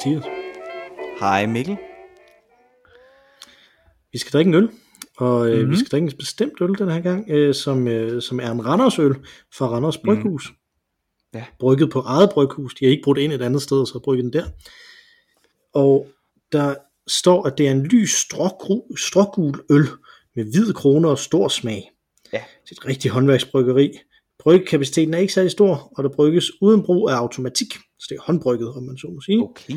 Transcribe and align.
Hej 0.00 0.06
Mathias. 0.06 0.24
Hej 1.20 1.46
Mikkel. 1.46 1.76
Vi 4.12 4.18
skal 4.18 4.32
drikke 4.32 4.48
en 4.48 4.54
øl, 4.54 4.70
og 5.16 5.48
øh, 5.48 5.56
mm-hmm. 5.56 5.70
vi 5.70 5.76
skal 5.76 5.90
drikke 5.90 6.06
en 6.06 6.18
bestemt 6.18 6.60
øl 6.60 6.78
den 6.78 6.90
her 6.90 7.00
gang, 7.00 7.30
øh, 7.30 7.54
som, 7.54 7.88
øh, 7.88 8.22
som 8.22 8.40
er 8.40 8.50
en 8.50 8.66
Randersøl 8.66 9.14
fra 9.54 9.66
Randers 9.66 9.98
Bryghus. 9.98 10.50
Mm. 10.50 10.56
Ja. 11.34 11.44
Brygget 11.58 11.90
på 11.90 12.00
eget 12.00 12.30
bryghus. 12.30 12.74
De 12.74 12.84
har 12.84 12.90
ikke 12.90 13.02
brugt 13.04 13.18
ind 13.18 13.32
et 13.32 13.42
andet 13.42 13.62
sted, 13.62 13.86
så 13.86 13.92
har 13.94 14.00
brygget 14.00 14.24
den 14.24 14.32
der. 14.32 14.44
Og 15.74 16.06
der 16.52 16.74
står, 17.06 17.46
at 17.46 17.58
det 17.58 17.66
er 17.66 17.70
en 17.70 17.86
lys 17.86 18.14
strågru- 18.14 18.96
strågul 18.96 19.60
øl 19.70 19.86
med 20.36 20.44
hvid 20.44 20.72
krone 20.72 21.08
og 21.08 21.18
stor 21.18 21.48
smag. 21.48 21.90
Ja. 22.32 22.42
Det 22.64 22.70
er 22.70 22.82
et 22.82 22.86
rigtigt 22.86 23.14
håndværksbryggeri. 23.14 23.92
Bryggekapaciteten 24.40 25.14
er 25.14 25.18
ikke 25.18 25.32
særlig 25.32 25.50
stor, 25.50 25.92
og 25.96 26.04
der 26.04 26.10
brygges 26.10 26.62
uden 26.62 26.82
brug 26.82 27.10
af 27.10 27.14
automatik. 27.14 27.74
Så 27.74 28.06
det 28.08 28.16
er 28.16 28.22
håndbrygget, 28.22 28.74
om 28.74 28.82
man 28.82 28.98
så 28.98 29.06
må 29.14 29.20
sige. 29.20 29.42
Okay. 29.42 29.74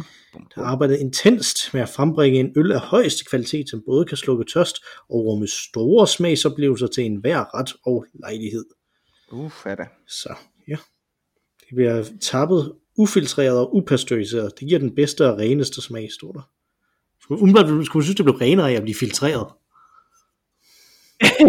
Der 0.55 0.61
er 0.61 0.65
arbejdet 0.65 0.99
intenst 0.99 1.73
med 1.73 1.81
at 1.81 1.89
frembringe 1.89 2.39
en 2.39 2.53
øl 2.55 2.71
af 2.71 2.79
højeste 2.79 3.25
kvalitet, 3.25 3.69
som 3.69 3.83
både 3.85 4.05
kan 4.05 4.17
slukke 4.17 4.45
tørst 4.53 4.75
og 5.09 5.25
rumme 5.25 5.47
store 5.47 6.07
smagsoplevelser 6.07 6.87
til 6.87 7.05
enhver 7.05 7.59
ret 7.59 7.73
og 7.85 8.05
lejlighed. 8.13 8.65
Uff, 9.31 9.65
er 9.65 9.75
det. 9.75 9.85
Så 10.07 10.35
ja, 10.67 10.77
det 11.59 11.75
bliver 11.75 12.03
tappet 12.21 12.73
ufiltreret 12.97 13.59
og 13.59 13.75
upasteuriseret. 13.75 14.59
Det 14.59 14.67
giver 14.67 14.79
den 14.79 14.95
bedste 14.95 15.31
og 15.31 15.37
reneste 15.37 15.81
smag, 15.81 16.11
står 16.11 16.31
der. 16.31 16.49
Umiddelbart 17.29 17.85
skulle 17.85 17.99
man 18.01 18.03
synes, 18.03 18.15
det 18.15 18.25
blev 18.25 18.35
renere 18.35 18.71
af 18.71 18.75
at 18.75 18.83
blive 18.83 18.95
filtreret. 18.95 19.47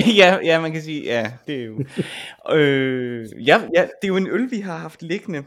ja, 0.20 0.38
ja, 0.44 0.60
man 0.60 0.72
kan 0.72 0.82
sige, 0.82 1.02
ja, 1.04 1.32
det 1.46 1.60
er 1.60 1.64
jo... 1.64 1.84
øh, 2.56 3.26
ja, 3.46 3.62
ja, 3.74 3.82
det 3.82 3.88
er 4.02 4.08
jo 4.08 4.16
en 4.16 4.26
øl, 4.30 4.50
vi 4.50 4.58
har 4.60 4.76
haft 4.78 5.02
liggende 5.02 5.44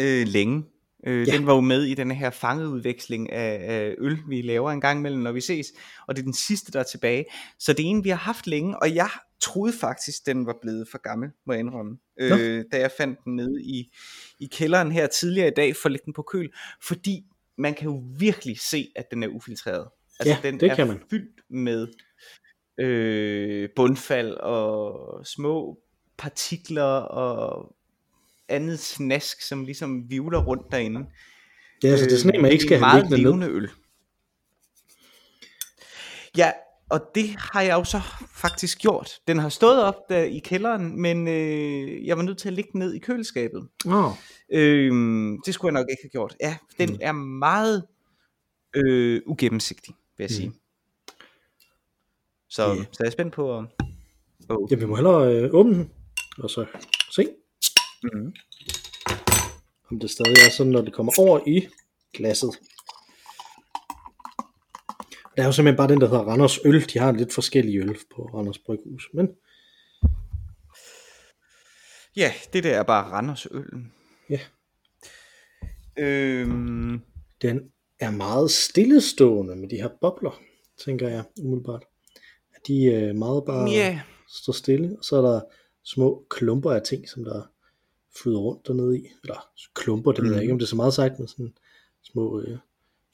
øh, 0.00 0.26
længe. 0.26 0.64
Øh, 1.06 1.28
Ja. 1.28 1.32
Den 1.32 1.46
var 1.46 1.54
jo 1.54 1.60
med 1.60 1.82
i 1.84 1.94
den 1.94 2.10
her 2.10 2.30
fangeudveksling 2.30 3.32
af, 3.32 3.60
af 3.74 3.94
øl, 3.98 4.18
vi 4.28 4.42
laver 4.42 4.70
en 4.70 4.80
gang 4.80 4.98
imellem, 4.98 5.20
når 5.20 5.32
vi 5.32 5.40
ses. 5.40 5.66
Og 6.08 6.16
det 6.16 6.22
er 6.22 6.24
den 6.24 6.34
sidste, 6.34 6.72
der 6.72 6.78
er 6.78 6.82
tilbage. 6.84 7.24
Så 7.58 7.72
det 7.72 7.84
er 7.86 7.88
en, 7.90 8.04
vi 8.04 8.08
har 8.08 8.16
haft 8.16 8.46
længe, 8.46 8.78
og 8.82 8.94
jeg 8.94 9.08
troede 9.40 9.72
faktisk, 9.80 10.26
den 10.26 10.46
var 10.46 10.54
blevet 10.62 10.88
for 10.90 10.98
gammel, 10.98 11.30
må 11.46 11.52
jeg 11.52 11.60
indrømme. 11.60 11.98
Øh, 12.20 12.64
da 12.72 12.78
jeg 12.78 12.90
fandt 12.98 13.18
den 13.24 13.36
nede 13.36 13.62
i, 13.62 13.92
i 14.40 14.46
kælderen 14.52 14.92
her 14.92 15.06
tidligere 15.06 15.48
i 15.48 15.54
dag, 15.56 15.76
for 15.76 15.86
at 15.86 15.92
lægge 15.92 16.04
den 16.04 16.12
på 16.12 16.22
køl. 16.22 16.50
Fordi 16.82 17.24
man 17.58 17.74
kan 17.74 17.84
jo 17.84 18.02
virkelig 18.18 18.60
se, 18.60 18.88
at 18.96 19.04
den 19.10 19.22
er 19.22 19.28
ufiltreret. 19.28 19.88
Altså, 20.20 20.34
Ja, 20.42 20.48
den 20.50 20.60
det 20.60 20.70
er 20.70 20.74
kan 20.74 20.86
man. 20.86 21.00
fyldt 21.10 21.40
med 21.50 21.88
øh, 22.78 23.68
bundfald 23.76 24.30
og 24.34 25.26
små 25.26 25.78
partikler 26.18 26.82
og 26.92 27.74
andet 28.48 28.78
snask, 28.78 29.42
som 29.42 29.64
ligesom 29.64 30.10
vivler 30.10 30.44
rundt 30.44 30.72
derinde. 30.72 31.06
Ja, 31.84 31.88
altså, 31.88 32.06
det 32.06 32.12
er 32.12 32.18
sådan 32.18 32.34
en, 32.34 32.42
man 32.42 32.52
ikke 32.52 32.64
skal 32.64 32.76
det 32.78 32.82
er 32.84 32.88
have 32.88 33.00
meget 33.02 33.10
liggende 33.20 33.40
ned. 33.40 33.48
levende 33.50 33.66
øl. 33.66 33.70
Ja, 36.36 36.52
og 36.90 37.00
det 37.14 37.28
har 37.38 37.62
jeg 37.62 37.72
jo 37.74 37.84
så 37.84 38.00
faktisk 38.34 38.78
gjort. 38.78 39.10
Den 39.28 39.38
har 39.38 39.48
stået 39.48 39.82
op 39.82 39.94
der 40.08 40.22
i 40.22 40.38
kælderen, 40.38 41.00
men 41.02 41.28
øh, 41.28 42.06
jeg 42.06 42.16
var 42.16 42.22
nødt 42.22 42.38
til 42.38 42.48
at 42.48 42.52
lægge 42.54 42.70
den 42.72 42.78
ned 42.78 42.94
i 42.94 42.98
køleskabet. 42.98 43.68
Oh, 43.86 44.12
Øh, 44.52 44.92
det 45.46 45.54
skulle 45.54 45.74
jeg 45.74 45.80
nok 45.82 45.86
ikke 45.90 46.02
have 46.02 46.10
gjort. 46.10 46.36
Ja, 46.40 46.56
den 46.78 46.90
Mm. 46.90 46.98
er 47.00 47.12
meget 47.12 47.84
øh, 48.76 49.20
ugennemsigtig, 49.26 49.94
vil 50.18 50.24
jeg 50.24 50.30
Mm. 50.46 50.54
Så, 52.52 52.62
Ja. 52.62 52.74
så 52.92 52.96
jeg 53.00 53.06
er 53.06 53.10
spændt 53.10 53.34
på 53.34 53.58
at... 53.58 53.64
Oh. 54.48 54.68
ja, 54.70 54.76
vi 54.76 54.84
må 54.86 54.94
hellere 54.96 55.34
øh, 55.34 55.50
åbne 55.54 55.74
den, 55.74 55.90
og 56.38 56.50
så 56.50 56.66
se, 57.10 57.28
Mm. 58.12 58.34
om 59.90 60.00
det 60.00 60.10
stadig 60.10 60.36
er 60.46 60.50
sådan, 60.50 60.72
når 60.72 60.80
det 60.82 60.92
kommer 60.92 61.12
over 61.18 61.40
i 61.46 61.68
glasset. 62.12 62.50
Det 65.36 65.42
er 65.42 65.44
jo 65.46 65.52
simpelthen 65.52 65.76
bare 65.76 65.88
den, 65.88 66.00
der 66.00 66.08
hedder 66.08 66.24
Randers 66.24 66.58
Øl. 66.64 66.88
De 66.92 66.98
har 66.98 67.12
lidt 67.12 67.34
forskellige 67.34 67.78
øl 67.78 67.98
på 68.14 68.22
Randers 68.22 68.58
Bryghus. 68.58 69.08
Men 69.14 69.28
Ja, 72.16 72.32
det 72.52 72.64
der 72.64 72.76
er 72.78 72.82
bare 72.82 73.10
Randers 73.10 73.46
øllen. 73.50 73.92
Ja. 74.30 74.40
Øhm, 75.98 77.00
den 77.42 77.60
er 78.00 78.10
meget 78.10 78.50
stillestående 78.50 79.56
med 79.56 79.68
de 79.68 79.76
her 79.76 79.88
bobler, 80.00 80.40
tænker 80.84 81.08
jeg 81.08 81.24
umiddelbart. 81.42 81.84
De 82.66 82.84
øh, 82.84 83.14
meget 83.16 83.44
bare 83.44 83.70
ja, 83.70 84.00
står 84.28 84.52
stille, 84.52 84.96
og 84.98 85.04
så 85.04 85.16
er 85.16 85.22
der 85.22 85.40
små 85.84 86.26
klumper 86.30 86.72
af 86.72 86.82
ting, 86.82 87.08
som 87.08 87.24
der 87.24 87.42
flyder 88.22 88.38
rundt 88.38 88.66
dernede 88.66 88.98
i. 88.98 89.06
Eller 89.22 89.48
klumper, 89.74 90.12
det 90.12 90.22
ved 90.22 90.30
jeg 90.30 90.36
Mhm. 90.36 90.42
ikke, 90.42 90.52
om 90.52 90.58
det 90.58 90.66
er 90.66 90.68
så 90.68 90.76
meget 90.76 90.94
sagt, 90.94 91.18
men 91.18 91.28
sådan 91.28 91.54
små 92.02 92.40
øh, 92.40 92.58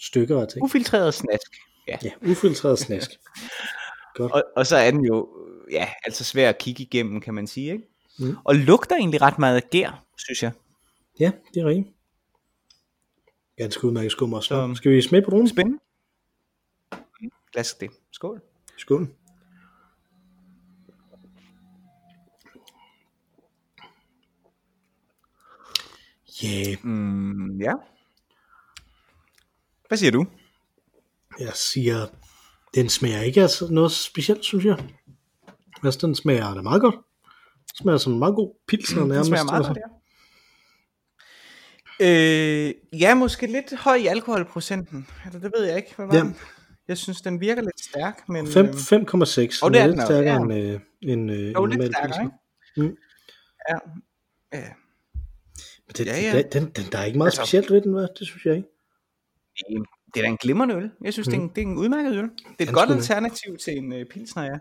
stykker 0.00 0.41
af 0.41 0.48
ting. 0.48 0.64
ufiltreret 0.64 1.14
snask. 1.14 1.53
Ja, 1.88 1.97
ufiltreret 2.31 2.78
snask. 2.78 3.10
Godt. 4.14 4.32
Og, 4.32 4.44
og 4.56 4.66
så 4.66 4.76
er 4.76 4.91
den 4.91 5.04
jo, 5.04 5.28
ja, 5.70 5.88
altså 6.04 6.25
svær 6.25 6.48
at 6.48 6.59
kigge 6.59 6.82
igennem, 6.82 7.20
kan 7.20 7.34
man 7.34 7.47
sige, 7.47 7.72
ikke? 7.72 7.84
Mm. 8.19 8.36
Og 8.44 8.54
lugter 8.56 8.97
egentlig 8.97 9.22
ret 9.22 9.38
meget 9.38 9.56
af 9.56 9.70
gær, 9.70 10.04
synes 10.16 10.42
jeg. 10.42 10.53
Ja, 11.20 11.32
det 11.54 11.60
er 11.60 11.66
rigtigt. 11.66 11.88
Ganske 13.56 13.84
udmærket 13.86 14.12
skum 14.12 14.32
også. 14.32 14.48
Så- 14.48 14.69
Så... 14.72 14.75
Skal 14.75 14.92
vi 14.92 15.03
smage 15.03 15.22
på 15.25 15.30
dronen? 15.30 15.48
Spændende. 15.48 15.78
Lad 17.54 17.60
os 17.60 17.75
det. 17.75 17.91
Skål. 18.12 18.41
Skål. 18.76 19.09
Yeah. 26.44 26.76
Mm, 26.84 27.60
ja. 27.60 27.72
Hvad 29.88 29.99
siger 29.99 30.10
du? 30.10 30.26
jeg 31.41 31.53
siger, 31.54 32.06
den 32.75 32.88
smager 32.88 33.21
ikke 33.21 33.49
sådan 33.49 33.75
noget 33.75 33.93
specielt, 33.93 34.44
synes 34.44 34.65
jeg. 34.65 34.78
Altså, 35.84 36.06
den 36.06 36.15
smager 36.15 36.54
da 36.54 36.62
meget 36.62 36.81
godt. 36.81 36.94
Den 36.94 37.77
smager 37.82 37.98
som 37.98 38.12
en 38.12 38.19
meget 38.19 38.34
god 38.34 38.54
pilsner 38.69 39.00
Den 39.00 39.09
nærmest. 39.09 39.28
smager 39.28 39.44
meget 39.44 39.56
altså. 39.59 39.69
godt, 39.72 39.78
ja. 39.78 39.94
Øh, 42.00 42.75
ja, 43.00 43.15
måske 43.15 43.47
lidt 43.47 43.75
høj 43.77 43.94
i 43.94 44.06
alkoholprocenten. 44.06 45.06
Eller 45.27 45.41
det 45.41 45.53
ved 45.59 45.66
jeg 45.66 45.77
ikke. 45.77 45.93
Hvad 45.97 46.06
var 46.06 46.15
Ja. 46.15 46.21
den? 46.21 46.37
Jeg 46.88 46.98
synes, 46.98 47.21
den 47.21 47.41
virker 47.41 47.62
lidt 47.62 47.81
stærk, 47.81 48.28
men... 48.28 48.47
Fem- 48.47 48.66
øh, 48.66 48.72
5,6. 48.72 49.62
Og 49.62 49.72
det 49.75 49.81
er 49.81 49.87
lidt 49.87 49.97
den 49.97 50.06
stærkere 50.06 50.34
ja. 50.34 50.41
end, 50.41 50.53
øh, 50.54 50.81
end, 51.03 51.31
øh, 51.31 51.53
Jo, 51.53 51.65
en 51.65 51.71
lidt 51.71 51.93
stærkere, 51.97 52.22
ikke? 52.25 52.34
Mm. 52.91 52.97
Ja. 53.71 53.78
ja. 54.53 54.69
Men 55.88 55.94
det, 55.97 56.06
Ja, 56.06 56.21
ja. 56.37 56.43
Den, 56.43 56.65
den, 56.76 56.84
der 56.93 56.99
er 56.99 57.04
ikke 57.04 57.19
meget 57.19 57.28
Altså- 57.28 57.43
specielt 57.43 57.71
ved 57.71 57.81
den, 57.81 57.93
hvad? 57.93 58.09
det 58.19 58.26
synes 58.26 58.44
jeg 58.44 58.56
ikke. 58.56 58.69
Det 60.15 60.21
er 60.21 60.22
da 60.25 60.28
en 60.28 60.37
glimrende 60.37 60.75
øl. 60.75 60.91
Jeg 61.04 61.12
synes, 61.12 61.28
mm. 61.28 61.32
det, 61.32 61.38
er 61.38 61.43
en, 61.43 61.49
det 61.56 61.62
er 61.62 61.66
en 61.66 61.76
udmærket 61.78 62.12
øl. 62.16 62.22
Det 62.59 62.65
er 62.65 62.65
et 62.69 62.75
godt 62.75 62.91
alternativ 62.91 63.56
til 63.65 63.76
en 63.78 63.93
øh, 63.93 64.06
pilsner, 64.06 64.43
ja. 64.43 64.59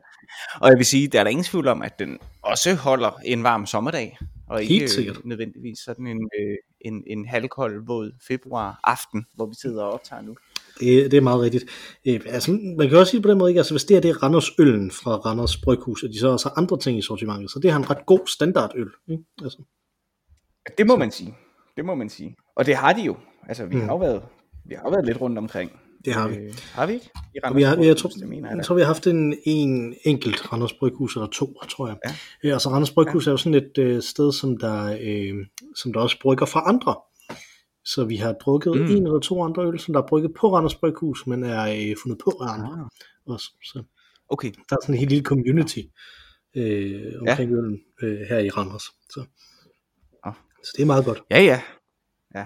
Og 0.62 0.70
jeg 0.70 0.78
vil 0.78 0.86
sige, 0.86 1.08
der 1.08 1.20
er 1.20 1.24
der 1.24 1.32
ingen 1.32 1.44
tvivl 1.44 1.68
om, 1.68 1.82
at 1.82 2.00
den 2.00 2.18
også 2.42 2.74
holder 2.74 3.12
en 3.26 3.44
varm 3.44 3.66
sommerdag. 3.66 4.18
Og 4.50 4.62
ikke 4.62 4.74
Helt 4.74 4.84
øh, 4.84 4.90
sikkert. 4.90 5.26
nødvendigvis 5.26 5.80
sådan 5.86 6.08
en, 6.08 6.30
øh, 6.40 6.56
en, 6.82 7.04
en 7.08 7.28
halvkold, 7.28 7.86
våd 7.86 8.12
februar 8.28 8.80
aften, 8.84 9.26
hvor 9.36 9.46
vi 9.46 9.56
sidder 9.62 9.84
og 9.84 9.92
optager 9.94 10.22
nu. 10.22 10.36
Det, 10.80 11.12
det 11.12 11.18
er 11.18 11.22
meget 11.22 11.42
rigtigt. 11.42 11.66
Øh, 12.08 12.22
altså, 12.26 12.52
man 12.78 12.90
kan 12.90 12.98
også 12.98 13.12
sige 13.12 13.18
det 13.18 13.24
på 13.24 13.30
den 13.30 13.38
måde, 13.38 13.52
ikke? 13.52 13.60
Altså, 13.60 13.74
hvis 13.74 13.84
det 13.84 14.04
det 14.04 14.10
er 14.10 14.24
Randers 14.24 14.50
Øllen 14.60 14.92
fra 14.92 15.16
Randers 15.16 15.58
Bryghus, 15.58 16.04
og 16.04 16.10
de 16.10 16.20
så 16.20 16.28
også 16.28 16.50
har 16.50 16.58
andre 16.62 16.80
ting 16.80 16.98
i 17.00 17.02
sortimentet, 17.02 17.52
så 17.52 17.60
det 17.60 17.72
har 17.72 17.80
en 17.80 17.90
ret 17.90 18.06
god 18.06 18.28
standardøl. 18.28 18.90
Ikke? 19.12 19.24
Altså, 19.44 19.58
Det 20.78 20.88
må 20.88 20.96
man 20.96 21.12
sige. 21.12 21.36
Det 21.78 21.86
må 21.86 21.96
man 21.96 22.10
sige. 22.10 22.36
Og 22.56 22.66
det 22.66 22.76
har 22.76 22.94
de 22.94 23.02
jo. 23.02 23.16
Altså, 23.48 23.66
vi 23.66 23.76
Mm. 23.76 23.82
har 23.82 23.88
jo 23.92 23.98
været, 23.98 24.24
vi 24.66 24.76
har 24.76 24.90
været 24.90 25.06
lidt 25.06 25.22
rundt 25.22 25.38
omkring. 25.38 25.72
det 26.06 26.14
har 26.14 26.28
vi. 26.28 26.36
Øh, 26.36 26.54
har 26.74 26.86
vi 26.86 26.94
ikke? 26.94 27.10
I 27.36 27.40
vi 27.56 27.62
har, 27.62 27.78
jeg, 27.84 27.98
tror, 27.98 28.10
det 28.10 28.30
mener 28.30 28.56
jeg, 28.56 28.66
tror, 28.66 28.76
vi 28.76 28.82
har 28.82 28.88
haft 28.88 29.08
en, 29.08 29.36
en 29.46 29.96
enkelt 30.04 30.54
Randers 30.54 30.74
Bryghus, 30.74 31.16
eller 31.16 31.28
to, 31.28 31.54
tror 31.70 31.88
jeg. 31.88 31.98
Ja. 32.06 32.16
Ja. 32.44 32.54
Altså 32.54 32.70
Randers 32.70 32.92
Bryghus 32.92 33.26
ja. 33.26 33.30
er 33.30 33.34
jo 33.34 33.38
sådan 33.38 33.54
et 33.54 33.78
øh, 33.78 34.02
sted, 34.02 34.32
som 34.34 34.58
der, 34.58 34.98
øh, 35.02 35.46
som 35.76 35.94
der 35.94 36.00
også 36.00 36.18
brygger 36.22 36.46
for 36.46 36.60
andre. 36.60 36.96
Så 37.86 38.06
vi 38.06 38.16
har 38.16 38.34
drukket 38.34 38.76
mm. 38.76 38.86
en 38.96 39.06
eller 39.06 39.20
to 39.20 39.44
andre 39.44 39.66
øl, 39.68 39.80
som 39.80 39.94
der 39.94 40.02
er 40.02 40.08
brygget 40.08 40.32
på 40.40 40.54
Randers 40.56 40.76
Bryghus, 40.76 41.28
men 41.28 41.44
er 41.44 41.64
øh, 41.90 41.96
fundet 42.04 42.20
på 42.24 42.30
af 42.42 42.54
andre 42.54 42.74
Ah, 42.80 43.34
også. 43.34 43.48
Så 43.64 43.84
okay. 44.30 44.52
der 44.70 44.76
er 44.76 44.82
sådan 44.82 44.96
en 44.96 45.00
helt 45.00 45.12
lille 45.12 45.26
community 45.26 45.80
øh, 46.56 47.14
omkring 47.20 47.52
ja. 47.52 47.58
øllen 47.58 47.80
øh, 48.04 48.20
her 48.30 48.40
i 48.40 48.50
Randers. 48.50 48.84
Så. 49.10 49.26
Så 50.64 50.74
det 50.76 50.82
er 50.82 50.86
meget 50.86 51.06
godt. 51.06 51.22
Ja, 51.32 51.42
ja. 51.42 51.62
Ja. 52.36 52.46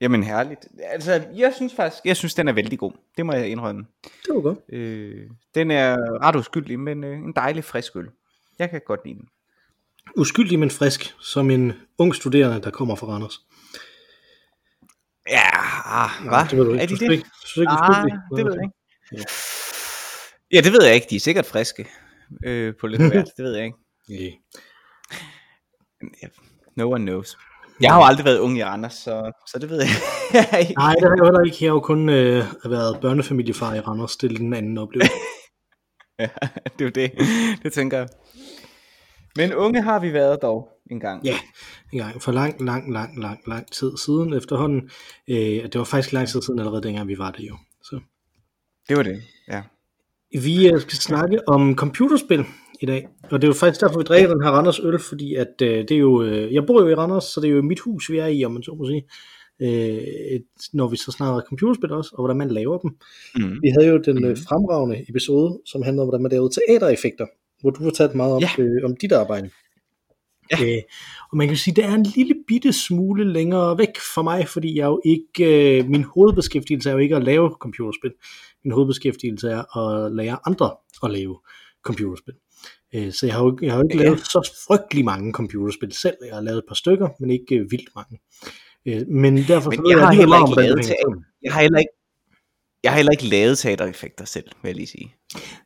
Jamen 0.00 0.22
herligt. 0.22 0.66
Altså, 0.82 1.26
jeg 1.34 1.52
synes 1.56 1.74
faktisk, 1.74 2.02
jeg 2.04 2.16
synes, 2.16 2.34
den 2.34 2.48
er 2.48 2.52
vældig 2.52 2.78
god. 2.78 2.92
Det 3.16 3.26
må 3.26 3.32
jeg 3.32 3.48
indrømme. 3.48 3.86
Det 4.04 4.34
var 4.34 4.40
godt. 4.40 4.58
Øh, 4.68 5.30
den 5.54 5.70
er 5.70 5.96
ret 6.22 6.36
uskyldig, 6.36 6.80
men 6.80 7.04
øh, 7.04 7.18
en 7.18 7.32
dejlig 7.32 7.64
frisk 7.64 7.96
øl. 7.96 8.08
Jeg 8.58 8.70
kan 8.70 8.80
godt 8.86 9.00
lide 9.04 9.14
den. 9.18 9.28
Uskyldig, 10.16 10.58
men 10.58 10.70
frisk, 10.70 11.14
som 11.20 11.50
en 11.50 11.72
ung 11.98 12.14
studerende, 12.14 12.62
der 12.62 12.70
kommer 12.70 12.94
fra 12.94 13.06
Randers. 13.06 13.40
Ja, 15.30 15.50
ah, 16.04 16.28
hvad? 16.28 16.50
Det 16.50 16.58
ved 16.58 16.64
du 16.64 16.72
ikke. 16.72 16.82
Er 16.82 16.86
de 16.86 16.94
det? 16.94 17.02
ikke, 17.02 17.12
ikke 17.56 17.70
Ah, 17.70 18.04
uskyldig? 18.04 18.18
det 18.36 18.44
ved 18.46 18.52
jeg 18.54 18.62
ikke. 18.64 18.74
Ja. 19.12 19.22
Ja, 20.56 20.60
det 20.60 20.72
ved 20.72 20.82
jeg 20.84 20.94
ikke. 20.94 21.06
De 21.10 21.16
er 21.16 21.20
sikkert 21.20 21.46
friske 21.46 21.88
øh, 22.44 22.74
på 22.80 22.86
lidt 22.86 23.02
hvert. 23.12 23.26
Det 23.36 23.44
ved 23.44 23.54
jeg 23.56 23.64
ikke. 23.64 23.78
Yeah. 24.10 24.32
Ja, 26.22 26.28
No 26.76 26.92
one 26.92 27.04
knows. 27.04 27.38
Jeg 27.80 27.92
har 27.92 27.98
jo 27.98 28.04
aldrig 28.04 28.24
været 28.24 28.38
ung 28.38 28.58
i 28.58 28.64
Randers, 28.64 28.94
så, 28.94 29.32
så 29.46 29.58
det 29.58 29.70
ved 29.70 29.80
jeg 29.80 29.90
ikke. 30.60 30.74
Nej, 30.74 30.94
det 30.94 31.02
har 31.02 31.16
jeg 31.16 31.24
heller 31.24 31.44
ikke. 31.44 31.56
Jeg 31.60 31.70
har 31.70 31.74
jo 31.74 31.80
kun 31.80 32.08
øh, 32.08 32.44
været 32.64 33.00
børnefamiliefar 33.00 33.74
i 33.74 33.80
Randers. 33.80 34.16
Det 34.16 34.32
er 34.32 34.36
den 34.36 34.54
anden 34.54 34.78
oplevelse. 34.78 35.12
ja, 36.18 36.28
det 36.64 36.80
er 36.80 36.84
jo 36.84 36.88
det. 36.88 37.12
Det 37.62 37.72
tænker 37.72 37.98
jeg. 37.98 38.08
Men 39.36 39.54
unge 39.54 39.82
har 39.82 39.98
vi 39.98 40.12
været 40.12 40.42
dog 40.42 40.68
en 40.90 41.00
gang. 41.00 41.24
Ja, 41.24 41.38
en 41.92 41.98
gang 41.98 42.22
for 42.22 42.32
lang, 42.32 42.64
lang, 42.64 42.92
lang, 42.92 43.22
lang, 43.22 43.40
lang 43.46 43.72
tid 43.72 43.92
siden 44.04 44.32
efterhånden. 44.32 44.90
Øh, 45.30 45.36
det 45.36 45.74
var 45.74 45.84
faktisk 45.84 46.12
lang 46.12 46.28
tid 46.28 46.42
siden 46.42 46.58
allerede 46.58 46.82
dengang 46.82 47.08
vi 47.08 47.18
var 47.18 47.30
der 47.30 47.44
jo. 47.44 47.56
Så. 47.82 48.00
Det 48.88 48.96
var 48.96 49.02
det, 49.02 49.22
ja. 49.48 49.62
Vi 50.42 50.68
øh, 50.68 50.80
skal 50.80 50.98
snakke 50.98 51.48
om 51.48 51.76
computerspil 51.76 52.44
i 52.80 52.86
dag, 52.86 53.08
og 53.22 53.40
det 53.40 53.44
er 53.44 53.48
jo 53.48 53.54
faktisk 53.54 53.80
derfor, 53.80 53.98
vi 53.98 54.04
drikker 54.04 54.28
den 54.28 54.42
her 54.44 54.50
Randers 54.50 54.80
øl, 54.80 54.98
fordi 54.98 55.34
at 55.34 55.62
øh, 55.62 55.78
det 55.88 55.90
er 55.90 55.98
jo, 55.98 56.22
øh, 56.22 56.54
jeg 56.54 56.66
bor 56.66 56.82
jo 56.82 56.88
i 56.88 56.94
Randers, 56.94 57.24
så 57.24 57.40
det 57.40 57.50
er 57.50 57.54
jo 57.54 57.62
mit 57.62 57.80
hus, 57.80 58.10
vi 58.10 58.18
er 58.18 58.26
i, 58.26 58.44
om 58.44 58.52
man 58.52 58.62
så 58.62 58.74
må 58.74 58.86
sige, 58.86 59.04
øh, 59.62 60.40
når 60.72 60.88
vi 60.88 60.96
så 60.96 61.12
snakker 61.12 61.40
computerspil 61.48 61.92
også, 61.92 62.10
og 62.14 62.20
hvordan 62.22 62.36
man 62.36 62.50
laver 62.50 62.78
dem. 62.78 62.90
Mm. 63.36 63.58
Vi 63.62 63.68
havde 63.68 63.88
jo 63.88 63.98
den 63.98 64.24
øh, 64.24 64.36
fremragende 64.36 65.04
episode, 65.08 65.60
som 65.66 65.82
handlede 65.82 66.02
om, 66.02 66.06
hvordan 66.06 66.22
man 66.22 66.32
lavede 66.32 66.54
teatereffekter, 66.54 67.26
hvor 67.60 67.70
du 67.70 67.82
fortalte 67.82 68.16
meget 68.16 68.32
om, 68.34 68.42
ja. 68.42 68.62
øh, 68.62 68.84
om 68.84 68.96
dit 68.96 69.12
arbejde. 69.12 69.50
Ja. 70.52 70.64
Øh, 70.64 70.82
og 71.30 71.36
man 71.36 71.48
kan 71.48 71.56
sige, 71.56 71.74
det 71.74 71.84
er 71.84 71.94
en 71.94 72.06
lille 72.16 72.34
bitte 72.48 72.72
smule 72.72 73.32
længere 73.32 73.78
væk 73.78 73.98
for 74.14 74.22
mig, 74.22 74.48
fordi 74.48 74.78
jeg 74.78 74.86
jo 74.86 75.00
ikke, 75.04 75.78
øh, 75.78 75.88
min 75.88 76.04
hovedbeskæftigelse 76.04 76.88
er 76.88 76.92
jo 76.92 76.98
ikke 76.98 77.16
at 77.16 77.24
lave 77.24 77.50
computerspil. 77.60 78.12
Min 78.64 78.72
hovedbeskæftigelse 78.72 79.48
er 79.48 79.76
at 79.76 80.12
lære 80.12 80.38
andre 80.46 80.76
at 81.02 81.10
lave 81.10 81.38
computerspil. 81.84 82.34
Øh, 82.96 83.12
så 83.12 83.26
jeg 83.26 83.34
har 83.34 83.44
jo, 83.44 83.58
jeg 83.62 83.72
har 83.72 83.78
jo 83.78 83.84
ikke 83.84 83.98
ja. 83.98 84.02
lavet 84.04 84.20
så 84.20 84.50
frygtelig 84.68 85.04
mange 85.04 85.32
computerspil 85.32 85.92
selv. 85.92 86.16
Jeg 86.26 86.34
har 86.34 86.42
lavet 86.42 86.58
et 86.58 86.64
par 86.68 86.74
stykker, 86.74 87.08
men 87.20 87.30
ikke 87.30 87.54
øh, 87.54 87.70
vildt 87.70 87.90
mange. 87.96 88.20
Øh, 88.86 89.08
men 89.08 89.36
derfor 89.36 89.70
men 89.70 89.90
jeg, 89.90 89.98
jeg 89.98 90.06
har 90.06 90.12
heller 90.12 90.38
ikke 90.46 90.60
lavet 90.62 90.84
teater. 90.84 91.22
Jeg 91.42 91.52
har 91.52 91.60
heller 91.60 91.78
ikke 91.78 91.92
jeg 92.84 92.92
har 92.92 92.96
heller 92.96 93.12
ikke 93.12 93.26
lavet 93.26 93.58
teatereffekter 93.58 94.24
selv, 94.24 94.44
vil 94.62 94.68
jeg 94.68 94.76
lige 94.76 94.86
sige. 94.86 95.14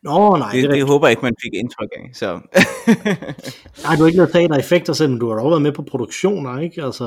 Nå, 0.03 0.37
nej. 0.37 0.53
Det, 0.53 0.63
det, 0.63 0.71
det 0.71 0.87
håber 0.87 1.07
jeg 1.07 1.13
ikke, 1.13 1.23
man 1.23 1.35
fik 1.43 1.55
indtryk 1.55 1.89
af. 1.97 2.11
Så. 2.15 2.27
nej, 3.85 3.97
du 3.97 4.03
har 4.03 4.07
ikke 4.07 4.17
lavet 4.17 4.33
teatereffekter 4.33 4.93
selv, 4.93 5.11
men 5.11 5.19
du 5.21 5.29
har 5.29 5.37
dog 5.37 5.51
været 5.51 5.63
med 5.63 5.73
på 5.73 5.83
produktioner, 5.83 6.61
ikke? 6.61 6.85
Altså, 6.85 7.05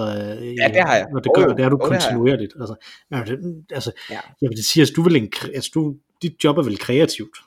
ja, 0.61 0.67
det 0.67 0.81
har 0.87 0.95
jeg. 0.95 1.07
Og 1.15 1.23
det 1.23 1.31
gør, 1.35 1.45
oh, 1.47 1.57
det 1.57 1.65
er 1.65 1.69
du 1.69 1.77
oh, 1.81 1.87
kontinuerligt. 1.89 2.53
Altså, 2.59 2.75
altså, 3.71 3.91
ja. 4.09 4.19
jeg 4.41 4.49
vil 4.49 4.63
sige, 4.63 4.83
at 4.83 4.89
du 4.95 5.01
vil 5.01 5.15
en, 5.15 5.31
altså, 5.55 5.71
du, 5.73 5.95
dit 6.21 6.43
job 6.43 6.57
er 6.57 6.63
vel 6.63 6.77
kreativt, 6.77 7.37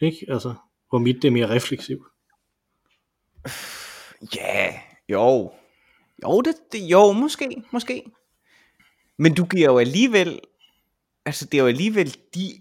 ikke? 0.00 0.26
Altså, 0.28 0.54
hvor 0.96 1.04
mit 1.04 1.22
det 1.22 1.28
er 1.28 1.32
mere 1.32 1.48
refleksivt. 1.48 2.02
Ja, 4.36 4.74
jo. 5.08 5.52
Jo, 6.24 6.40
det, 6.40 6.54
det, 6.72 6.78
jo, 6.78 7.12
måske, 7.12 7.62
måske. 7.72 8.02
Men 9.18 9.34
du 9.34 9.44
giver 9.44 9.70
jo 9.70 9.78
alligevel, 9.78 10.40
altså 11.26 11.44
det 11.44 11.58
er 11.58 11.62
jo 11.62 11.68
alligevel 11.68 12.16
de 12.34 12.52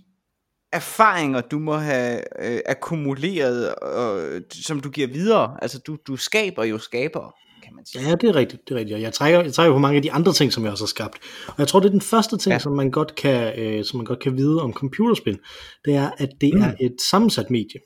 erfaringer, 0.73 1.41
du 1.41 1.59
må 1.59 1.73
have 1.73 2.21
øh, 2.45 2.59
akkumuleret, 2.65 3.75
øh, 3.97 4.41
som 4.51 4.79
du 4.79 4.89
giver 4.89 5.07
videre. 5.07 5.57
Altså 5.61 5.79
du, 5.79 5.97
du 6.07 6.15
skaber 6.15 6.63
jo 6.63 6.77
skaber, 6.77 7.35
kan 7.63 7.75
man 7.75 7.85
sige. 7.85 8.09
Ja, 8.09 8.15
det 8.15 8.29
er 8.29 8.35
rigtigt. 8.35 8.67
Det 8.67 8.75
er 8.75 8.79
rigtigt. 8.79 8.99
Jeg 8.99 9.13
trækker, 9.13 9.41
jeg 9.41 9.53
trækker 9.53 9.73
på 9.73 9.79
mange 9.79 9.95
af 9.95 10.01
de 10.01 10.11
andre 10.11 10.33
ting, 10.33 10.53
som 10.53 10.63
jeg 10.63 10.71
også 10.71 10.83
har 10.83 10.87
skabt. 10.87 11.17
Og 11.47 11.55
jeg 11.57 11.67
tror, 11.67 11.79
det 11.79 11.87
er 11.87 11.91
den 11.91 12.01
første 12.01 12.37
ting, 12.37 12.53
ja. 12.53 12.59
som, 12.59 12.71
man 12.71 12.91
godt 12.91 13.15
kan, 13.15 13.59
øh, 13.59 13.85
som 13.85 13.97
man 13.97 14.05
godt 14.05 14.19
kan 14.19 14.37
vide 14.37 14.61
om 14.61 14.73
computerspil. 14.73 15.39
Det 15.85 15.95
er, 15.95 16.11
at 16.17 16.29
det 16.41 16.53
mm. 16.53 16.61
er 16.61 16.73
et 16.81 16.95
sammensat 17.09 17.49
medie 17.49 17.79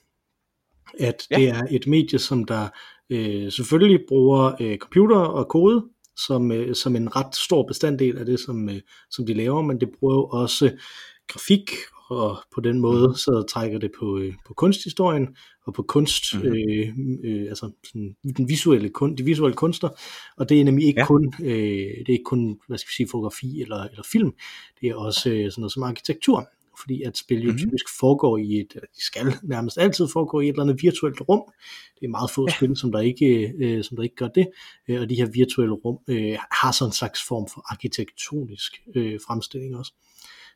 at 1.00 1.28
ja. 1.32 1.36
det 1.38 1.50
er 1.50 1.64
et 1.72 1.88
medie, 1.88 2.20
som 2.20 2.44
der 2.44 2.68
øh, 3.10 3.52
selvfølgelig 3.52 4.00
bruger 4.08 4.52
øh, 4.60 4.78
computer 4.78 5.18
og 5.18 5.48
kode 5.48 5.84
som, 6.28 6.52
øh, 6.52 6.76
som 6.76 6.96
en 6.96 7.16
ret 7.16 7.36
stor 7.36 7.64
bestanddel 7.68 8.18
af 8.18 8.26
det, 8.26 8.40
som, 8.40 8.70
øh, 8.70 8.82
som 9.12 9.26
de 9.26 9.34
laver, 9.34 9.62
men 9.62 9.80
det 9.80 9.90
bruger 10.00 10.14
jo 10.14 10.26
også 10.26 10.72
grafik, 11.28 11.72
og 12.10 12.38
på 12.56 12.62
den 12.62 12.80
måde 12.80 13.08
mm. 13.08 13.14
så 13.14 13.46
trækker 13.50 13.80
det 13.80 13.92
på, 14.00 14.18
øh, 14.18 14.34
på 14.48 14.54
kunsthistorien 14.54 15.28
og 15.66 15.74
på 15.74 15.84
kunst, 15.84 16.24
mm. 16.36 16.42
øh, 16.42 16.88
øh, 17.24 17.46
altså 17.50 17.72
sådan, 17.84 18.16
den 18.38 18.50
visuelle 18.50 18.90
kun, 18.90 19.16
de 19.16 19.26
visuelle 19.26 19.56
kunster, 19.56 19.90
og 20.38 20.50
det 20.50 20.60
er 20.60 20.64
nemlig 20.64 20.88
ikke 20.88 21.02
ja. 21.02 21.06
kun, 21.06 21.34
øh, 21.44 21.50
det 21.50 22.10
er 22.10 22.14
ikke 22.14 22.24
kun, 22.24 22.60
hvad 22.68 22.78
skal 22.78 22.90
vi 22.90 22.94
sige, 22.94 23.08
fotografi 23.12 23.62
eller, 23.62 23.84
eller 23.84 24.04
film, 24.12 24.32
det 24.82 24.90
er 24.90 24.96
også 24.96 25.30
øh, 25.30 25.52
sådan 25.52 25.62
noget 25.62 25.74
som 25.74 25.84
arkitektur 25.84 26.50
fordi 26.80 27.04
at 27.04 27.18
spil 27.18 27.38
jo 27.38 27.44
mm-hmm. 27.44 27.58
typisk 27.58 27.86
foregår 28.00 28.38
i 28.38 28.60
et, 28.60 28.74
de 28.74 29.06
skal 29.06 29.34
nærmest 29.44 29.78
altid 29.78 30.08
foregå 30.14 30.40
i 30.40 30.46
et 30.46 30.50
eller 30.50 30.64
andet 30.64 30.84
virtuelt 30.84 31.22
rum. 31.30 31.42
Det 32.00 32.06
er 32.06 32.10
meget 32.10 32.32
få 32.32 32.48
ja. 32.50 32.56
spil, 32.56 32.78
som 32.78 32.92
der 32.92 33.00
ikke, 33.00 33.54
øh, 33.60 33.84
som 33.84 33.98
der 33.98 34.04
ikke 34.04 34.16
gør 34.16 34.28
det, 34.28 34.48
øh, 34.88 35.02
og 35.02 35.10
de 35.10 35.16
her 35.16 35.26
virtuelle 35.26 35.74
rum 35.74 35.98
øh, 36.08 36.38
har 36.52 36.72
sådan 36.72 36.90
en 36.90 36.94
slags 36.94 37.28
form 37.28 37.48
for 37.54 37.72
arkitektonisk 37.72 38.82
øh, 38.96 39.20
fremstilling 39.28 39.78
også. 39.78 39.94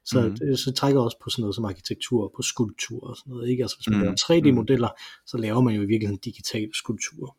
Så, 0.05 0.21
mm. 0.21 0.37
det, 0.37 0.59
så 0.59 0.71
trækker 0.71 1.01
også 1.01 1.17
på 1.23 1.29
sådan 1.29 1.41
noget 1.41 1.55
som 1.55 1.65
arkitektur, 1.65 2.31
på 2.35 2.41
skulptur 2.41 3.09
og 3.09 3.17
sådan 3.17 3.31
noget. 3.31 3.49
Ikke? 3.49 3.63
Altså 3.63 3.77
hvis 3.77 3.87
man 3.87 3.97
mm. 3.97 4.03
laver 4.03 4.15
3D-modeller, 4.15 4.89
så 5.25 5.37
laver 5.37 5.61
man 5.61 5.75
jo 5.75 5.81
i 5.81 5.85
virkeligheden 5.85 6.19
digitale 6.25 6.69
skulpturer. 6.73 7.37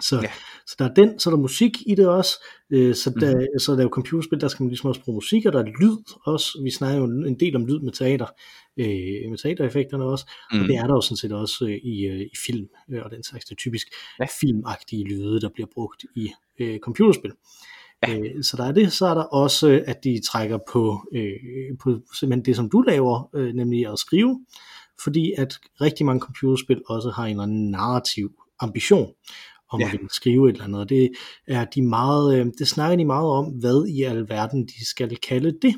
Så, 0.00 0.20
ja. 0.22 0.30
så 0.66 0.76
der 0.78 0.84
er 0.84 0.94
den, 0.94 1.18
så 1.18 1.30
er 1.30 1.34
der 1.34 1.40
musik 1.40 1.82
i 1.86 1.94
det 1.94 2.08
også, 2.08 2.44
øh, 2.70 2.94
så, 2.94 3.10
der, 3.20 3.40
mm. 3.40 3.58
så 3.58 3.72
der 3.72 3.78
er 3.78 3.82
jo 3.82 3.88
computerspil, 3.88 4.40
der 4.40 4.48
skal 4.48 4.62
man 4.62 4.68
ligesom 4.68 4.88
også 4.88 5.00
bruge 5.04 5.16
musik, 5.16 5.46
og 5.46 5.52
der 5.52 5.58
er 5.58 5.72
lyd 5.80 5.96
også, 6.24 6.60
vi 6.64 6.70
snakker 6.70 6.98
jo 6.98 7.04
en 7.04 7.40
del 7.40 7.56
om 7.56 7.66
lyd 7.66 7.80
med 7.80 7.92
teater, 7.92 8.26
øh, 8.76 9.30
med 9.30 9.38
teatereffekterne 9.38 10.04
også, 10.04 10.30
mm. 10.52 10.60
og 10.60 10.68
det 10.68 10.76
er 10.76 10.86
der 10.86 10.94
jo 10.94 11.00
sådan 11.00 11.16
set 11.16 11.32
også 11.32 11.64
øh, 11.64 11.76
i, 11.82 12.06
øh, 12.06 12.20
i 12.20 12.36
film, 12.46 12.68
øh, 12.90 13.02
og 13.04 13.10
den 13.10 13.22
slags, 13.22 13.44
det 13.44 13.52
er 13.52 13.56
typisk 13.56 13.86
ja. 14.20 14.26
filmagtige 14.40 15.04
lyde, 15.04 15.40
der 15.40 15.48
bliver 15.48 15.68
brugt 15.74 16.04
i 16.16 16.30
øh, 16.60 16.78
computerspil. 16.78 17.32
Ja. 18.08 18.18
Øh, 18.18 18.42
så 18.42 18.56
der 18.56 18.64
er 18.64 18.72
det, 18.72 18.92
så 18.92 19.06
er 19.06 19.14
der 19.14 19.22
også, 19.22 19.82
at 19.86 20.04
de 20.04 20.20
trækker 20.20 20.58
på, 20.72 21.08
øh, 21.12 21.32
på 21.82 22.00
simpelthen 22.14 22.44
det, 22.44 22.56
som 22.56 22.70
du 22.70 22.80
laver, 22.80 23.30
øh, 23.34 23.54
nemlig 23.54 23.92
at 23.92 23.98
skrive, 23.98 24.46
fordi 25.04 25.32
at 25.38 25.54
rigtig 25.80 26.06
mange 26.06 26.20
computerspil 26.20 26.82
også 26.86 27.10
har 27.10 27.24
en 27.24 27.30
eller 27.30 27.42
anden 27.42 27.70
narrativ 27.70 28.32
ambition 28.60 29.12
om 29.72 29.80
ja. 29.80 29.86
at 29.86 29.92
ville 29.92 30.08
skrive 30.10 30.48
et 30.48 30.52
eller 30.52 30.64
andet. 30.64 30.88
Det 30.88 31.10
er 31.46 31.64
de 31.64 31.82
meget, 31.82 32.38
øh, 32.38 32.46
det 32.58 32.68
snakker 32.68 32.96
de 32.96 33.04
meget 33.04 33.30
om, 33.30 33.46
hvad 33.46 33.86
i 33.88 34.02
alverden 34.02 34.66
de 34.66 34.86
skal 34.86 35.16
kalde 35.16 35.52
det. 35.62 35.74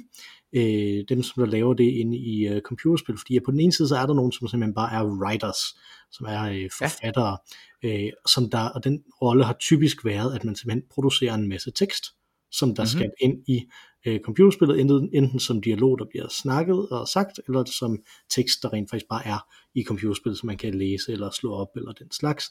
Øh, 0.56 1.04
dem, 1.08 1.22
som 1.22 1.44
der 1.44 1.50
laver 1.50 1.74
det 1.74 1.84
inde 1.84 2.18
i 2.18 2.54
uh, 2.54 2.60
computerspil, 2.60 3.18
fordi 3.18 3.40
på 3.40 3.50
den 3.50 3.60
ene 3.60 3.72
side, 3.72 3.88
så 3.88 3.96
er 3.96 4.06
der 4.06 4.14
nogen, 4.14 4.32
som 4.32 4.48
simpelthen 4.48 4.74
bare 4.74 4.92
er 4.92 5.04
writers, 5.04 5.76
som 6.12 6.26
er 6.26 6.42
øh, 6.42 6.70
forfattere, 6.78 7.36
ja. 7.82 8.04
øh, 8.04 8.10
som 8.26 8.50
der, 8.50 8.68
og 8.68 8.84
den 8.84 9.02
rolle 9.22 9.44
har 9.44 9.56
typisk 9.60 10.04
været, 10.04 10.34
at 10.34 10.44
man 10.44 10.56
simpelthen 10.56 10.82
producerer 10.90 11.34
en 11.34 11.48
masse 11.48 11.70
tekst, 11.70 12.04
som 12.52 12.74
der 12.74 12.82
mm-hmm. 12.82 12.98
skal 12.98 13.10
ind 13.20 13.48
i 13.48 13.62
øh, 14.06 14.20
computerspillet, 14.20 14.80
enten, 14.80 15.10
enten 15.12 15.40
som 15.40 15.62
dialog, 15.62 15.98
der 15.98 16.04
bliver 16.10 16.28
snakket 16.28 16.88
og 16.88 17.08
sagt, 17.08 17.40
eller 17.46 17.64
som 17.64 17.98
tekst, 18.30 18.62
der 18.62 18.72
rent 18.72 18.90
faktisk 18.90 19.08
bare 19.08 19.26
er 19.26 19.46
i 19.74 19.84
computerspillet, 19.84 20.38
som 20.38 20.46
man 20.46 20.56
kan 20.56 20.74
læse 20.74 21.12
eller 21.12 21.30
slå 21.30 21.52
op, 21.52 21.68
eller 21.76 21.92
den 21.92 22.10
slags. 22.10 22.50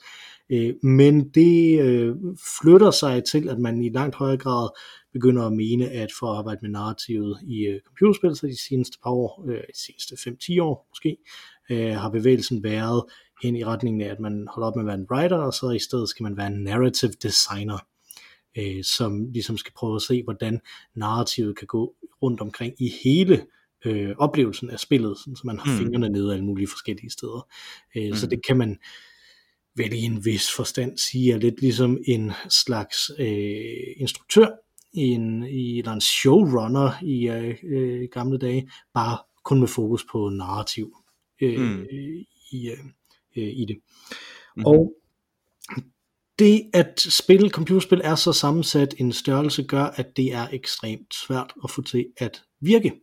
Øh, 0.49 0.73
men 0.83 1.29
det 1.29 1.81
øh, 1.81 2.15
flytter 2.61 2.91
sig 2.91 3.23
til, 3.23 3.49
at 3.49 3.59
man 3.59 3.83
i 3.83 3.89
langt 3.89 4.15
højere 4.15 4.37
grad 4.37 4.69
begynder 5.13 5.43
at 5.43 5.53
mene, 5.53 5.89
at 5.89 6.09
for 6.19 6.31
at 6.31 6.37
arbejde 6.37 6.59
med 6.61 6.69
narrativet 6.69 7.39
i 7.43 7.65
øh, 7.65 7.79
computerspil, 7.87 8.35
så 8.35 8.47
de 8.47 8.65
seneste 8.67 8.97
par 9.03 9.11
år, 9.11 9.45
øh, 9.49 9.57
de 9.57 9.79
seneste 9.85 10.15
5-10 10.59 10.61
år 10.61 10.87
måske, 10.91 11.17
øh, 11.69 11.95
har 11.95 12.09
bevægelsen 12.09 12.63
været 12.63 13.03
hen 13.43 13.55
i 13.55 13.65
retningen 13.65 14.01
af, 14.01 14.09
at 14.11 14.19
man 14.19 14.47
holder 14.49 14.67
op 14.67 14.75
med 14.75 14.83
at 14.83 14.87
være 14.87 14.97
en 14.97 15.07
writer, 15.11 15.37
og 15.37 15.53
så 15.53 15.69
i 15.69 15.79
stedet 15.79 16.09
skal 16.09 16.23
man 16.23 16.37
være 16.37 16.47
en 16.47 16.63
narrative 16.63 17.11
designer 17.23 17.77
øh, 18.57 18.83
som 18.83 19.31
ligesom 19.31 19.57
skal 19.57 19.73
prøve 19.73 19.95
at 19.95 20.01
se, 20.01 20.23
hvordan 20.23 20.59
narrativet 20.95 21.57
kan 21.57 21.67
gå 21.67 21.95
rundt 22.21 22.41
omkring 22.41 22.73
i 22.79 22.91
hele 23.03 23.45
øh, 23.85 24.15
oplevelsen 24.17 24.69
af 24.69 24.79
spillet, 24.79 25.17
sådan, 25.17 25.35
så 25.35 25.41
man 25.45 25.59
har 25.59 25.71
mm. 25.71 25.77
fingrene 25.77 26.09
nede 26.09 26.33
alle 26.33 26.45
mulige 26.45 26.67
forskellige 26.67 27.09
steder. 27.09 27.47
Øh, 27.95 28.07
mm. 28.07 28.15
Så 28.15 28.27
det 28.27 28.45
kan 28.45 28.57
man 28.57 28.77
vel 29.75 29.93
i 29.93 30.01
en 30.01 30.25
vis 30.25 30.51
forstand 30.55 30.97
sige 30.97 31.33
er 31.33 31.37
lidt 31.37 31.61
ligesom 31.61 31.97
en 32.07 32.31
slags 32.49 33.11
øh, 33.19 33.93
instruktør 33.97 34.47
i 34.93 35.01
en, 35.01 35.43
i, 35.43 35.77
eller 35.79 35.91
en 35.91 36.01
showrunner 36.01 37.03
i 37.03 37.29
øh, 37.29 37.57
øh, 37.63 38.07
gamle 38.11 38.37
dage, 38.37 38.69
bare 38.93 39.17
kun 39.43 39.59
med 39.59 39.67
fokus 39.67 40.05
på 40.11 40.29
narrativ 40.29 40.95
øh, 41.41 41.59
mm. 41.59 41.85
i, 42.51 42.69
øh, 42.69 42.77
øh, 43.37 43.53
i 43.53 43.65
det. 43.67 43.77
Mm. 44.57 44.65
Og 44.65 44.93
det 46.39 46.69
at 46.73 46.99
spille 46.99 47.49
computerspil 47.49 48.01
er 48.03 48.15
så 48.15 48.33
sammensat 48.33 48.95
en 48.97 49.11
størrelse 49.11 49.63
gør, 49.63 49.83
at 49.83 50.17
det 50.17 50.33
er 50.33 50.47
ekstremt 50.51 51.13
svært 51.27 51.53
at 51.63 51.71
få 51.71 51.81
til 51.81 52.05
at 52.17 52.41
virke. 52.61 52.93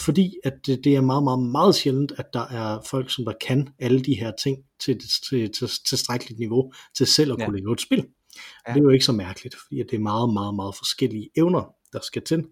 Fordi 0.00 0.34
at 0.44 0.52
det, 0.66 0.84
det 0.84 0.96
er 0.96 1.00
meget, 1.00 1.24
meget, 1.24 1.38
meget 1.38 1.74
sjældent, 1.74 2.12
at 2.16 2.26
der 2.32 2.46
er 2.46 2.80
folk, 2.90 3.10
som 3.10 3.24
der 3.24 3.32
kan 3.46 3.68
alle 3.78 4.00
de 4.00 4.14
her 4.14 4.32
ting 4.42 4.58
til, 4.80 5.00
til, 5.30 5.52
til 5.52 5.68
tilstrækkeligt 5.88 6.38
niveau, 6.38 6.72
til 6.96 7.06
selv 7.06 7.32
at 7.32 7.38
kunne 7.38 7.58
ja. 7.58 7.64
lave 7.64 7.72
et 7.72 7.80
spil. 7.80 8.06
Ja. 8.68 8.72
det 8.72 8.80
er 8.80 8.82
jo 8.82 8.90
ikke 8.90 9.04
så 9.04 9.12
mærkeligt, 9.12 9.56
fordi 9.66 9.82
det 9.82 9.94
er 9.94 9.98
meget, 9.98 10.32
meget, 10.32 10.54
meget 10.54 10.74
forskellige 10.76 11.30
evner, 11.36 11.74
der 11.92 12.00
skal 12.02 12.22
til, 12.22 12.44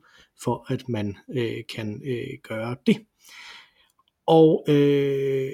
for 0.43 0.73
at 0.73 0.89
man 0.89 1.17
øh, 1.37 1.63
kan 1.75 2.03
øh, 2.07 2.39
gøre 2.43 2.77
det. 2.87 2.97
Og 4.27 4.65
øh, 4.69 5.51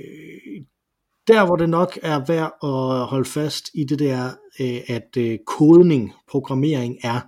der 1.26 1.46
hvor 1.46 1.56
det 1.56 1.68
nok 1.68 1.98
er 2.02 2.24
værd 2.26 2.52
at 2.62 3.06
holde 3.06 3.28
fast 3.28 3.70
i 3.74 3.84
det 3.84 3.98
der, 3.98 4.30
øh, 4.60 4.80
at 4.86 5.16
øh, 5.18 5.38
kodning, 5.46 6.12
programmering 6.30 6.98
er 7.02 7.20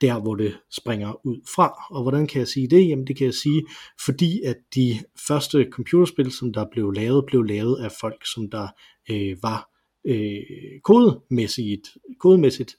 der, 0.00 0.20
hvor 0.20 0.34
det 0.34 0.58
springer 0.70 1.26
ud 1.26 1.36
fra. 1.54 1.84
Og 1.90 2.02
hvordan 2.02 2.26
kan 2.26 2.38
jeg 2.38 2.48
sige 2.48 2.68
det? 2.68 2.88
Jamen 2.88 3.06
det 3.06 3.16
kan 3.16 3.24
jeg 3.24 3.34
sige, 3.34 3.62
fordi 4.04 4.42
at 4.42 4.56
de 4.74 4.98
første 5.28 5.68
computerspil, 5.72 6.32
som 6.32 6.52
der 6.52 6.66
blev 6.72 6.90
lavet, 6.90 7.24
blev 7.26 7.42
lavet 7.42 7.84
af 7.84 7.92
folk, 8.00 8.26
som 8.34 8.50
der 8.50 8.68
øh, 9.10 9.36
var 9.42 9.70
øh, 10.06 10.40
kodemæssigt, 10.84 11.88
kodemæssigt 12.18 12.76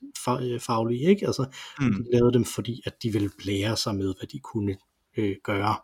faglige, 0.59 1.09
ikke? 1.09 1.25
Altså, 1.25 1.45
mm. 1.79 1.93
de 1.93 2.11
lavede 2.13 2.33
dem, 2.33 2.45
fordi 2.45 2.81
at 2.85 2.93
de 3.03 3.13
ville 3.13 3.29
blære 3.37 3.77
sig 3.77 3.95
med, 3.95 4.13
hvad 4.19 4.27
de 4.27 4.39
kunne 4.39 4.77
øh, 5.17 5.35
gøre. 5.43 5.75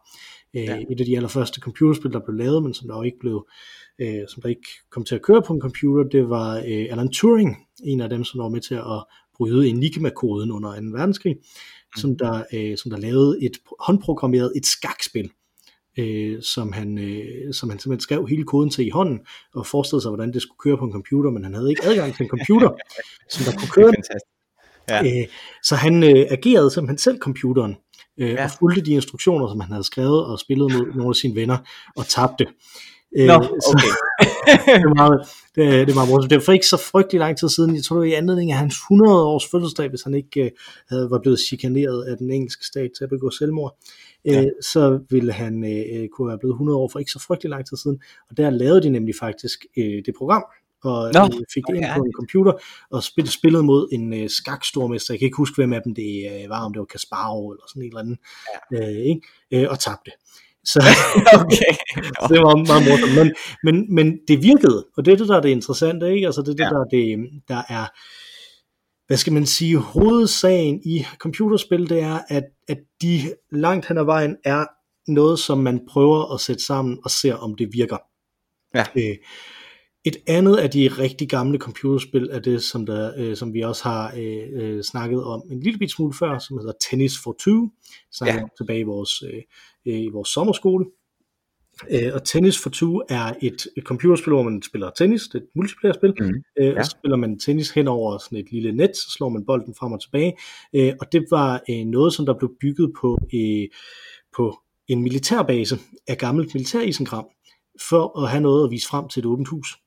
Øh, 0.54 0.63
ja. 0.63 0.78
Et 0.90 1.00
af 1.00 1.06
de 1.06 1.16
allerførste 1.16 1.62
computerspil, 1.62 2.12
der 2.12 2.20
blev 2.25 2.38
lavet, 2.38 2.63
men 2.63 2.74
som 2.74 2.88
der 2.88 2.96
jo 2.96 3.02
ikke 3.02 3.20
blev, 3.20 3.48
øh, 4.00 4.22
som 4.28 4.42
der 4.42 4.50
ikke 4.50 4.68
kom 4.90 5.04
til 5.06 5.16
at 5.16 5.22
køre 5.22 5.42
på 5.42 5.54
en 5.54 5.62
computer, 5.62 6.04
det 6.10 6.30
var 6.30 6.58
øh, 6.58 6.86
Alan 6.92 7.10
Turing, 7.10 7.58
en 7.84 8.02
af 8.02 8.10
dem, 8.10 8.24
som 8.24 8.40
var 8.40 8.50
med 8.50 8.62
til 8.62 8.75
at 8.75 9.04
bryde 9.38 9.68
Enigma-koden 9.68 10.52
under 10.52 10.75
2. 10.75 10.82
verdenskrig, 10.98 11.36
mm. 11.36 12.00
som, 12.00 12.18
der, 12.18 12.44
øh, 12.54 12.78
som 12.78 12.92
der 12.92 12.98
lavede 12.98 13.38
et 13.46 13.58
håndprogrammeret 13.80 14.54
et 14.56 14.66
skakspil, 14.66 15.30
øh, 16.00 16.42
som, 16.42 16.72
han, 16.72 16.98
øh, 16.98 17.54
som 17.54 17.70
han 17.70 17.80
simpelthen 17.80 18.00
skrev 18.00 18.28
hele 18.28 18.44
koden 18.44 18.70
til 18.70 18.88
i 18.88 18.90
hånden, 18.90 19.20
og 19.54 19.66
forestillede 19.66 20.02
sig, 20.02 20.10
hvordan 20.10 20.34
det 20.34 20.42
skulle 20.42 20.60
køre 20.63 20.78
på 20.78 20.86
en 20.86 20.92
computer, 20.92 21.32
men 21.32 21.44
han 21.44 21.54
havde 21.54 21.70
ikke 21.70 21.84
adgang 21.86 22.16
til 22.16 22.24
en 22.24 22.30
computer, 22.30 22.70
som 23.34 23.46
der 23.46 23.60
kunne 23.60 23.70
køre 23.70 23.94
Ja. 24.90 25.04
Øh, 25.04 25.28
så 25.63 25.75
han 25.75 26.04
øh, 26.04 26.25
agerede 26.30 26.72
simpelthen 26.72 26.98
selv 26.98 27.20
computeren, 27.20 27.75
øh, 28.17 28.29
ja. 28.29 28.43
og 28.43 28.51
fulgte 28.60 28.82
de 28.82 28.91
instruktioner, 28.91 29.48
som 29.48 29.60
han 29.60 29.72
havde 29.72 29.84
skrevet, 29.84 30.25
og 30.25 30.39
spillede 30.39 30.74
mod 30.74 30.86
nogle 30.96 31.10
af 31.10 31.15
sine 31.15 31.36
venner, 31.36 31.58
og 31.98 32.08
tabte. 32.08 32.46
Øh, 33.17 33.27
Nå, 33.27 33.34
okay. 33.34 33.91
det, 34.65 34.89
er 34.89 34.96
meget, 34.96 35.27
det, 35.55 35.88
det 35.88 35.89
er 35.89 35.93
meget 35.93 36.10
morsomt. 36.10 36.29
Det 36.29 36.36
var 36.36 36.43
for 36.43 36.51
ikke 36.51 36.65
så 36.65 36.77
frygtelig 36.77 37.20
lang 37.20 37.38
tid 37.38 37.50
siden. 37.50 37.75
Jeg 37.75 37.84
tror, 37.84 37.96
det 37.96 38.00
var 38.00 38.15
i 38.15 38.20
anledning 38.22 38.51
af 38.51 38.58
hans 38.58 38.75
100 38.75 39.25
års 39.25 39.48
fødselsdag, 39.51 39.89
hvis 39.89 40.01
han 40.01 40.13
ikke 40.13 40.51
havde, 40.89 41.10
var 41.10 41.20
blevet 41.20 41.39
chikaneret 41.39 42.03
af 42.03 42.17
den 42.17 42.32
engelske 42.32 42.65
stat 42.65 42.89
til 42.98 43.03
at 43.03 43.10
begå 43.10 43.29
selvmord. 43.29 43.77
Ja. 44.25 44.41
Uh, 44.41 44.48
så 44.62 45.00
ville 45.10 45.34
han 45.34 45.53
uh, 45.63 46.08
kunne 46.13 46.27
være 46.27 46.38
blevet 46.38 46.53
100 46.53 46.77
år 46.77 46.89
for 46.91 47.00
ikke 47.00 47.12
så 47.12 47.20
frygtelig 47.27 47.50
lang 47.50 47.65
tid 47.65 47.77
siden. 47.77 48.01
Og 48.29 48.38
der 48.38 48.50
lavede 48.50 48.82
de 48.82 48.89
nemlig 48.89 49.15
faktisk 49.20 49.65
uh, 49.77 49.84
det 49.84 50.13
program, 50.17 50.43
og 50.84 51.12
Nå, 51.13 51.30
fik 51.54 51.63
det 51.68 51.75
ind 51.75 51.86
på 51.98 52.04
en 52.04 52.13
computer, 52.13 52.54
og 52.92 53.04
spil, 53.04 53.30
spillede 53.30 53.63
mod 53.63 53.88
en 53.92 54.13
uh, 54.13 54.30
skakstormester. 54.30 55.13
Jeg 55.13 55.20
kan 55.20 55.25
ikke 55.25 55.38
huske, 55.38 55.56
hvem 55.56 55.74
af 55.74 55.82
dem 55.86 55.96
det 55.96 56.44
uh, 56.44 56.50
var, 56.50 56.66
om 56.66 56.74
det 56.74 56.80
var 56.80 56.86
Kasparov 56.86 57.52
eller 57.52 57.63
sådan 57.68 57.82
en 57.82 57.88
eller 57.88 58.00
anden, 58.00 58.18
ja. 58.72 58.80
uh, 58.80 59.06
ikke? 59.12 59.22
Uh, 59.56 59.72
og 59.72 59.80
tabte. 59.80 60.12
Så, 60.66 60.80
okay. 61.40 61.74
så 62.22 62.28
det 62.34 62.40
var 62.40 62.56
meget 62.68 62.84
morsomt. 62.90 63.16
Men, 63.16 63.36
men, 63.63 63.96
men 63.96 64.20
det 64.28 64.44
virkede, 64.44 64.86
og 64.98 65.06
det 65.06 65.12
er 65.12 65.18
det, 65.18 65.28
der 65.28 65.38
er 65.38 65.42
det 65.42 65.50
interessante, 65.50 66.13
ikke? 66.13 66.25
Altså 66.25 66.42
det 66.42 66.50
er 66.50 66.54
det, 66.54 66.63
ja. 66.63 66.70
der, 66.70 66.80
er 66.80 66.90
det, 66.92 67.30
der 67.48 67.62
er, 67.70 67.86
hvad 69.08 69.18
skal 69.18 69.34
man 69.34 69.46
sige, 69.46 69.78
hovedsagen 69.78 70.82
i 70.86 71.06
computerspil, 71.18 71.90
det 71.90 72.00
er, 72.00 72.20
at, 72.28 72.44
at 72.68 72.78
de 73.02 73.22
langt 73.52 73.88
hen 73.88 73.98
ad 73.98 74.04
vejen 74.04 74.36
er 74.46 74.66
noget, 75.08 75.40
som 75.40 75.58
man 75.58 75.80
prøver 75.90 76.34
at 76.34 76.40
sætte 76.40 76.66
sammen 76.66 77.00
og 77.04 77.12
ser, 77.12 77.36
om 77.36 77.56
det 77.56 77.70
virker. 77.74 77.98
Ja. 78.75 78.86
Øh, 78.96 79.16
et 80.05 80.17
andet 80.27 80.57
af 80.57 80.69
de 80.69 80.88
rigtig 80.88 81.29
gamle 81.29 81.60
computerspil 81.60 82.29
er 82.31 82.39
det, 82.39 82.63
som, 82.63 82.86
der, 82.86 83.12
øh, 83.17 83.36
som 83.36 83.53
vi 83.53 83.62
også 83.62 83.83
har 83.83 84.13
øh, 84.17 84.48
øh 84.51 84.83
snakket 84.83 85.24
om 85.24 85.41
en 85.51 85.60
lille 85.60 85.79
bit 85.79 85.91
smule 85.91 86.13
før, 86.13 86.39
som 86.39 86.57
hedder 86.57 86.74
Tennis 86.89 87.13
for 87.24 87.36
Two, 87.39 87.69
som 88.12 88.27
ja. 88.27 88.43
tilbage 88.57 88.79
i 88.79 88.83
vores, 88.83 89.24
øh, 89.24 89.41
i 89.86 90.10
vores 90.10 90.29
sommerskole. 90.29 90.86
Øh, 91.91 92.12
og 92.13 92.24
Tennis 92.24 92.63
for 92.63 92.69
Two 92.69 93.01
er 93.10 93.33
et, 93.41 93.67
et 93.77 93.83
computerspil, 93.83 94.33
hvor 94.33 94.43
man 94.43 94.62
spiller 94.62 94.89
tennis, 94.89 95.22
det 95.22 95.36
er 95.36 95.43
et 95.43 95.50
multiplayer-spil, 95.55 96.13
mm. 96.19 96.43
øh, 96.60 96.65
ja. 96.65 96.79
og 96.79 96.86
så 96.86 96.91
spiller 96.91 97.17
man 97.17 97.39
tennis 97.39 97.72
hen 97.72 97.88
over 97.88 98.17
sådan 98.17 98.38
et 98.38 98.51
lille 98.51 98.72
net, 98.72 98.98
så 98.98 99.12
slår 99.17 99.29
man 99.29 99.45
bolden 99.45 99.75
frem 99.75 99.91
og 99.91 100.01
tilbage, 100.01 100.33
øh, 100.75 100.93
og 101.01 101.12
det 101.12 101.25
var 101.31 101.62
øh, 101.69 101.86
noget, 101.86 102.13
som 102.13 102.25
der 102.25 102.33
blev 102.38 102.51
bygget 102.62 102.93
på, 103.01 103.17
øh, 103.33 103.67
på 104.36 104.60
en 104.88 105.01
militærbase 105.01 105.77
af 106.07 106.17
gammelt 106.17 106.53
militærisengram, 106.53 107.25
for 107.89 108.24
at 108.24 108.29
have 108.29 108.41
noget 108.41 108.63
at 108.63 108.72
vise 108.72 108.88
frem 108.88 109.10
til 109.10 109.19
et 109.19 109.25
åbent 109.25 109.48
hus 109.48 109.77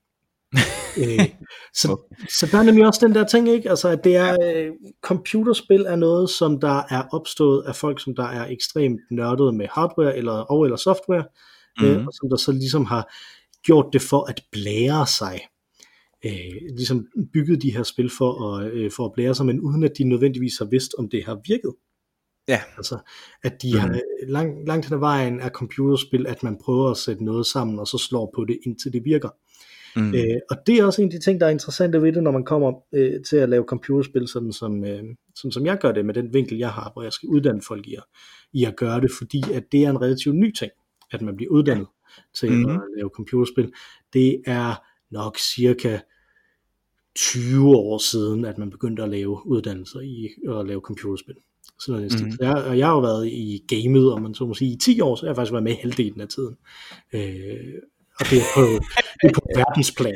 øh, 0.97 1.29
så, 1.73 1.91
okay. 1.91 2.15
så 2.29 2.47
der 2.51 2.57
er 2.57 2.63
nemlig 2.63 2.85
også 2.85 3.07
den 3.07 3.15
der 3.15 3.25
ting, 3.25 3.49
ikke? 3.49 3.69
Altså, 3.69 3.87
at 3.89 4.03
det 4.03 4.15
er, 4.15 4.37
øh, 4.43 4.71
computerspil 5.01 5.81
er 5.81 5.95
noget, 5.95 6.29
som 6.29 6.59
der 6.59 6.83
er 6.89 7.03
opstået 7.11 7.63
af 7.67 7.75
folk, 7.75 8.03
som 8.03 8.15
der 8.15 8.23
er 8.23 8.47
ekstremt 8.47 9.01
nørdede 9.11 9.51
med 9.51 9.67
hardware 9.71 10.17
eller, 10.17 10.33
og 10.33 10.63
eller 10.63 10.77
software, 10.77 11.25
mm. 11.79 11.85
øh, 11.85 11.97
mhm. 11.97 12.07
og 12.07 12.13
som 12.13 12.29
der 12.29 12.37
så 12.37 12.51
ligesom 12.51 12.85
har 12.85 13.13
gjort 13.63 13.85
det 13.93 14.01
for 14.01 14.29
at 14.29 14.41
blære 14.51 15.07
sig. 15.07 15.39
Øh, 16.25 16.75
ligesom 16.77 17.07
bygget 17.33 17.61
de 17.61 17.73
her 17.73 17.83
spil 17.83 18.09
for 18.17 18.55
at, 18.55 18.71
øh, 18.71 18.91
for 18.91 19.05
at 19.05 19.11
blære 19.13 19.35
sig, 19.35 19.45
men 19.45 19.59
uden 19.59 19.83
at 19.83 19.91
de 19.97 20.03
nødvendigvis 20.03 20.57
har 20.57 20.65
vidst, 20.65 20.95
om 20.97 21.09
det 21.09 21.25
har 21.25 21.39
virket. 21.47 21.73
Ja. 22.47 22.61
Altså, 22.77 22.97
at 23.43 23.61
de 23.61 23.73
mm. 23.73 23.79
har, 23.79 23.99
lang, 24.27 24.67
langt 24.67 24.85
hen 24.85 24.93
ad 24.93 24.99
vejen 24.99 25.39
er 25.39 25.49
computerspil, 25.49 26.27
at 26.27 26.43
man 26.43 26.57
prøver 26.63 26.91
at 26.91 26.97
sætte 26.97 27.23
noget 27.23 27.45
sammen, 27.45 27.79
og 27.79 27.87
så 27.87 27.97
slår 27.97 28.31
på 28.35 28.45
det, 28.45 28.59
indtil 28.65 28.93
det 28.93 29.05
virker. 29.05 29.29
Mm. 29.95 30.13
Øh, 30.15 30.39
og 30.49 30.57
det 30.67 30.79
er 30.79 30.85
også 30.85 31.01
en 31.01 31.07
af 31.07 31.11
de 31.11 31.19
ting, 31.19 31.39
der 31.39 31.45
er 31.45 31.51
interessante 31.51 32.01
ved 32.01 32.13
det, 32.13 32.23
når 32.23 32.31
man 32.31 32.43
kommer 32.43 32.73
øh, 32.93 33.23
til 33.29 33.37
at 33.37 33.49
lave 33.49 33.63
computerspil, 33.63 34.27
sådan 34.27 34.51
som, 34.51 34.85
øh, 34.85 35.03
sådan 35.35 35.51
som 35.51 35.65
jeg 35.65 35.77
gør 35.77 35.91
det, 35.91 36.05
med 36.05 36.13
den 36.13 36.33
vinkel, 36.33 36.57
jeg 36.57 36.69
har, 36.69 36.89
hvor 36.93 37.03
jeg 37.03 37.13
skal 37.13 37.29
uddanne 37.29 37.61
folk 37.61 37.87
i 37.87 37.95
at, 37.95 38.03
i 38.53 38.65
at 38.65 38.75
gøre 38.75 39.01
det, 39.01 39.11
fordi 39.11 39.43
at 39.53 39.63
det 39.71 39.85
er 39.85 39.89
en 39.89 40.01
relativt 40.01 40.35
ny 40.35 40.53
ting, 40.53 40.71
at 41.11 41.21
man 41.21 41.35
bliver 41.35 41.51
uddannet 41.51 41.87
til 42.39 42.51
mm. 42.51 42.69
at 42.69 42.81
lave 42.97 43.09
computerspil. 43.15 43.71
Det 44.13 44.41
er 44.45 44.75
nok 45.11 45.37
cirka 45.37 45.99
20 47.15 47.75
år 47.75 47.97
siden, 47.97 48.45
at 48.45 48.57
man 48.57 48.69
begyndte 48.69 49.03
at 49.03 49.09
lave 49.09 49.47
uddannelser 49.47 49.99
i 49.99 50.27
at 50.49 50.67
lave 50.67 50.81
computerspil. 50.81 51.35
Sådan 51.79 52.03
mm. 52.03 52.31
jeg, 52.41 52.55
og 52.55 52.77
jeg 52.77 52.87
har 52.87 52.93
jo 52.93 52.99
været 52.99 53.27
i 53.27 53.63
gamet, 53.67 54.11
om 54.11 54.21
man 54.21 54.33
så 54.33 54.45
må 54.45 54.53
sige, 54.53 54.71
i 54.71 54.77
10 54.77 55.01
år, 55.01 55.15
så 55.15 55.25
jeg 55.25 55.29
har 55.29 55.35
faktisk 55.35 55.51
været 55.51 55.63
med 55.63 55.75
halvdelen 55.75 56.21
af 56.21 56.27
tiden. 56.27 56.57
Øh, 57.13 57.81
og 58.19 58.25
det 58.29 58.37
er 58.37 58.47
på, 58.55 58.61
det 59.21 59.27
er 59.29 59.33
på 59.33 59.41
verdensplan. 59.57 60.15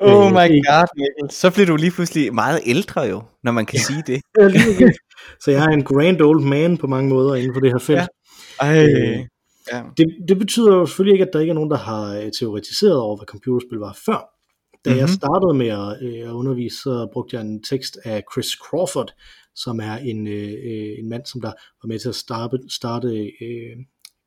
Oh 0.00 0.26
øh, 0.26 0.32
my 0.32 0.46
god, 0.68 0.88
Mikkel. 1.00 1.30
Så 1.30 1.50
bliver 1.50 1.66
du 1.66 1.76
lige 1.76 1.90
pludselig 1.90 2.34
meget 2.34 2.60
ældre 2.66 3.00
jo, 3.00 3.22
når 3.44 3.52
man 3.52 3.66
kan 3.66 3.78
ja. 3.78 3.82
sige 3.82 4.02
det. 4.06 4.20
så 5.42 5.50
jeg 5.50 5.64
er 5.64 5.68
en 5.68 5.84
grand 5.84 6.20
old 6.20 6.42
man 6.42 6.78
på 6.78 6.86
mange 6.86 7.08
måder 7.08 7.34
inden 7.34 7.54
for 7.54 7.60
det 7.60 7.72
her 7.72 7.78
felt. 7.78 7.98
Ja. 7.98 8.06
Ej. 8.60 8.84
Øh, 8.84 9.18
ja. 9.72 9.82
det, 9.96 10.06
det 10.28 10.38
betyder 10.38 10.74
jo 10.76 10.86
selvfølgelig 10.86 11.14
ikke, 11.14 11.26
at 11.26 11.32
der 11.32 11.40
ikke 11.40 11.50
er 11.50 11.54
nogen, 11.54 11.70
der 11.70 11.76
har 11.76 12.16
øh, 12.16 12.32
teoretiseret 12.38 12.96
over, 12.96 13.16
hvad 13.16 13.26
computerspil 13.26 13.78
var 13.78 13.98
før. 14.06 14.20
Da 14.84 14.90
mm-hmm. 14.90 14.98
jeg 14.98 15.06
mhm. 15.06 15.18
startede 15.20 15.54
med 15.54 15.68
at, 15.68 15.90
øh, 16.02 16.28
at 16.28 16.32
undervise, 16.32 16.76
så 16.76 17.08
brugte 17.12 17.36
jeg 17.36 17.42
en 17.42 17.62
tekst 17.62 17.98
af 18.04 18.22
Chris 18.32 18.46
Crawford, 18.46 19.12
som 19.54 19.80
er 19.80 19.96
en, 19.96 20.26
øh, 20.26 20.98
en 20.98 21.08
mand, 21.08 21.26
som 21.26 21.40
der 21.40 21.52
var 21.82 21.86
med 21.86 21.98
til 21.98 22.08
at 22.08 22.14
starte, 22.14 22.58
starte 22.68 23.08
øh, 23.42 23.76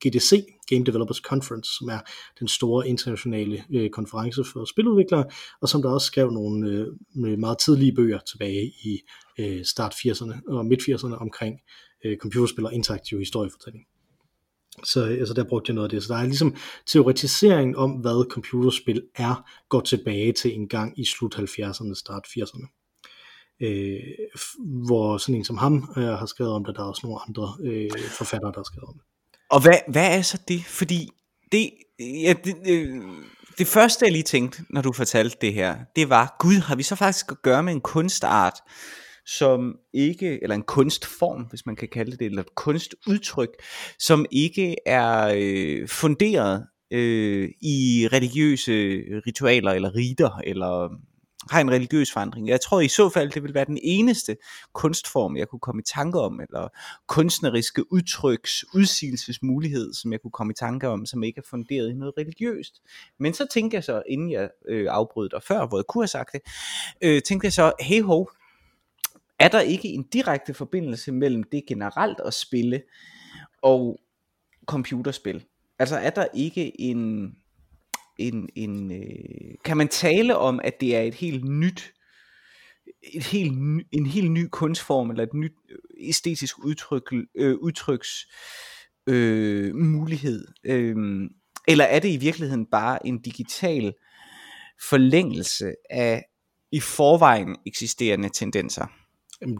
GDC, 0.06 0.46
Game 0.68 0.84
Developers 0.84 1.18
Conference, 1.18 1.72
som 1.78 1.88
er 1.90 2.00
den 2.40 2.48
store 2.48 2.88
internationale 2.88 3.64
øh, 3.74 3.90
konference 3.90 4.44
for 4.44 4.66
spiludviklere, 4.66 5.26
og 5.62 5.70
som 5.70 5.82
der 5.82 5.90
også 5.90 6.08
skrev 6.08 6.32
nogle 6.32 6.88
øh, 7.18 7.40
meget 7.40 7.58
tidlige 7.58 7.96
bøger 7.96 8.20
tilbage 8.20 8.66
i 8.84 9.00
øh, 9.40 9.66
start 9.66 9.94
80'erne 9.94 10.42
og 10.48 10.66
midt 10.66 10.82
80'erne 10.82 11.16
omkring 11.16 11.60
øh, 12.06 12.18
computerspil 12.18 12.66
og 12.66 12.74
interaktiv 12.74 13.20
historiefortælling. 13.20 13.86
Så 14.84 15.04
altså, 15.04 15.34
der 15.34 15.44
brugte 15.44 15.70
jeg 15.70 15.76
noget 15.76 15.88
af 15.88 15.90
det. 15.90 16.04
Så 16.04 16.14
der 16.14 16.20
er 16.20 16.26
ligesom 16.26 16.56
teoretisering 16.88 17.78
om, 17.78 17.92
hvad 17.92 18.32
computerspil 18.32 19.04
er, 19.16 19.50
går 19.70 19.82
tilbage 19.82 20.32
til 20.34 20.56
en 20.56 20.68
gang 20.68 21.00
i 21.00 21.06
slut 21.06 21.36
70'erne, 21.36 21.94
start 21.94 22.26
80'erne. 22.28 22.76
Øh, 23.62 24.00
hvor 24.86 25.18
sådan 25.18 25.36
en 25.36 25.44
som 25.44 25.58
ham 25.58 25.94
øh, 25.98 26.04
har 26.04 26.26
skrevet 26.26 26.54
om 26.54 26.66
det, 26.66 26.76
der 26.76 26.82
er 26.82 26.88
også 26.88 27.02
nogle 27.04 27.20
andre 27.28 27.56
øh, 27.64 27.92
forfattere, 28.18 28.52
der 28.52 28.60
har 28.60 28.64
skrevet 28.64 28.88
om 28.88 28.94
det. 28.94 29.09
Og 29.50 29.62
hvad, 29.62 29.78
hvad 29.88 30.18
er 30.18 30.22
så 30.22 30.42
det? 30.48 30.66
Fordi 30.66 31.10
det, 31.52 31.72
ja, 32.00 32.34
det, 32.44 32.56
det, 32.66 33.02
det 33.58 33.68
første 33.68 34.06
jeg 34.06 34.12
lige 34.12 34.24
tænkte, 34.24 34.64
når 34.70 34.82
du 34.82 34.92
fortalte 34.92 35.38
det 35.42 35.54
her, 35.54 35.78
det 35.96 36.10
var, 36.10 36.36
gud, 36.40 36.56
har 36.56 36.76
vi 36.76 36.84
så 36.84 36.96
faktisk 36.96 37.32
at 37.32 37.42
gøre 37.42 37.64
med 37.64 37.74
en 37.74 37.82
kunstart, 37.82 38.60
som 39.26 39.76
ikke, 39.94 40.44
eller 40.44 40.56
en 40.56 40.64
kunstform, 40.64 41.42
hvis 41.50 41.66
man 41.66 41.76
kan 41.76 41.88
kalde 41.88 42.12
det, 42.12 42.22
eller 42.22 42.42
et 42.42 42.56
kunstudtryk, 42.56 43.50
som 44.00 44.26
ikke 44.32 44.76
er 44.86 45.34
øh, 45.36 45.88
funderet 45.88 46.66
øh, 46.92 47.50
i 47.62 48.08
religiøse 48.14 49.04
ritualer, 49.28 49.72
eller 49.72 49.96
riter, 49.96 50.42
eller 50.44 50.90
har 51.52 51.62
en 51.62 51.72
religiøs 51.72 52.12
forandring. 52.12 52.48
Jeg 52.48 52.62
tror 52.62 52.82
i 52.82 52.88
så 52.88 53.10
fald, 53.10 53.32
det 53.32 53.44
vil 53.44 53.54
være 53.54 53.66
den 53.66 53.78
eneste 53.84 54.38
kunstform, 54.74 55.38
jeg 55.38 55.48
kunne 55.48 55.60
komme 55.60 55.80
i 55.80 55.86
tanke 55.94 56.20
om, 56.20 56.40
eller 56.42 56.68
kunstneriske 57.08 57.94
udtryks, 57.94 58.66
udsigelsesmulighed, 58.74 59.94
som 59.94 60.12
jeg 60.12 60.22
kunne 60.22 60.32
komme 60.32 60.52
i 60.52 60.56
tanke 60.60 60.88
om, 60.88 61.06
som 61.06 61.24
ikke 61.24 61.38
er 61.38 61.48
funderet 61.50 61.90
i 61.90 61.94
noget 61.94 62.14
religiøst. 62.18 62.82
Men 63.20 63.34
så 63.34 63.48
tænkte 63.54 63.76
jeg 63.76 63.84
så, 63.84 64.04
inden 64.10 64.32
jeg 64.32 64.50
øh, 64.70 64.88
afbrød 64.90 65.30
dig 65.30 65.44
før, 65.44 65.68
hvor 65.68 65.78
jeg 65.78 65.86
kunne 65.86 66.02
have 66.02 66.08
sagt 66.08 66.34
det, 66.34 66.42
øh, 67.02 67.22
tænkte 67.22 67.46
jeg 67.46 67.54
så, 67.54 67.72
hey 67.80 68.02
ho, 68.02 68.26
er 69.40 69.48
der 69.48 69.60
ikke 69.60 69.88
en 69.88 70.04
direkte 70.04 70.54
forbindelse 70.54 71.12
mellem 71.12 71.44
det 71.44 71.66
generelt 71.68 72.20
at 72.26 72.34
spille 72.34 72.82
og 73.62 74.00
computerspil? 74.66 75.46
Altså 75.80 75.98
er 75.98 76.10
der 76.10 76.28
ikke 76.34 76.82
en 76.82 77.36
en, 78.20 78.50
en 78.56 78.92
øh, 78.92 79.56
kan 79.66 79.78
man 79.78 79.88
tale 79.88 80.38
om, 80.38 80.60
at 80.64 80.82
det 80.82 80.96
er 80.96 81.02
et 81.02 81.14
helt 81.14 81.46
nyt, 81.46 81.94
et 83.14 83.24
helt, 83.24 83.52
en 83.92 84.06
helt 84.06 84.32
ny 84.32 84.48
kunstform, 84.52 85.10
eller 85.10 85.24
et 85.24 85.34
nyt 85.34 85.54
øh, 85.70 85.78
æstetisk 86.08 86.60
udtryk, 86.60 87.14
øh, 87.36 87.56
udtryks 87.56 88.10
øh, 89.08 89.76
mulighed? 89.76 90.48
Øh, 90.64 90.96
eller 91.68 91.86
er 91.86 92.00
det 92.00 92.10
i 92.10 92.18
virkeligheden 92.18 92.66
bare 92.66 93.08
en 93.08 93.22
digital 93.22 93.94
forlængelse 94.90 95.74
af 95.90 96.26
i 96.72 96.80
forvejen 96.80 97.56
eksisterende 97.66 98.30
tendenser? 98.30 98.86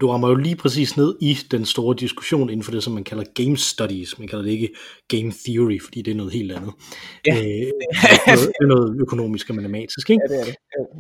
Du 0.02 0.10
rammer 0.10 0.30
jo 0.30 0.36
lige 0.36 0.56
præcis 0.56 0.98
ned 0.98 1.16
i 1.22 1.38
den 1.52 1.66
store 1.66 1.96
diskussion 2.00 2.50
inden 2.50 2.64
for 2.64 2.72
det, 2.72 2.84
som 2.84 2.94
man 2.94 3.04
kalder 3.04 3.24
game 3.34 3.58
studies. 3.58 4.20
Man 4.20 4.28
kalder 4.28 4.44
det 4.44 4.52
ikke 4.52 4.70
game 5.08 5.34
theory, 5.46 5.80
fordi 5.84 6.02
det 6.02 6.12
er 6.12 6.16
noget 6.16 6.34
helt 6.34 6.52
andet. 6.52 6.72
Ja. 7.28 7.36
Øh, 7.36 7.42
det 7.42 8.54
er 8.62 8.68
noget 8.68 9.02
økonomisk 9.02 9.50
og 9.50 9.56
matematisk, 9.56 10.10
ikke? 10.10 10.22
Ja, 10.30 10.36
det 10.36 10.42
er 10.42 10.46
det. 10.46 10.56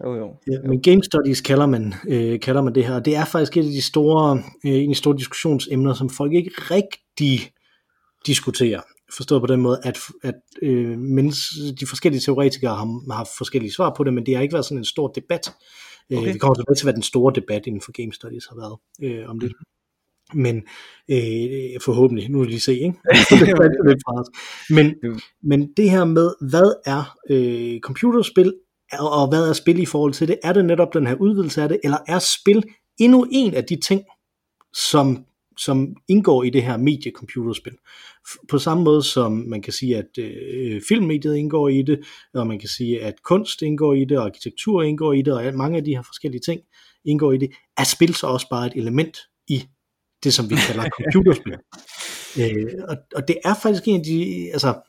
Jo, 0.05 0.15
jo. 0.15 0.35
Ja, 0.51 0.57
men 0.67 0.81
game 0.81 1.03
studies 1.03 1.41
kalder 1.41 1.65
man, 1.65 1.93
øh, 2.09 2.39
kalder 2.39 2.61
man 2.61 2.75
det 2.75 2.85
her, 2.85 2.99
det 2.99 3.15
er 3.15 3.25
faktisk 3.25 3.57
et 3.57 3.65
af 3.65 3.71
de 3.71 3.81
store, 3.81 4.43
øh, 4.65 4.71
en 4.71 4.81
af 4.81 4.87
de 4.87 4.95
store 4.95 5.17
diskussionsemner, 5.17 5.93
som 5.93 6.09
folk 6.09 6.33
ikke 6.33 6.51
rigtig 6.57 7.51
diskuterer. 8.25 8.81
Forstået 9.15 9.41
på 9.41 9.47
den 9.47 9.61
måde, 9.61 9.79
at, 9.83 9.99
at 10.23 10.35
øh, 10.61 10.97
mens 10.97 11.37
de 11.79 11.85
forskellige 11.85 12.21
teoretikere 12.21 12.75
har, 12.75 13.13
har 13.13 13.29
forskellige 13.37 13.73
svar 13.73 13.93
på 13.97 14.03
det, 14.03 14.13
men 14.13 14.25
det 14.25 14.35
har 14.35 14.41
ikke 14.41 14.53
været 14.53 14.65
sådan 14.65 14.77
en 14.77 14.85
stor 14.85 15.07
debat. 15.07 15.51
Øh, 16.11 16.17
okay. 16.17 16.33
Vi 16.33 16.37
kommer 16.37 16.55
tilbage 16.55 16.75
til, 16.75 16.85
hvad 16.85 16.93
den 16.93 17.03
store 17.03 17.33
debat 17.35 17.67
inden 17.67 17.81
for 17.81 17.91
game 17.91 18.13
studies 18.13 18.45
har 18.45 18.55
været 18.55 18.77
øh, 19.03 19.29
om 19.29 19.39
det. 19.39 19.51
Men 20.33 20.55
øh, 21.09 21.81
forhåbentlig, 21.85 22.29
nu 22.29 22.39
vil 22.39 22.49
lige 22.49 22.59
se, 22.59 22.73
ikke? 22.73 22.93
men, 24.75 24.95
men 25.43 25.73
det 25.77 25.91
her 25.91 26.05
med, 26.05 26.33
hvad 26.49 26.73
er 26.85 27.17
øh, 27.29 27.79
computerspil, 27.79 28.53
og 28.99 29.27
hvad 29.29 29.49
er 29.49 29.53
spil 29.53 29.79
i 29.79 29.85
forhold 29.85 30.13
til 30.13 30.27
det? 30.27 30.39
Er 30.43 30.53
det 30.53 30.65
netop 30.65 30.93
den 30.93 31.07
her 31.07 31.15
udvidelse 31.15 31.61
af 31.61 31.69
det, 31.69 31.79
eller 31.83 31.97
er 32.07 32.19
spil 32.19 32.63
endnu 32.99 33.27
en 33.31 33.53
af 33.53 33.63
de 33.63 33.75
ting, 33.75 34.01
som 34.73 35.25
som 35.59 35.95
indgår 36.07 36.43
i 36.43 36.49
det 36.49 36.63
her 36.63 36.77
mediecomputerspil. 36.77 37.73
På 38.49 38.59
samme 38.59 38.83
måde 38.83 39.03
som 39.03 39.31
man 39.31 39.61
kan 39.61 39.73
sige, 39.73 39.97
at 39.97 40.17
øh, 40.17 40.81
filmmediet 40.87 41.35
indgår 41.35 41.69
i 41.69 41.81
det, 41.81 41.99
og 42.33 42.47
man 42.47 42.59
kan 42.59 42.69
sige, 42.69 43.01
at 43.01 43.23
kunst 43.23 43.61
indgår 43.61 43.93
i 43.93 44.05
det, 44.05 44.17
og 44.17 44.25
arkitektur 44.25 44.83
indgår 44.83 45.13
i 45.13 45.21
det, 45.21 45.33
og 45.33 45.53
mange 45.53 45.77
af 45.77 45.83
de 45.83 45.95
her 45.95 46.01
forskellige 46.01 46.41
ting 46.45 46.61
indgår 47.05 47.31
i 47.31 47.37
det, 47.37 47.49
er 47.77 47.83
spil 47.83 48.15
så 48.15 48.27
også 48.27 48.47
bare 48.49 48.67
et 48.67 48.73
element 48.75 49.17
i 49.47 49.63
det, 50.23 50.33
som 50.33 50.49
vi 50.49 50.55
kalder 50.67 50.89
computerspil. 50.97 51.53
øh, 52.39 52.73
og, 52.89 52.97
og 53.15 53.27
det 53.27 53.37
er 53.45 53.53
faktisk 53.61 53.87
en 53.87 53.99
af 53.99 54.05
de, 54.05 54.49
altså, 54.51 54.81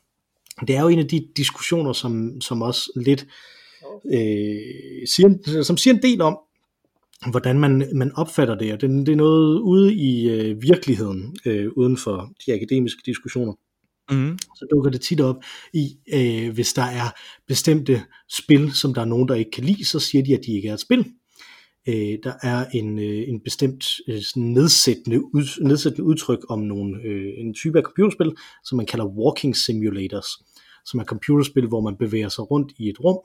det 0.66 0.76
er 0.76 0.82
jo 0.82 0.88
en 0.88 0.98
af 0.98 1.08
de 1.08 1.28
diskussioner, 1.36 1.92
som, 1.92 2.40
som 2.40 2.62
også 2.62 2.92
lidt 2.96 3.26
øh, 4.12 5.06
siger, 5.06 5.62
som 5.62 5.76
siger 5.76 5.94
en 5.94 6.02
del 6.02 6.20
om, 6.20 6.38
hvordan 7.26 7.58
man, 7.58 7.88
man 7.94 8.12
opfatter 8.12 8.54
det, 8.54 8.72
og 8.72 8.80
det, 8.80 9.06
det 9.06 9.12
er 9.12 9.16
noget 9.16 9.60
ude 9.60 9.94
i 9.94 10.30
øh, 10.30 10.62
virkeligheden, 10.62 11.36
øh, 11.44 11.68
uden 11.76 11.96
for 11.96 12.32
de 12.46 12.54
akademiske 12.54 13.02
diskussioner. 13.06 13.52
Mm. 14.10 14.38
Så 14.38 14.66
dukker 14.70 14.90
det 14.90 15.00
tit 15.00 15.20
op 15.20 15.36
i, 15.72 15.96
øh, 16.14 16.54
hvis 16.54 16.72
der 16.72 16.82
er 16.82 17.20
bestemte 17.48 18.02
spil, 18.28 18.72
som 18.72 18.94
der 18.94 19.00
er 19.00 19.04
nogen, 19.04 19.28
der 19.28 19.34
ikke 19.34 19.50
kan 19.50 19.64
lide, 19.64 19.84
så 19.84 20.00
siger 20.00 20.24
de, 20.24 20.34
at 20.34 20.40
de 20.46 20.52
ikke 20.52 20.68
er 20.68 20.74
et 20.74 20.80
spil. 20.80 21.06
Øh, 21.88 22.18
der 22.22 22.32
er 22.42 22.66
en, 22.74 22.98
øh, 22.98 23.28
en 23.28 23.40
bestemt 23.44 23.84
øh, 24.08 24.22
sådan 24.22 24.42
nedsættende, 24.42 25.34
ud, 25.34 25.64
nedsættende 25.66 26.04
udtryk 26.04 26.38
om 26.48 26.58
nogle, 26.58 27.02
øh, 27.04 27.32
en 27.36 27.54
type 27.54 27.78
af 27.78 27.84
computerspil, 27.84 28.32
som 28.64 28.76
man 28.76 28.86
kalder 28.86 29.06
walking 29.06 29.56
simulators 29.56 30.28
som 30.84 31.00
er 31.00 31.04
computerspil, 31.04 31.66
hvor 31.66 31.80
man 31.80 31.96
bevæger 31.96 32.28
sig 32.28 32.50
rundt 32.50 32.72
i 32.78 32.88
et 32.88 33.00
rum, 33.04 33.18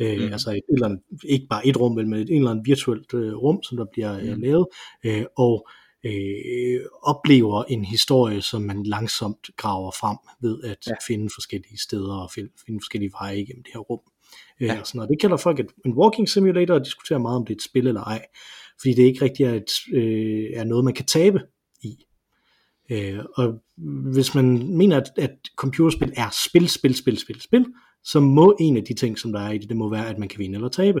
øh, 0.00 0.18
mm. 0.18 0.32
altså 0.32 0.50
et, 0.50 0.62
eller 0.72 0.86
andet, 0.86 1.00
ikke 1.24 1.46
bare 1.50 1.66
et 1.66 1.80
rum, 1.80 1.94
men 1.94 2.12
et, 2.12 2.30
eller 2.30 2.50
andet 2.50 2.66
virtuelt 2.66 3.14
øh, 3.14 3.34
rum, 3.34 3.62
som 3.62 3.76
der 3.76 3.86
bliver 3.92 4.18
øh, 4.18 4.34
mm. 4.34 4.42
lavet, 4.42 4.66
øh, 5.04 5.24
og 5.36 5.68
øh, 6.04 6.80
oplever 7.02 7.64
en 7.64 7.84
historie, 7.84 8.42
som 8.42 8.62
man 8.62 8.82
langsomt 8.82 9.50
graver 9.56 9.90
frem 9.90 10.16
ved 10.40 10.62
at 10.64 10.86
ja. 10.86 10.92
finde 11.06 11.28
forskellige 11.34 11.78
steder 11.78 12.14
og 12.14 12.30
finde, 12.30 12.50
finde 12.66 12.80
forskellige 12.80 13.12
veje 13.20 13.40
igennem 13.40 13.62
det 13.62 13.72
her 13.74 13.80
rum. 13.80 14.00
Øh, 14.60 14.68
ja. 14.68 14.84
sådan, 14.84 15.00
og 15.00 15.08
det 15.08 15.20
kalder 15.20 15.36
folk 15.36 15.60
et, 15.60 15.70
en 15.84 15.92
walking 15.92 16.28
simulator, 16.28 16.74
og 16.74 16.84
diskuterer 16.84 17.18
meget 17.18 17.36
om 17.36 17.46
det 17.46 17.52
er 17.52 17.56
et 17.56 17.62
spil 17.62 17.86
eller 17.86 18.02
ej, 18.02 18.26
fordi 18.80 18.94
det 18.94 19.02
ikke 19.02 19.24
rigtig 19.24 19.46
er, 19.46 19.54
et, 19.54 19.70
øh, 19.92 20.50
er 20.54 20.64
noget, 20.64 20.84
man 20.84 20.94
kan 20.94 21.06
tabe. 21.06 21.40
Øh, 22.92 23.24
og 23.34 23.62
hvis 24.12 24.34
man 24.34 24.76
mener, 24.76 24.96
at, 24.96 25.10
at 25.16 25.36
computerspil 25.56 26.12
er 26.16 26.28
spil, 26.48 26.68
spil, 26.68 26.94
spil, 26.94 27.18
spil, 27.18 27.40
spil, 27.40 27.66
så 28.04 28.20
må 28.20 28.56
en 28.60 28.76
af 28.76 28.84
de 28.84 28.94
ting, 28.94 29.18
som 29.18 29.32
der 29.32 29.40
er 29.40 29.50
i 29.50 29.58
det, 29.58 29.68
det 29.68 29.76
må 29.76 29.90
være, 29.90 30.08
at 30.08 30.18
man 30.18 30.28
kan 30.28 30.38
vinde 30.38 30.56
eller 30.56 30.68
tabe. 30.68 31.00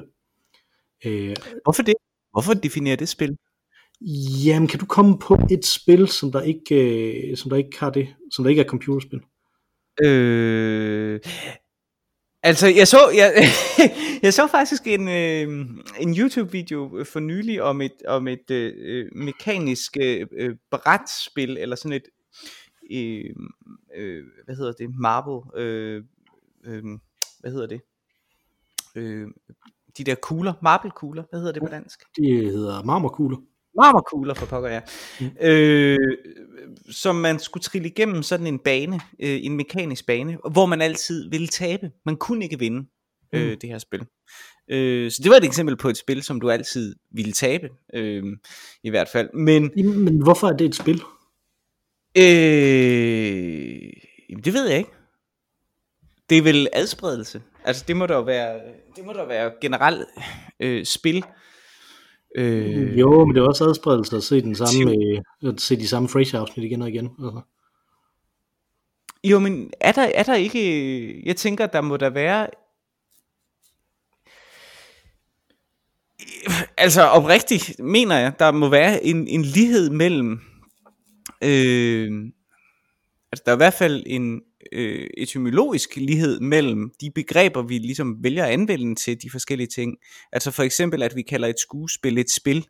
Øh, 1.06 1.36
Hvorfor 1.64 1.82
det? 1.82 1.94
Hvorfor 2.32 2.54
definerer 2.54 2.96
det 2.96 3.08
spil? 3.08 3.36
Jamen, 4.46 4.68
kan 4.68 4.80
du 4.80 4.86
komme 4.86 5.18
på 5.18 5.38
et 5.50 5.64
spil, 5.64 6.08
som 6.08 6.32
der 6.32 6.42
ikke, 6.42 7.30
øh, 7.30 7.36
som 7.36 7.50
der 7.50 7.56
ikke 7.56 7.80
har 7.80 7.90
det, 7.90 8.08
som 8.30 8.44
der 8.44 8.50
ikke 8.50 8.62
er 8.62 8.68
computerspil? 8.68 9.20
Øh, 10.04 11.20
Altså, 12.42 12.66
jeg 12.68 12.88
så, 12.88 12.98
jeg, 13.16 13.44
jeg 14.22 14.34
så 14.34 14.46
faktisk 14.46 14.86
en, 14.86 15.08
øh, 15.08 15.66
en 16.00 16.16
YouTube-video 16.18 17.04
for 17.04 17.20
nylig 17.20 17.62
om 17.62 17.80
et, 17.80 18.02
om 18.08 18.28
et 18.28 18.50
øh, 18.50 19.08
mekanisk 19.14 19.96
øh, 20.00 20.56
brætspil, 20.70 21.56
eller 21.58 21.76
sådan 21.76 21.92
et, 21.92 22.08
øh, 22.90 23.34
øh, 23.96 24.24
hvad 24.44 24.56
hedder 24.56 24.72
det, 24.72 24.90
marble, 24.94 25.60
øh, 25.60 26.04
øh, 26.64 26.84
hvad 27.40 27.50
hedder 27.50 27.66
det, 27.66 27.80
øh, 28.94 29.28
de 29.98 30.04
der 30.04 30.14
kugler, 30.14 30.52
marble-kugler, 30.62 31.22
hvad 31.30 31.40
hedder 31.40 31.52
det 31.52 31.62
på 31.62 31.68
dansk? 31.68 32.00
De 32.16 32.26
hedder 32.26 32.82
marmorkugler. 32.82 33.38
Marmorkugler 33.76 34.34
for 34.34 34.46
pokker, 34.46 34.70
ja. 34.70 34.80
Mm. 35.20 35.30
Øh, 35.40 35.98
som 36.90 37.16
man 37.16 37.38
skulle 37.38 37.62
trille 37.62 37.88
igennem 37.88 38.22
sådan 38.22 38.46
en 38.46 38.58
bane, 38.58 39.00
øh, 39.20 39.40
en 39.42 39.56
mekanisk 39.56 40.06
bane, 40.06 40.38
hvor 40.52 40.66
man 40.66 40.82
altid 40.82 41.30
ville 41.30 41.48
tabe. 41.48 41.90
Man 42.06 42.16
kunne 42.16 42.44
ikke 42.44 42.58
vinde 42.58 42.88
øh, 43.32 43.50
mm. 43.50 43.58
det 43.58 43.68
her 43.68 43.78
spil. 43.78 44.06
Øh, 44.70 45.10
så 45.10 45.20
det 45.22 45.30
var 45.30 45.36
et 45.36 45.44
eksempel 45.44 45.76
på 45.76 45.88
et 45.88 45.96
spil, 45.96 46.22
som 46.22 46.40
du 46.40 46.50
altid 46.50 46.94
ville 47.10 47.32
tabe, 47.32 47.68
øh, 47.94 48.24
i 48.82 48.90
hvert 48.90 49.08
fald. 49.08 49.30
Men, 49.34 49.70
Men 49.76 50.22
hvorfor 50.22 50.48
er 50.48 50.56
det 50.56 50.64
et 50.64 50.74
spil? 50.74 51.02
Øh, 52.18 52.22
det 54.44 54.52
ved 54.54 54.68
jeg 54.68 54.78
ikke. 54.78 54.90
Det 56.30 56.38
er 56.38 56.42
vel 56.42 56.68
adspredelse. 56.72 57.42
Altså 57.64 57.84
det 57.88 57.96
må 57.96 58.06
der 58.06 58.14
jo 58.14 58.22
være, 58.22 58.60
det 58.96 59.04
må 59.04 59.12
der 59.12 59.26
være 59.26 59.52
generelt 59.60 60.08
øh, 60.60 60.84
spil 60.84 61.24
Øh, 62.34 62.98
jo, 62.98 63.24
men 63.24 63.34
det 63.34 63.42
er 63.42 63.48
også 63.48 63.64
adspredelse 63.64 64.16
at 64.16 64.22
se, 64.22 64.42
den 64.42 64.54
samme, 64.54 64.90
øh, 64.90 65.50
at 65.52 65.60
se 65.60 65.76
de 65.76 65.88
samme 65.88 66.08
Frasier-afsnit 66.08 66.64
igen 66.64 66.82
og 66.82 66.88
igen. 66.88 67.04
Altså. 67.04 67.40
Jo, 69.24 69.38
men 69.38 69.70
er 69.80 69.92
der, 69.92 70.02
er 70.14 70.22
der 70.22 70.34
ikke... 70.34 71.26
Jeg 71.26 71.36
tænker, 71.36 71.66
der 71.66 71.80
må 71.80 71.96
der 71.96 72.10
være... 72.10 72.46
Altså 76.76 77.02
oprigtigt 77.02 77.78
mener 77.78 78.18
jeg, 78.18 78.32
der 78.38 78.50
må 78.50 78.68
være 78.68 79.04
en, 79.04 79.28
en 79.28 79.42
lighed 79.42 79.90
mellem... 79.90 80.40
Øh, 81.42 82.10
altså 83.32 83.42
der 83.46 83.52
er 83.52 83.56
i 83.56 83.64
hvert 83.64 83.74
fald 83.74 84.02
en, 84.06 84.40
øh, 84.72 85.06
etymologisk 85.16 85.96
lighed 85.96 86.40
mellem 86.40 86.92
de 87.00 87.10
begreber, 87.10 87.62
vi 87.62 87.78
ligesom 87.78 88.24
vælger 88.24 88.44
at 88.44 88.50
anvende 88.50 88.94
til 88.94 89.22
de 89.22 89.30
forskellige 89.30 89.68
ting. 89.74 89.96
Altså 90.32 90.50
for 90.50 90.62
eksempel, 90.62 91.02
at 91.02 91.16
vi 91.16 91.22
kalder 91.22 91.48
et 91.48 91.60
skuespil 91.60 92.18
et 92.18 92.30
spil, 92.30 92.66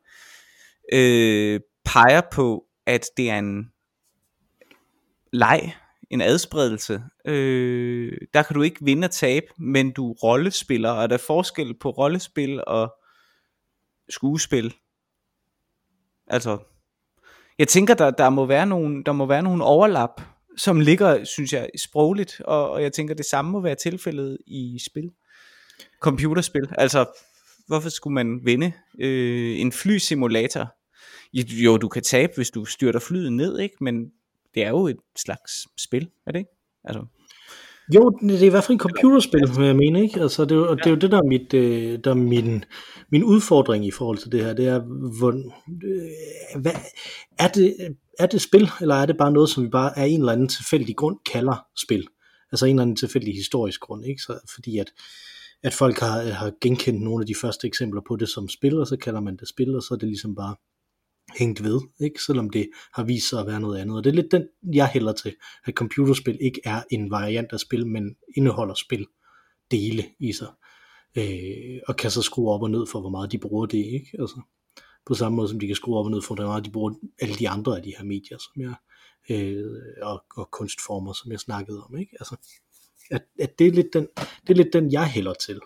øh, 0.93 1.61
peger 1.85 2.23
på, 2.33 2.65
at 2.87 3.07
det 3.17 3.31
er 3.31 3.39
en 3.39 3.71
leg, 5.33 5.75
en 6.11 6.21
adspredelse. 6.21 7.03
Øh, 7.25 8.13
der 8.35 8.43
kan 8.43 8.55
du 8.55 8.63
ikke 8.63 8.85
vinde 8.85 9.05
og 9.05 9.11
tabe, 9.11 9.47
men 9.59 9.91
du 9.91 10.13
rollespiller, 10.13 10.91
og 10.91 11.09
der 11.09 11.15
er 11.15 11.23
forskel 11.27 11.75
på 11.79 11.91
rollespil 11.91 12.63
og 12.67 12.95
skuespil. 14.09 14.75
Altså, 16.27 16.59
jeg 17.59 17.69
tænker, 17.69 17.95
der, 17.95 18.11
der, 18.11 18.31
må 18.31 18.47
være 18.47 18.67
nogle, 18.67 19.05
der 19.05 19.13
må 19.13 19.27
være 19.27 19.43
nogle 19.43 19.65
overlap 19.65 20.21
som 20.57 20.81
ligger, 20.81 21.25
synes 21.25 21.53
jeg, 21.53 21.71
sprogligt, 21.79 22.41
og, 22.45 22.71
og 22.71 22.83
jeg 22.83 22.93
tænker, 22.93 23.15
det 23.15 23.27
samme 23.27 23.51
må 23.51 23.61
være 23.61 23.75
tilfældet 23.75 24.39
i 24.47 24.79
spil. 24.91 25.11
Computerspil. 26.01 26.69
Altså, 26.79 27.07
hvorfor 27.67 27.89
skulle 27.89 28.15
man 28.15 28.41
vinde 28.45 28.73
øh, 28.99 29.61
en 29.61 29.73
flysimulator? 29.73 30.75
Jo, 31.35 31.77
du 31.77 31.89
kan 31.89 32.03
tabe, 32.03 32.33
hvis 32.37 32.51
du 32.51 32.65
styrter 32.65 33.01
flyet 33.01 33.33
ned, 33.33 33.59
ikke? 33.59 33.77
Men 33.81 34.13
det 34.55 34.65
er 34.65 34.69
jo 34.69 34.87
et 34.87 34.97
slags 35.17 35.53
spil, 35.83 36.09
er 36.27 36.33
det 36.33 36.39
ikke? 36.39 36.51
Altså. 36.85 37.07
Jo, 37.95 38.11
det 38.23 38.43
er 38.43 38.47
i 38.47 38.49
hvert 38.49 38.65
fald 38.65 38.75
en 38.75 38.79
computerspil, 38.79 39.49
vil 39.57 39.67
jeg 39.67 39.77
mener, 39.77 40.03
ikke? 40.03 40.21
Altså, 40.21 40.45
det, 40.45 40.53
er 40.53 40.57
jo, 40.57 40.75
det 40.75 40.87
er 40.87 40.91
jo 40.91 40.97
det, 40.97 41.11
der 41.11 41.19
er, 41.19 41.29
mit, 41.29 41.55
øh, 41.55 41.99
der 42.05 42.11
er 42.11 42.15
min, 42.15 42.65
min 43.11 43.25
udfordring 43.25 43.87
i 43.87 43.91
forhold 43.91 44.19
til 44.19 44.33
det 44.33 44.45
her. 44.45 44.55
Det 44.55 44.67
er, 44.67 44.79
hvor, 45.19 45.31
øh, 45.85 46.61
hvad, 46.61 46.73
er, 47.39 47.49
det, 47.49 47.77
er 48.19 48.27
det 48.27 48.43
spil, 48.43 48.71
eller 48.81 48.95
er 48.95 49.07
det 49.07 49.17
bare 49.17 49.33
noget, 49.33 49.51
som 49.51 49.65
vi 49.65 49.69
bare 49.69 49.99
af 49.99 50.07
en 50.07 50.21
eller 50.21 50.33
anden 50.33 50.49
tilfældig 50.49 50.97
grund 50.97 51.17
kalder 51.33 51.67
spil? 51.85 52.07
Altså 52.53 52.67
en 52.67 52.71
eller 52.71 52.83
anden 52.83 52.97
tilfældig 52.97 53.35
historisk 53.35 53.81
grund, 53.81 54.05
ikke? 54.05 54.23
Så, 54.23 54.39
fordi 54.55 54.79
at, 54.79 54.91
at 55.63 55.75
folk 55.75 55.99
har, 55.99 56.23
har 56.23 56.53
genkendt 56.61 57.03
nogle 57.03 57.23
af 57.23 57.27
de 57.27 57.35
første 57.41 57.67
eksempler 57.67 58.01
på 58.09 58.17
det 58.17 58.29
som 58.29 58.49
spil, 58.49 58.79
og 58.79 58.87
så 58.87 58.97
kalder 58.97 59.21
man 59.21 59.37
det 59.37 59.49
spil, 59.49 59.77
og 59.77 59.83
så 59.83 59.95
er 59.95 59.99
det 59.99 60.09
ligesom 60.09 60.35
bare 60.35 60.55
hængt 61.39 61.65
ved, 61.65 61.81
ikke? 62.01 62.23
selvom 62.23 62.51
det 62.51 62.71
har 62.95 63.05
vist 63.05 63.29
sig 63.29 63.41
at 63.41 63.47
være 63.47 63.61
noget 63.61 63.79
andet. 63.79 63.97
Og 63.97 64.05
det 64.05 64.11
er 64.11 64.15
lidt 64.15 64.33
den, 64.33 64.49
jeg 64.73 64.89
hælder 64.89 65.13
til, 65.13 65.35
at 65.65 65.75
computerspil 65.75 66.39
ikke 66.41 66.61
er 66.65 66.83
en 66.91 67.11
variant 67.11 67.53
af 67.53 67.61
spil, 67.61 67.87
men 67.87 68.17
indeholder 68.37 68.75
spil 68.75 69.07
dele 69.71 70.05
i 70.21 70.33
sig, 70.33 70.49
øh, 71.19 71.81
og 71.89 71.97
kan 71.97 72.11
så 72.11 72.23
skrue 72.23 72.53
op 72.53 72.63
og 72.63 72.71
ned 72.71 72.87
for, 72.87 73.01
hvor 73.01 73.11
meget 73.11 73.33
de 73.33 73.39
bruger 73.39 73.67
det, 73.67 73.79
ikke? 73.79 74.11
Altså, 74.19 74.41
på 75.07 75.15
samme 75.15 75.37
måde 75.37 75.49
som 75.49 75.61
de 75.61 75.67
kan 75.67 75.77
skrue 75.77 75.99
op 75.99 76.05
og 76.05 76.11
ned 76.11 76.23
for, 76.23 76.35
hvor 76.35 76.47
meget 76.47 76.65
de 76.65 76.71
bruger 76.71 76.95
alle 77.21 77.35
de 77.35 77.49
andre 77.49 77.77
af 77.77 77.83
de 77.83 77.93
her 77.99 78.05
medier, 78.05 78.39
som 78.39 78.63
jeg, 78.63 78.75
øh, 79.31 79.71
og, 80.03 80.25
og 80.37 80.51
kunstformer, 80.51 81.13
som 81.13 81.33
jeg 81.33 81.41
snakkede 81.41 81.83
om, 81.83 81.99
ikke? 81.99 82.17
Altså, 82.21 82.37
at, 83.11 83.23
at 83.39 83.59
det, 83.59 83.67
er 83.67 83.73
lidt 83.73 83.93
den, 83.93 84.09
det 84.17 84.51
er 84.51 84.55
lidt 84.55 84.73
den, 84.73 84.93
jeg 84.93 85.11
hælder 85.11 85.35
til. 85.35 85.61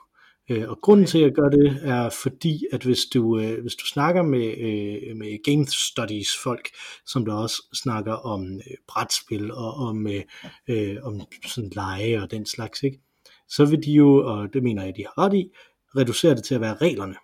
Øh, 0.50 0.68
og 0.68 0.78
grunden 0.82 1.06
til, 1.06 1.18
at 1.18 1.24
jeg 1.24 1.32
gør 1.32 1.48
det, 1.48 1.78
er 1.82 2.10
fordi, 2.22 2.64
at 2.72 2.82
hvis 2.82 3.04
du, 3.14 3.38
øh, 3.38 3.60
hvis 3.62 3.74
du 3.74 3.86
snakker 3.86 4.22
med, 4.22 4.46
øh, 4.58 5.16
med 5.16 5.42
game 5.44 5.66
studies 5.66 6.28
folk, 6.42 6.68
som 7.06 7.24
der 7.24 7.34
også 7.34 7.62
snakker 7.74 8.12
om 8.12 8.54
øh, 8.54 8.76
brætspil 8.88 9.52
og 9.52 9.74
om, 9.74 10.06
øh, 10.06 10.22
øh, 10.68 10.96
om 11.02 11.20
sådan 11.46 11.70
lege 11.74 12.22
og 12.22 12.30
den 12.30 12.46
slags, 12.46 12.82
ikke? 12.82 13.00
så 13.48 13.64
vil 13.64 13.82
de 13.82 13.92
jo, 13.92 14.16
og 14.16 14.48
det 14.52 14.62
mener 14.62 14.84
jeg, 14.84 14.96
de 14.96 15.02
har 15.02 15.18
ret 15.18 15.34
i, 15.34 15.50
reducere 15.96 16.34
det 16.34 16.44
til 16.44 16.54
at 16.54 16.60
være 16.60 16.76
reglerne. 16.76 17.14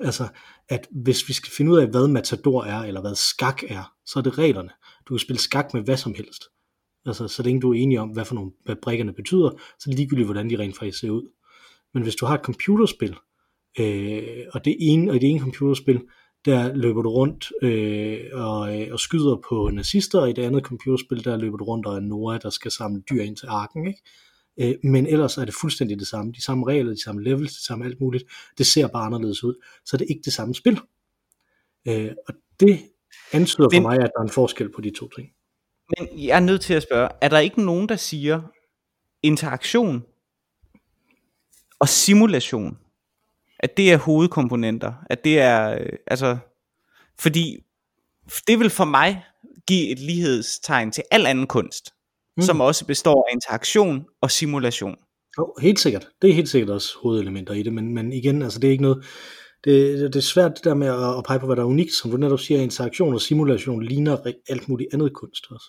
Altså, 0.00 0.28
at 0.68 0.88
hvis 0.90 1.28
vi 1.28 1.32
skal 1.32 1.52
finde 1.52 1.72
ud 1.72 1.78
af, 1.78 1.88
hvad 1.88 2.08
matador 2.08 2.64
er, 2.64 2.80
eller 2.80 3.00
hvad 3.00 3.14
skak 3.14 3.62
er, 3.62 3.94
så 4.06 4.18
er 4.18 4.22
det 4.22 4.38
reglerne. 4.38 4.70
Du 5.08 5.14
kan 5.14 5.18
spille 5.18 5.40
skak 5.40 5.74
med 5.74 5.82
hvad 5.82 5.96
som 5.96 6.14
helst. 6.14 6.42
Altså, 7.06 7.28
så 7.28 7.42
længe 7.42 7.60
du 7.60 7.72
er 7.72 7.78
enig 7.78 8.00
om, 8.00 8.08
hvad 8.08 8.24
for 8.24 8.34
nogle 8.34 8.52
hvad 8.64 8.76
brikkerne 8.76 9.12
betyder, 9.12 9.50
så 9.50 9.84
er 9.86 9.90
det 9.90 9.98
ligegyldigt, 9.98 10.26
hvordan 10.26 10.50
de 10.50 10.58
rent 10.58 10.78
faktisk 10.78 10.98
ser 10.98 11.10
ud. 11.10 11.28
Men 11.94 12.02
hvis 12.02 12.16
du 12.16 12.26
har 12.26 12.34
et 12.34 12.44
computerspil, 12.44 13.16
øh, 13.80 14.46
og 14.52 14.64
det 14.64 14.76
ene, 14.80 15.10
og 15.10 15.16
i 15.16 15.18
det 15.18 15.30
ene 15.30 15.40
computerspil, 15.40 16.00
der 16.44 16.74
løber 16.74 17.02
du 17.02 17.10
rundt 17.10 17.52
øh, 17.62 18.20
og, 18.32 18.80
øh, 18.80 18.88
og 18.92 19.00
skyder 19.00 19.36
på 19.48 19.70
nazister, 19.72 20.20
og 20.20 20.30
i 20.30 20.32
det 20.32 20.42
andet 20.42 20.64
computerspil, 20.64 21.24
der 21.24 21.36
løber 21.36 21.56
du 21.56 21.64
rundt 21.64 21.86
og 21.86 21.96
er 21.96 22.00
Nora, 22.00 22.38
der 22.38 22.50
skal 22.50 22.70
samle 22.70 23.02
dyr 23.10 23.22
ind 23.22 23.36
til 23.36 23.46
arken, 23.46 23.86
ikke? 23.86 24.02
Øh, 24.60 24.74
men 24.82 25.06
ellers 25.06 25.38
er 25.38 25.44
det 25.44 25.54
fuldstændig 25.60 25.98
det 25.98 26.06
samme. 26.06 26.32
De 26.32 26.42
samme 26.42 26.66
regler, 26.66 26.90
de 26.90 27.02
samme 27.02 27.22
levels, 27.22 27.52
det 27.52 27.62
samme 27.66 27.84
alt 27.84 28.00
muligt. 28.00 28.24
Det 28.58 28.66
ser 28.66 28.86
bare 28.86 29.06
anderledes 29.06 29.44
ud. 29.44 29.54
Så 29.84 29.96
er 29.96 29.98
det 29.98 30.06
ikke 30.10 30.22
det 30.24 30.32
samme 30.32 30.54
spil. 30.54 30.80
Øh, 31.88 32.10
og 32.28 32.34
det 32.60 32.80
antyder 33.32 33.68
for 33.74 33.80
mig, 33.80 33.94
at 33.94 34.10
der 34.14 34.20
er 34.20 34.22
en 34.22 34.30
forskel 34.30 34.72
på 34.72 34.80
de 34.80 34.90
to 34.90 35.08
ting. 35.08 35.28
Men 35.98 36.08
jeg 36.26 36.36
er 36.36 36.40
nødt 36.40 36.60
til 36.60 36.74
at 36.74 36.82
spørge, 36.82 37.08
er 37.20 37.28
der 37.28 37.38
ikke 37.38 37.64
nogen, 37.64 37.88
der 37.88 37.96
siger, 37.96 38.42
interaktion 39.22 40.04
og 41.84 41.88
simulation, 41.88 42.78
at 43.58 43.76
det 43.76 43.92
er 43.92 43.96
hovedkomponenter, 43.96 44.92
at 45.10 45.24
det 45.24 45.38
er, 45.38 45.70
øh, 45.70 45.86
altså, 46.06 46.36
fordi 47.18 47.58
det 48.46 48.58
vil 48.58 48.70
for 48.70 48.84
mig 48.84 49.24
give 49.68 49.88
et 49.88 49.98
lighedstegn 49.98 50.92
til 50.92 51.04
al 51.10 51.26
anden 51.26 51.46
kunst, 51.46 51.90
mm. 52.36 52.42
som 52.42 52.60
også 52.60 52.86
består 52.86 53.26
af 53.28 53.34
interaktion 53.34 54.06
og 54.20 54.30
simulation. 54.30 54.96
Oh, 55.38 55.62
helt 55.62 55.80
sikkert. 55.80 56.08
Det 56.22 56.30
er 56.30 56.34
helt 56.34 56.48
sikkert 56.48 56.70
også 56.70 56.88
hovedelementer 57.02 57.54
i 57.54 57.62
det, 57.62 57.72
men, 57.72 57.94
men 57.94 58.12
igen, 58.12 58.42
altså 58.42 58.58
det 58.58 58.68
er 58.68 58.72
ikke 58.72 58.82
noget, 58.82 59.04
det, 59.64 59.98
det 59.98 60.16
er 60.16 60.20
svært 60.20 60.52
det 60.56 60.64
der 60.64 60.74
med 60.74 60.86
at, 60.86 61.18
at 61.18 61.24
pege 61.24 61.40
på, 61.40 61.46
hvad 61.46 61.56
der 61.56 61.62
er 61.62 61.66
unikt, 61.66 61.92
som 61.92 62.10
du 62.10 62.16
netop 62.16 62.40
siger, 62.40 62.60
interaktion 62.60 63.14
og 63.14 63.20
simulation 63.20 63.82
ligner 63.82 64.32
alt 64.48 64.68
muligt 64.68 64.94
andet 64.94 65.12
kunst 65.14 65.46
også, 65.50 65.66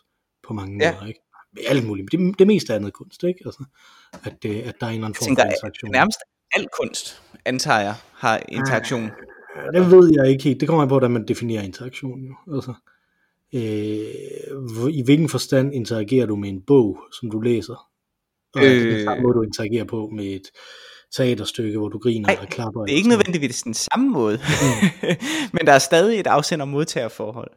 på 0.47 0.54
mange 0.54 0.86
ja. 0.86 0.93
måder, 0.93 1.08
ikke? 1.08 1.19
Alt 1.67 1.85
muligt, 1.87 2.11
det, 2.11 2.39
det 2.39 2.47
meste 2.47 2.73
andet 2.73 2.93
kunst, 2.93 3.23
ikke? 3.23 3.39
Altså, 3.45 3.63
at, 4.23 4.43
det, 4.43 4.61
at 4.61 4.75
der 4.79 4.85
er 4.85 4.89
en 4.89 4.95
eller 4.95 5.07
anden 5.07 5.15
form 5.15 5.35
for 5.35 5.43
interaktion. 5.43 5.91
Nærmest 5.91 6.17
al 6.53 6.67
kunst, 6.79 7.21
antager 7.45 7.79
jeg, 7.79 7.95
har 8.13 8.41
interaktion. 8.49 9.11
Ja, 9.55 9.79
det 9.79 9.91
ved 9.91 10.11
jeg 10.15 10.29
ikke 10.29 10.43
helt. 10.43 10.59
Det 10.59 10.67
kommer 10.67 10.83
an 10.83 10.89
på, 10.89 10.93
hvordan 10.93 11.11
man 11.11 11.27
definerer 11.27 11.63
interaktion. 11.63 12.23
Jo. 12.23 12.55
Altså, 12.55 12.73
øh, 13.53 14.89
I 14.89 15.03
hvilken 15.05 15.29
forstand 15.29 15.75
interagerer 15.75 16.25
du 16.25 16.35
med 16.35 16.49
en 16.49 16.61
bog, 16.61 16.99
som 17.19 17.31
du 17.31 17.39
læser? 17.39 17.87
Og 18.55 18.65
øh, 18.65 18.93
det 18.93 19.03
samme 19.03 19.23
måde, 19.23 19.33
du 19.33 19.41
interagerer 19.41 19.85
på 19.85 20.09
med 20.13 20.25
et 20.25 20.51
teaterstykke, 21.15 21.77
hvor 21.77 21.89
du 21.89 21.97
griner 21.97 22.29
ej, 22.29 22.37
og 22.41 22.47
klapper. 22.47 22.85
Det 22.85 22.93
er 22.93 22.97
ikke 22.97 23.09
nødvendigvis 23.09 23.61
den 23.61 23.73
samme 23.73 24.09
måde, 24.09 24.37
mm. 24.37 25.07
men 25.53 25.67
der 25.67 25.73
er 25.73 25.79
stadig 25.79 26.19
et 26.19 26.27
afsender-modtagerforhold. 26.27 27.51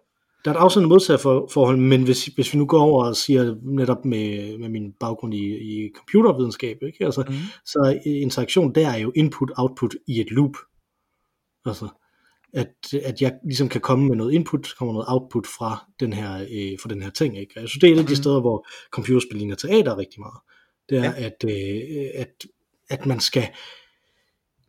Der 0.49 0.55
er 0.55 0.59
et 0.59 0.63
afsender 0.63 0.89
modtagerforhold, 0.89 1.77
men 1.77 2.03
hvis, 2.03 2.27
hvis 2.27 2.53
vi 2.53 2.59
nu 2.59 2.67
går 2.67 2.81
over 2.81 3.05
og 3.05 3.17
siger 3.17 3.57
netop 3.63 4.05
med, 4.05 4.59
med 4.59 4.69
min 4.69 4.93
baggrund 5.01 5.35
i, 5.35 5.57
i 5.57 5.91
computervidenskab, 5.97 6.79
ikke? 6.83 7.05
Altså, 7.05 7.25
mm. 7.29 7.35
så 7.65 8.01
interaktion 8.05 8.75
der 8.75 8.89
er 8.89 8.97
jo 8.97 9.13
input-output 9.17 9.95
i 10.07 10.21
et 10.21 10.31
loop. 10.31 10.57
Altså, 11.67 11.89
at, 12.55 12.95
at 13.05 13.23
jeg 13.23 13.33
ligesom 13.45 13.69
kan 13.69 13.81
komme 13.81 14.09
med 14.09 14.17
noget 14.17 14.33
input, 14.33 14.75
kommer 14.79 14.95
noget 14.95 15.07
output 15.09 15.47
fra 15.47 15.87
den 16.01 16.13
her, 16.13 16.35
øh, 16.35 16.79
fra 16.83 16.89
den 16.89 17.03
her 17.03 17.11
ting. 17.11 17.39
Ikke? 17.39 17.61
Jeg 17.61 17.69
synes, 17.69 17.81
det 17.81 17.91
er 17.91 17.95
et 17.95 17.99
af 17.99 18.07
de 18.07 18.13
mm. 18.13 18.17
steder, 18.17 18.41
hvor 18.41 18.67
computerspil 18.91 19.37
ligner 19.39 19.57
teater 19.57 19.99
rigtig 19.99 20.21
meget. 20.21 20.41
Det 20.89 20.99
er, 20.99 21.05
ja. 21.05 21.25
at, 21.27 21.45
øh, 21.45 22.11
at, 22.15 22.47
at 22.91 23.07
man 23.07 23.21
skal, 23.21 23.49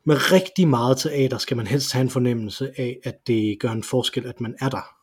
med 0.05 0.31
rigtig 0.31 0.67
meget 0.67 0.97
teater, 0.97 1.37
skal 1.37 1.57
man 1.57 1.67
helst 1.67 1.93
have 1.93 2.01
en 2.01 2.09
fornemmelse 2.09 2.71
af, 2.77 2.99
at 3.03 3.27
det 3.27 3.59
gør 3.59 3.71
en 3.71 3.83
forskel, 3.83 4.25
at 4.25 4.41
man 4.41 4.55
er 4.61 4.69
der 4.69 4.98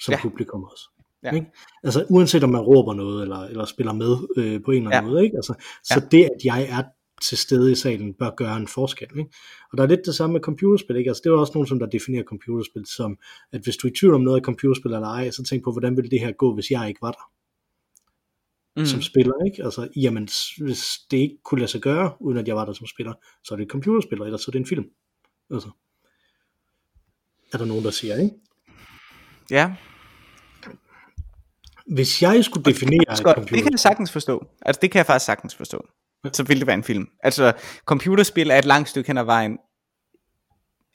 som 0.00 0.12
ja. 0.12 0.20
publikum 0.22 0.64
også. 0.64 0.90
Ja. 1.22 1.34
Ikke? 1.34 1.46
Altså 1.84 2.06
uanset 2.08 2.44
om 2.44 2.50
man 2.50 2.60
råber 2.60 2.94
noget, 2.94 3.22
eller, 3.22 3.38
eller 3.38 3.64
spiller 3.64 3.92
med 3.92 4.16
øh, 4.36 4.62
på 4.62 4.70
en 4.70 4.76
eller 4.76 4.90
anden 4.90 5.08
ja. 5.08 5.10
måde. 5.10 5.24
Ikke? 5.24 5.36
Altså, 5.36 5.54
så 5.84 6.00
ja. 6.00 6.06
det, 6.10 6.24
at 6.24 6.44
jeg 6.44 6.62
er 6.62 6.82
til 7.22 7.38
stede 7.38 7.72
i 7.72 7.74
salen, 7.74 8.14
bør 8.14 8.30
gøre 8.30 8.56
en 8.56 8.68
forskel. 8.68 9.08
Ikke? 9.18 9.30
Og 9.72 9.78
der 9.78 9.84
er 9.84 9.88
lidt 9.88 10.06
det 10.06 10.14
samme 10.14 10.32
med 10.32 10.40
computerspil. 10.40 10.96
Ikke? 10.96 11.10
Altså, 11.10 11.20
det 11.24 11.30
er 11.30 11.34
også 11.36 11.52
nogen, 11.54 11.66
som 11.66 11.78
der 11.78 11.86
definerer 11.86 12.24
computerspil 12.24 12.86
som, 12.86 13.18
at 13.52 13.60
hvis 13.60 13.76
du 13.76 13.86
er 13.86 13.92
i 13.92 13.94
tvivl 13.94 14.14
om 14.14 14.20
noget 14.20 14.40
af 14.40 14.44
computerspil 14.44 14.92
eller 14.92 15.08
ej, 15.08 15.30
så 15.30 15.42
tænk 15.42 15.64
på, 15.64 15.72
hvordan 15.72 15.96
ville 15.96 16.10
det 16.10 16.20
her 16.20 16.32
gå, 16.32 16.54
hvis 16.54 16.70
jeg 16.70 16.88
ikke 16.88 17.02
var 17.02 17.10
der 17.10 17.30
mm. 18.76 18.86
som 18.86 19.02
spiller, 19.02 19.44
ikke? 19.46 19.64
Altså, 19.64 19.88
jamen, 19.96 20.28
hvis 20.58 20.98
det 21.10 21.16
ikke 21.16 21.38
kunne 21.44 21.58
lade 21.58 21.70
sig 21.70 21.80
gøre, 21.80 22.12
uden 22.20 22.38
at 22.38 22.48
jeg 22.48 22.56
var 22.56 22.64
der 22.64 22.72
som 22.72 22.86
spiller, 22.86 23.12
så 23.44 23.54
er 23.54 23.56
det 23.56 23.64
et 23.64 23.70
computerspil, 23.70 24.20
eller 24.20 24.36
så 24.36 24.44
er 24.48 24.52
det 24.52 24.58
en 24.58 24.66
film. 24.66 24.84
Altså, 25.50 25.70
er 27.52 27.58
der 27.58 27.64
nogen, 27.64 27.84
der 27.84 27.90
siger, 27.90 28.16
ikke? 28.16 28.34
Ja. 29.50 29.72
Hvis 31.86 32.22
jeg 32.22 32.44
skulle 32.44 32.64
definere 32.64 33.16
det, 33.16 33.24
godt, 33.24 33.50
det 33.50 33.62
kan 33.62 33.72
jeg 33.72 33.78
sagtens 33.78 34.12
forstå. 34.12 34.46
Altså 34.62 34.80
det 34.82 34.90
kan 34.90 34.98
jeg 34.98 35.06
faktisk 35.06 35.26
sagtens 35.26 35.54
forstå. 35.54 35.86
Så 36.32 36.42
ville 36.42 36.60
det 36.60 36.66
være 36.66 36.76
en 36.76 36.84
film. 36.84 37.08
Altså 37.22 37.52
computerspil 37.84 38.50
er 38.50 38.58
et 38.58 38.64
langt 38.64 38.88
stykke 38.88 39.08
hen 39.08 39.18
ad 39.18 39.24
vejen 39.24 39.58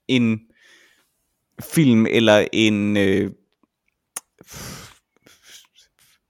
en 0.08 0.40
film 1.62 2.06
eller 2.06 2.48
en 2.54 2.98
øh, 2.98 3.32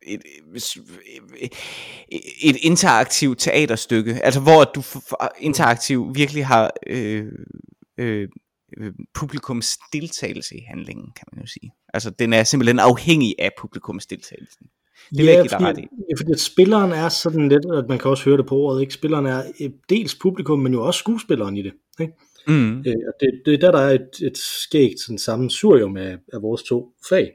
et, 0.01 0.21
et 2.41 2.55
interaktivt 2.62 3.39
teaterstykke, 3.39 4.13
altså 4.23 4.39
hvor 4.39 4.63
du 4.63 4.84
interaktiv 5.39 6.15
virkelig 6.15 6.45
har 6.45 6.71
øh, 6.88 7.31
øh, 7.97 8.29
Øh, 8.77 8.93
publikums 9.13 9.77
deltagelse 9.93 10.55
i 10.55 10.62
handlingen, 10.67 11.12
kan 11.15 11.27
man 11.34 11.41
jo 11.41 11.47
sige. 11.47 11.71
Altså, 11.93 12.10
den 12.10 12.34
er 12.34 12.43
simpelthen 12.43 12.79
afhængig 12.79 13.36
af 13.39 13.51
publikums 13.60 14.05
deltagelsen. 14.05 14.67
Det 15.10 15.17
ja, 15.17 15.23
vil 15.23 15.34
jeg 15.34 15.43
give 15.43 15.60
dig 15.60 15.67
ret 15.67 15.77
i. 15.77 15.81
Ja, 15.81 16.15
fordi 16.17 16.31
at 16.31 16.39
spilleren 16.39 16.91
er 16.91 17.10
sådan 17.10 17.49
lidt, 17.49 17.65
at 17.73 17.86
man 17.89 17.99
kan 17.99 18.12
også 18.12 18.23
høre 18.23 18.38
det 18.38 18.45
på 18.45 18.55
ordet, 18.55 18.81
ikke? 18.81 18.93
Spilleren 18.93 19.25
er 19.25 19.43
øh, 19.62 19.69
dels 19.89 20.15
publikum, 20.15 20.60
men 20.60 20.73
jo 20.73 20.86
også 20.86 20.97
skuespilleren 20.97 21.57
i 21.57 21.62
det. 21.62 21.73
Ikke? 21.99 22.13
Mm. 22.47 22.79
Øh, 22.79 22.95
og 23.07 23.13
det, 23.19 23.41
det 23.45 23.53
er 23.53 23.57
der, 23.57 23.71
der 23.71 23.79
er 23.79 23.91
et, 23.91 24.10
et 24.21 24.38
skægt 24.38 24.99
sådan 24.99 25.17
sammensurium 25.17 25.97
af, 25.97 26.17
af 26.34 26.41
vores 26.41 26.63
to 26.63 26.93
fag. 27.10 27.31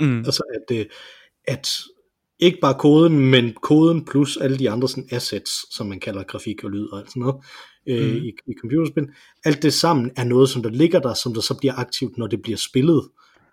Mm. 0.00 0.18
Altså, 0.18 0.42
at, 0.54 0.76
øh, 0.76 0.86
at 1.44 1.68
ikke 2.38 2.58
bare 2.60 2.74
koden, 2.78 3.30
men 3.30 3.54
koden 3.62 4.04
plus 4.04 4.36
alle 4.36 4.58
de 4.58 4.70
andre 4.70 4.88
sådan 4.88 5.08
assets, 5.10 5.76
som 5.76 5.86
man 5.86 6.00
kalder 6.00 6.22
grafik 6.22 6.64
og 6.64 6.70
lyd 6.70 6.88
og 6.92 6.98
alt 6.98 7.08
sådan 7.08 7.20
noget, 7.20 7.44
øh, 7.88 8.10
mm. 8.10 8.16
i, 8.16 8.28
i 8.28 8.54
computerspil. 8.60 9.08
Alt 9.44 9.62
det 9.62 9.74
sammen 9.74 10.10
er 10.16 10.24
noget, 10.24 10.48
som 10.48 10.62
der 10.62 10.70
ligger 10.70 11.00
der, 11.00 11.14
som 11.14 11.34
der 11.34 11.40
så 11.40 11.54
bliver 11.58 11.74
aktivt, 11.74 12.18
når 12.18 12.26
det 12.26 12.42
bliver 12.42 12.58
spillet, 12.58 13.02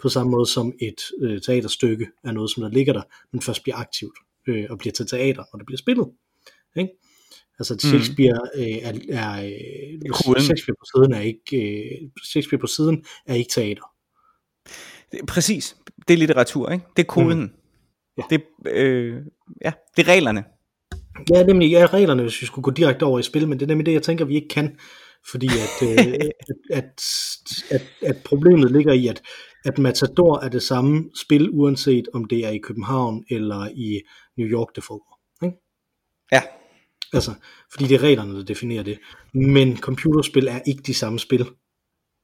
på 0.02 0.10
samme 0.10 0.32
måde 0.32 0.48
som 0.48 0.74
et 0.82 1.02
øh, 1.22 1.41
teaterstykke 1.41 2.08
er 2.24 2.32
noget, 2.32 2.52
som 2.52 2.63
der 2.63 2.69
ligger 2.69 2.93
der, 2.93 3.02
men 3.32 3.41
først 3.41 3.63
bliver 3.63 3.76
aktivt 3.76 4.17
øh, 4.48 4.65
og 4.69 4.78
bliver 4.78 4.93
til 4.93 5.08
teater, 5.08 5.43
når 5.54 5.58
det 5.58 5.65
bliver 5.65 5.78
spillet. 5.78 6.08
Ikke? 6.76 6.89
Altså 7.60 7.76
Shakespeare 7.80 8.39
mm. 8.56 8.62
øh, 8.62 8.67
er, 8.67 8.93
er 9.10 9.46
øh, 9.46 10.39
Shakespeare 10.39 10.76
på 10.80 10.86
siden 10.96 11.13
er 11.13 11.19
ikke 11.19 11.58
øh, 11.58 12.10
Shakespeare 12.24 12.60
på 12.60 12.67
siden 12.67 13.06
er 13.26 13.36
ikke 13.36 13.50
teater. 13.52 13.84
Præcis. 15.28 15.78
Det 16.08 16.13
er 16.13 16.17
litteratur, 16.17 16.69
ikke? 16.69 16.86
Det 16.96 17.04
er 17.04 17.08
koden. 17.08 17.39
Mm. 17.39 17.50
Ja. 18.17 18.24
Det, 18.30 18.43
øh, 18.67 19.22
ja, 19.65 19.72
det 19.98 20.08
er 20.08 20.12
reglerne. 20.12 20.43
Ja, 21.34 21.43
nemlig 21.43 21.71
ja, 21.71 21.86
reglerne, 21.86 22.21
hvis 22.21 22.41
vi 22.41 22.45
skulle 22.45 22.63
gå 22.63 22.71
direkte 22.71 23.04
over 23.04 23.19
i 23.19 23.23
spil, 23.23 23.47
men 23.47 23.60
det 23.60 23.65
er 23.65 23.67
nemlig 23.67 23.86
det, 23.86 23.93
jeg 23.93 24.04
tænker, 24.04 24.26
vi 24.26 24.36
ikke 24.36 24.47
kan, 24.47 24.78
fordi 25.32 25.47
at, 25.47 25.89
øh, 25.89 26.13
at, 26.80 27.02
at, 27.71 27.82
at 28.02 28.17
problemet 28.26 28.71
ligger 28.71 28.93
i, 28.93 29.08
at, 29.08 29.21
at 29.65 29.78
Matador 29.78 30.39
er 30.39 30.49
det 30.49 30.63
samme 30.63 31.10
spil, 31.15 31.49
uanset 31.49 32.08
om 32.13 32.26
det 32.26 32.45
er 32.45 32.49
i 32.49 32.58
København 32.58 33.23
eller 33.30 33.67
i 33.76 34.02
New 34.38 34.47
York, 34.47 34.67
det 34.76 34.84
foregår. 34.84 35.19
Ikke? 35.43 35.58
Ja. 36.32 36.41
Altså, 37.13 37.32
fordi 37.71 37.88
det 37.88 37.95
er 37.95 38.04
reglerne, 38.04 38.38
der 38.38 38.43
definerer 38.43 38.84
det. 38.84 38.99
Men 39.34 39.78
computerspil 39.78 40.47
er 40.47 40.60
ikke 40.67 40.84
de 40.84 40.93
samme 40.93 41.19
spil, 41.19 41.45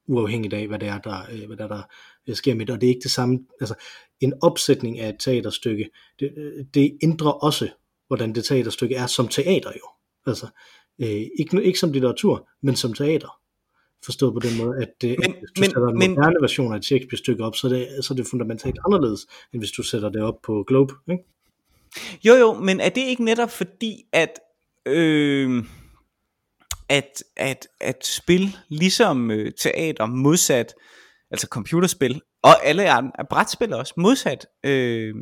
uafhængigt 0.08 0.54
af, 0.54 0.68
hvad 0.68 0.78
det 0.78 0.88
er, 0.88 0.98
der, 0.98 1.22
øh, 1.32 1.46
hvad 1.46 1.56
der, 1.56 1.68
der 1.68 1.82
øh, 2.28 2.34
sker 2.34 2.54
med 2.54 2.66
det. 2.66 2.74
Og 2.74 2.80
det 2.80 2.86
er 2.86 2.94
ikke 2.94 3.02
det 3.02 3.10
samme, 3.10 3.38
altså 3.60 3.74
en 4.20 4.32
opsætning 4.42 4.98
af 4.98 5.08
et 5.08 5.16
teaterstykke, 5.20 5.90
det, 6.20 6.30
det 6.74 6.98
ændrer 7.02 7.30
også, 7.30 7.68
hvordan 8.10 8.34
det 8.34 8.44
teaterstykke 8.44 8.94
er 8.94 9.06
som 9.06 9.28
teater 9.28 9.72
jo. 9.76 9.88
Altså, 10.26 10.46
øh, 10.98 11.26
ikke, 11.38 11.62
ikke 11.62 11.78
som 11.78 11.92
litteratur, 11.92 12.48
men 12.62 12.76
som 12.76 12.94
teater. 12.94 13.40
Forstået 14.04 14.32
på 14.32 14.40
den 14.40 14.58
måde, 14.64 14.76
at, 14.76 14.88
men, 15.02 15.10
at 15.10 15.30
hvis 15.38 15.50
du 15.56 15.60
men, 15.60 15.70
sætter 15.70 15.88
en 15.88 15.98
men, 15.98 16.10
moderne 16.10 16.36
version 16.40 16.72
af 16.72 16.76
et 16.76 16.84
Shakespeare-stykke 16.84 17.44
op, 17.44 17.56
så 17.56 17.66
er, 17.66 17.72
det, 17.72 18.04
så 18.04 18.14
er 18.14 18.16
det 18.16 18.26
fundamentalt 18.26 18.78
anderledes, 18.86 19.26
end 19.52 19.60
hvis 19.60 19.70
du 19.70 19.82
sætter 19.82 20.08
det 20.08 20.22
op 20.22 20.42
på 20.42 20.64
Globe. 20.66 20.94
Ikke? 21.10 21.24
Jo 22.24 22.34
jo, 22.34 22.54
men 22.54 22.80
er 22.80 22.88
det 22.88 23.00
ikke 23.00 23.24
netop 23.24 23.50
fordi, 23.50 24.04
at 24.12 24.40
øh, 24.86 25.64
at, 26.88 27.24
at, 27.36 27.68
at 27.80 28.06
spil, 28.06 28.56
ligesom 28.68 29.30
øh, 29.30 29.52
teater, 29.52 30.06
modsat, 30.06 30.74
altså 31.30 31.46
computerspil, 31.50 32.20
og 32.42 32.66
alle 32.66 32.90
andre, 32.90 33.12
brætspil 33.30 33.74
også, 33.74 33.94
modsat 33.96 34.46
øh, 34.64 35.14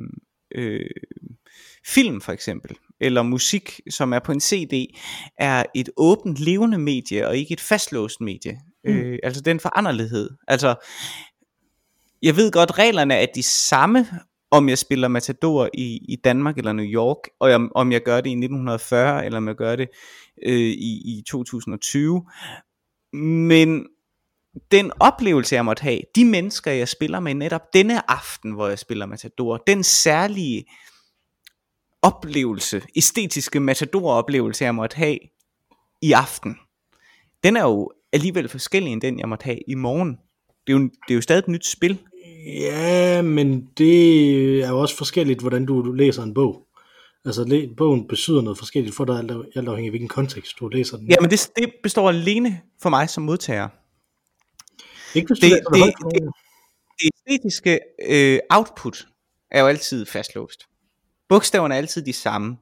øh, 0.54 0.90
film 1.86 2.20
for 2.20 2.32
eksempel, 2.32 2.76
eller 3.00 3.22
musik, 3.22 3.80
som 3.90 4.12
er 4.12 4.18
på 4.18 4.32
en 4.32 4.40
CD, 4.40 4.86
er 5.38 5.64
et 5.74 5.90
åbent, 5.96 6.38
levende 6.38 6.78
medie, 6.78 7.28
og 7.28 7.36
ikke 7.36 7.52
et 7.52 7.60
fastlåst 7.60 8.20
medie. 8.20 8.60
Mm. 8.84 8.90
Øh, 8.90 9.18
altså 9.22 9.40
den 9.40 9.60
foranderlighed. 9.60 10.30
Altså, 10.48 10.74
jeg 12.22 12.36
ved 12.36 12.52
godt, 12.52 12.78
reglerne 12.78 13.14
er 13.14 13.26
de 13.34 13.42
samme, 13.42 14.06
om 14.50 14.68
jeg 14.68 14.78
spiller 14.78 15.08
Matador 15.08 15.70
i, 15.74 16.00
i 16.08 16.16
Danmark 16.24 16.58
eller 16.58 16.72
New 16.72 16.86
York, 16.86 17.16
og 17.40 17.50
om, 17.50 17.72
om 17.74 17.92
jeg 17.92 18.02
gør 18.02 18.16
det 18.16 18.30
i 18.30 18.32
1940, 18.32 19.24
eller 19.24 19.36
om 19.36 19.48
jeg 19.48 19.56
gør 19.56 19.76
det 19.76 19.88
øh, 20.46 20.54
i, 20.58 21.18
i 21.18 21.22
2020. 21.26 22.26
Men 23.12 23.86
den 24.72 24.92
oplevelse, 25.00 25.54
jeg 25.54 25.64
måtte 25.64 25.82
have, 25.82 26.00
de 26.14 26.24
mennesker, 26.24 26.70
jeg 26.70 26.88
spiller 26.88 27.20
med 27.20 27.34
netop 27.34 27.62
denne 27.74 28.10
aften, 28.10 28.52
hvor 28.52 28.68
jeg 28.68 28.78
spiller 28.78 29.06
Matador, 29.06 29.56
den 29.66 29.84
særlige 29.84 30.64
oplevelse, 32.02 32.82
æstetiske 32.96 33.60
Matador-oplevelse, 33.60 34.64
jeg 34.64 34.74
måtte 34.74 34.96
have 34.96 35.18
i 36.02 36.12
aften, 36.12 36.56
den 37.44 37.56
er 37.56 37.62
jo 37.62 37.92
alligevel 38.12 38.48
forskellig 38.48 38.92
end 38.92 39.00
den, 39.00 39.18
jeg 39.18 39.28
måtte 39.28 39.44
have 39.44 39.58
i 39.68 39.74
morgen. 39.74 40.18
Det 40.66 40.72
er 40.72 40.78
jo, 40.78 40.78
det 40.78 41.10
er 41.10 41.14
jo 41.14 41.20
stadig 41.20 41.38
et 41.38 41.48
nyt 41.48 41.66
spil. 41.66 41.98
Ja, 42.46 43.22
men 43.22 43.68
det 43.78 44.64
er 44.64 44.68
jo 44.68 44.78
også 44.80 44.96
forskelligt, 44.96 45.40
hvordan 45.40 45.66
du, 45.66 45.92
læser 45.92 46.22
en 46.22 46.34
bog. 46.34 46.66
Altså, 47.24 47.68
bogen 47.76 48.08
betyder 48.08 48.40
noget 48.40 48.58
forskelligt 48.58 48.96
for 48.96 49.04
dig, 49.04 49.18
alt, 49.56 49.68
afhængig 49.68 49.84
af 49.84 49.90
hvilken 49.90 50.08
kontekst 50.08 50.58
du 50.60 50.68
læser 50.68 50.96
den. 50.96 51.08
Ja, 51.08 51.16
men 51.20 51.30
det, 51.30 51.50
det 51.56 51.74
består 51.82 52.08
alene 52.08 52.60
for 52.82 52.88
mig 52.88 53.10
som 53.10 53.22
modtager. 53.22 53.68
Ikke 55.14 55.26
hvis 55.28 55.38
det, 55.38 55.50
det, 55.50 55.60
det, 55.74 55.94
det, 56.12 56.28
det 57.00 57.10
æstetiske 57.28 57.80
øh, 58.08 58.38
output 58.50 59.06
er 59.50 59.60
jo 59.60 59.66
altid 59.66 60.06
fastlåst. 60.06 60.68
Bogstaverne 61.28 61.74
er 61.74 61.78
altid 61.78 62.02
de 62.02 62.12
samme. 62.12 62.56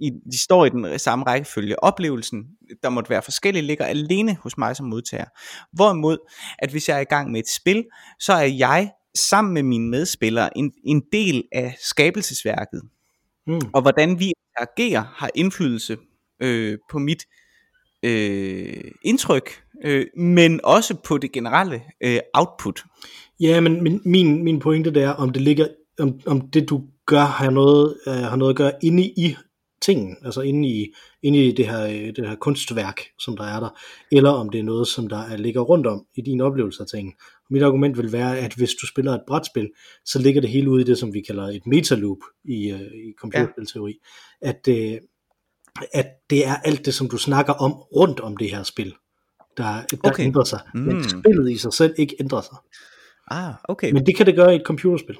I, 0.00 0.10
de 0.32 0.42
står 0.42 0.64
i 0.64 0.68
den 0.68 0.98
samme 0.98 1.24
rækkefølge. 1.24 1.84
Oplevelsen, 1.84 2.46
der 2.82 2.88
måtte 2.88 3.10
være 3.10 3.22
forskellig, 3.22 3.62
ligger 3.62 3.84
alene 3.84 4.36
hos 4.42 4.58
mig 4.58 4.76
som 4.76 4.86
modtager. 4.86 5.24
Hvorimod, 5.72 6.18
at 6.58 6.70
hvis 6.70 6.88
jeg 6.88 6.96
er 6.96 7.00
i 7.00 7.04
gang 7.04 7.30
med 7.30 7.40
et 7.40 7.48
spil, 7.48 7.84
så 8.20 8.32
er 8.32 8.46
jeg 8.46 8.90
sammen 9.18 9.54
med 9.54 9.62
mine 9.62 9.90
medspillere 9.90 10.58
en, 10.58 10.72
en 10.84 11.02
del 11.12 11.44
af 11.52 11.76
skabelsesværket. 11.80 12.82
Mm. 13.46 13.60
Og 13.74 13.82
hvordan 13.82 14.20
vi 14.20 14.32
agerer 14.56 15.04
har 15.16 15.30
indflydelse 15.34 15.96
øh, 16.40 16.78
på 16.90 16.98
mit 16.98 17.24
øh, 18.02 18.90
indtryk, 19.02 19.62
øh, 19.84 20.06
men 20.16 20.60
også 20.64 20.94
på 20.94 21.18
det 21.18 21.32
generelle 21.32 21.82
øh, 22.00 22.18
output. 22.34 22.84
Ja, 23.40 23.60
men 23.60 23.82
min, 23.82 24.00
min, 24.04 24.44
min 24.44 24.58
pointe 24.58 24.94
det 24.94 25.02
er, 25.02 25.10
om 25.10 25.30
det 25.30 25.42
ligger, 25.42 25.68
om, 25.98 26.20
om 26.26 26.50
det 26.50 26.68
du 26.68 26.82
gør 27.06 27.24
har 27.24 27.50
noget, 27.50 27.96
øh, 28.06 28.14
har 28.14 28.36
noget 28.36 28.52
at 28.52 28.56
gøre 28.56 28.72
inde 28.82 29.02
i 29.02 29.36
tingen, 29.82 30.16
altså 30.24 30.40
inde 30.40 30.68
i, 30.68 30.94
inde 31.22 31.46
i 31.46 31.52
det, 31.52 31.68
her, 31.68 31.86
øh, 31.86 32.16
det 32.16 32.28
her 32.28 32.36
kunstværk, 32.36 33.00
som 33.18 33.36
der 33.36 33.44
er 33.44 33.60
der, 33.60 33.78
eller 34.12 34.30
om 34.30 34.50
det 34.50 34.58
er 34.58 34.64
noget, 34.64 34.88
som 34.88 35.08
der 35.08 35.18
er, 35.18 35.36
ligger 35.36 35.60
rundt 35.60 35.86
om 35.86 36.06
i 36.14 36.20
din 36.20 36.40
oplevelse 36.40 36.82
af 36.82 36.86
tingen. 36.86 37.14
Mit 37.50 37.62
argument 37.62 37.98
vil 37.98 38.12
være, 38.12 38.38
at 38.38 38.54
hvis 38.54 38.74
du 38.74 38.86
spiller 38.86 39.12
et 39.12 39.22
brætspil, 39.26 39.70
så 40.04 40.18
ligger 40.18 40.40
det 40.40 40.50
hele 40.50 40.70
ude 40.70 40.82
i 40.82 40.84
det, 40.84 40.98
som 40.98 41.14
vi 41.14 41.20
kalder 41.20 41.48
et 41.48 41.66
metaloop 41.66 42.18
i, 42.44 42.72
uh, 42.72 42.80
i 42.80 43.14
computerspilteori. 43.18 43.94
Ja. 44.42 44.48
At, 44.48 44.68
uh, 44.68 44.98
at 45.92 46.06
det 46.30 46.46
er 46.46 46.56
alt 46.56 46.86
det, 46.86 46.94
som 46.94 47.08
du 47.08 47.16
snakker 47.16 47.52
om 47.52 47.72
rundt 47.72 48.20
om 48.20 48.36
det 48.36 48.50
her 48.50 48.62
spil, 48.62 48.94
der, 49.56 49.82
der 49.90 49.98
okay. 50.10 50.24
ændrer 50.24 50.44
sig. 50.44 50.60
Mm. 50.74 50.80
Men 50.80 51.04
spillet 51.04 51.50
i 51.50 51.56
sig 51.56 51.72
selv 51.72 51.94
ikke 51.98 52.16
ændrer 52.20 52.40
sig. 52.40 52.56
Ah, 53.30 53.54
okay. 53.64 53.92
Men 53.92 54.06
det 54.06 54.16
kan 54.16 54.26
det 54.26 54.36
gøre 54.36 54.52
i 54.52 54.56
et 54.56 54.62
computerspil. 54.66 55.16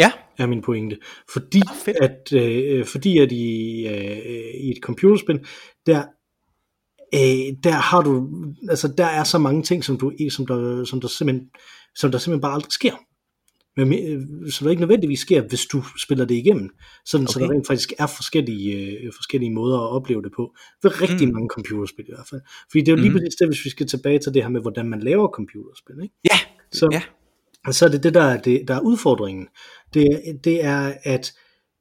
Ja. 0.00 0.12
Er 0.38 0.46
min 0.46 0.62
pointe. 0.62 0.96
Fordi, 1.32 1.62
ah, 1.88 1.94
at, 2.00 2.32
øh, 2.32 2.84
fordi 2.84 3.18
at 3.18 3.32
i, 3.32 3.86
øh, 3.86 4.54
i 4.60 4.70
et 4.70 4.78
computerspil, 4.82 5.46
der 5.86 6.04
øh, 7.14 7.56
der 7.64 7.72
har 7.72 8.02
du, 8.02 8.28
altså 8.68 8.88
der 8.98 9.06
er 9.06 9.24
så 9.24 9.38
mange 9.38 9.62
ting, 9.62 9.84
som, 9.84 9.98
du, 9.98 10.12
som, 10.30 10.46
der, 10.46 10.84
som, 10.84 11.00
der 11.00 11.08
simpelthen, 11.08 11.48
som 11.96 12.10
der 12.10 12.18
simpelthen 12.18 12.40
bare 12.40 12.54
aldrig 12.54 12.72
sker. 12.72 12.92
Men, 13.76 13.92
øh, 13.92 14.50
så 14.50 14.64
der 14.64 14.70
ikke 14.70 14.80
nødvendigvis 14.80 15.20
sker, 15.20 15.42
hvis 15.42 15.66
du 15.66 15.84
spiller 15.98 16.24
det 16.24 16.34
igennem. 16.34 16.70
Sådan, 17.06 17.24
okay. 17.24 17.32
Så 17.32 17.38
der 17.38 17.50
rent 17.50 17.66
faktisk 17.66 17.92
er 17.98 18.06
forskellige, 18.06 18.76
øh, 18.76 19.12
forskellige 19.16 19.52
måder 19.52 19.78
at 19.78 19.90
opleve 19.90 20.22
det 20.22 20.32
på. 20.36 20.54
Ved 20.82 21.02
rigtig 21.02 21.28
mm. 21.28 21.34
mange 21.34 21.48
computerspil 21.48 22.04
i 22.08 22.12
hvert 22.14 22.26
fald. 22.30 22.40
Fordi 22.70 22.80
det 22.80 22.88
er 22.88 22.92
jo 22.92 23.02
lige 23.02 23.10
mm. 23.10 23.16
præcis 23.16 23.34
det, 23.34 23.48
hvis 23.48 23.64
vi 23.64 23.70
skal 23.70 23.86
tilbage 23.86 24.18
til 24.18 24.34
det 24.34 24.42
her 24.42 24.48
med, 24.48 24.60
hvordan 24.60 24.88
man 24.88 25.00
laver 25.00 25.28
computerspil. 25.28 25.96
Ikke? 26.02 26.14
Ja. 26.24 26.38
Så, 26.72 26.88
ja. 26.92 27.02
så 27.72 27.84
er 27.84 27.88
det 27.88 28.02
det, 28.02 28.14
der 28.14 28.22
er, 28.22 28.40
det, 28.40 28.68
der 28.68 28.74
er 28.74 28.80
udfordringen. 28.80 29.48
Det, 29.94 30.40
det 30.44 30.64
er, 30.64 30.94
at 31.02 31.32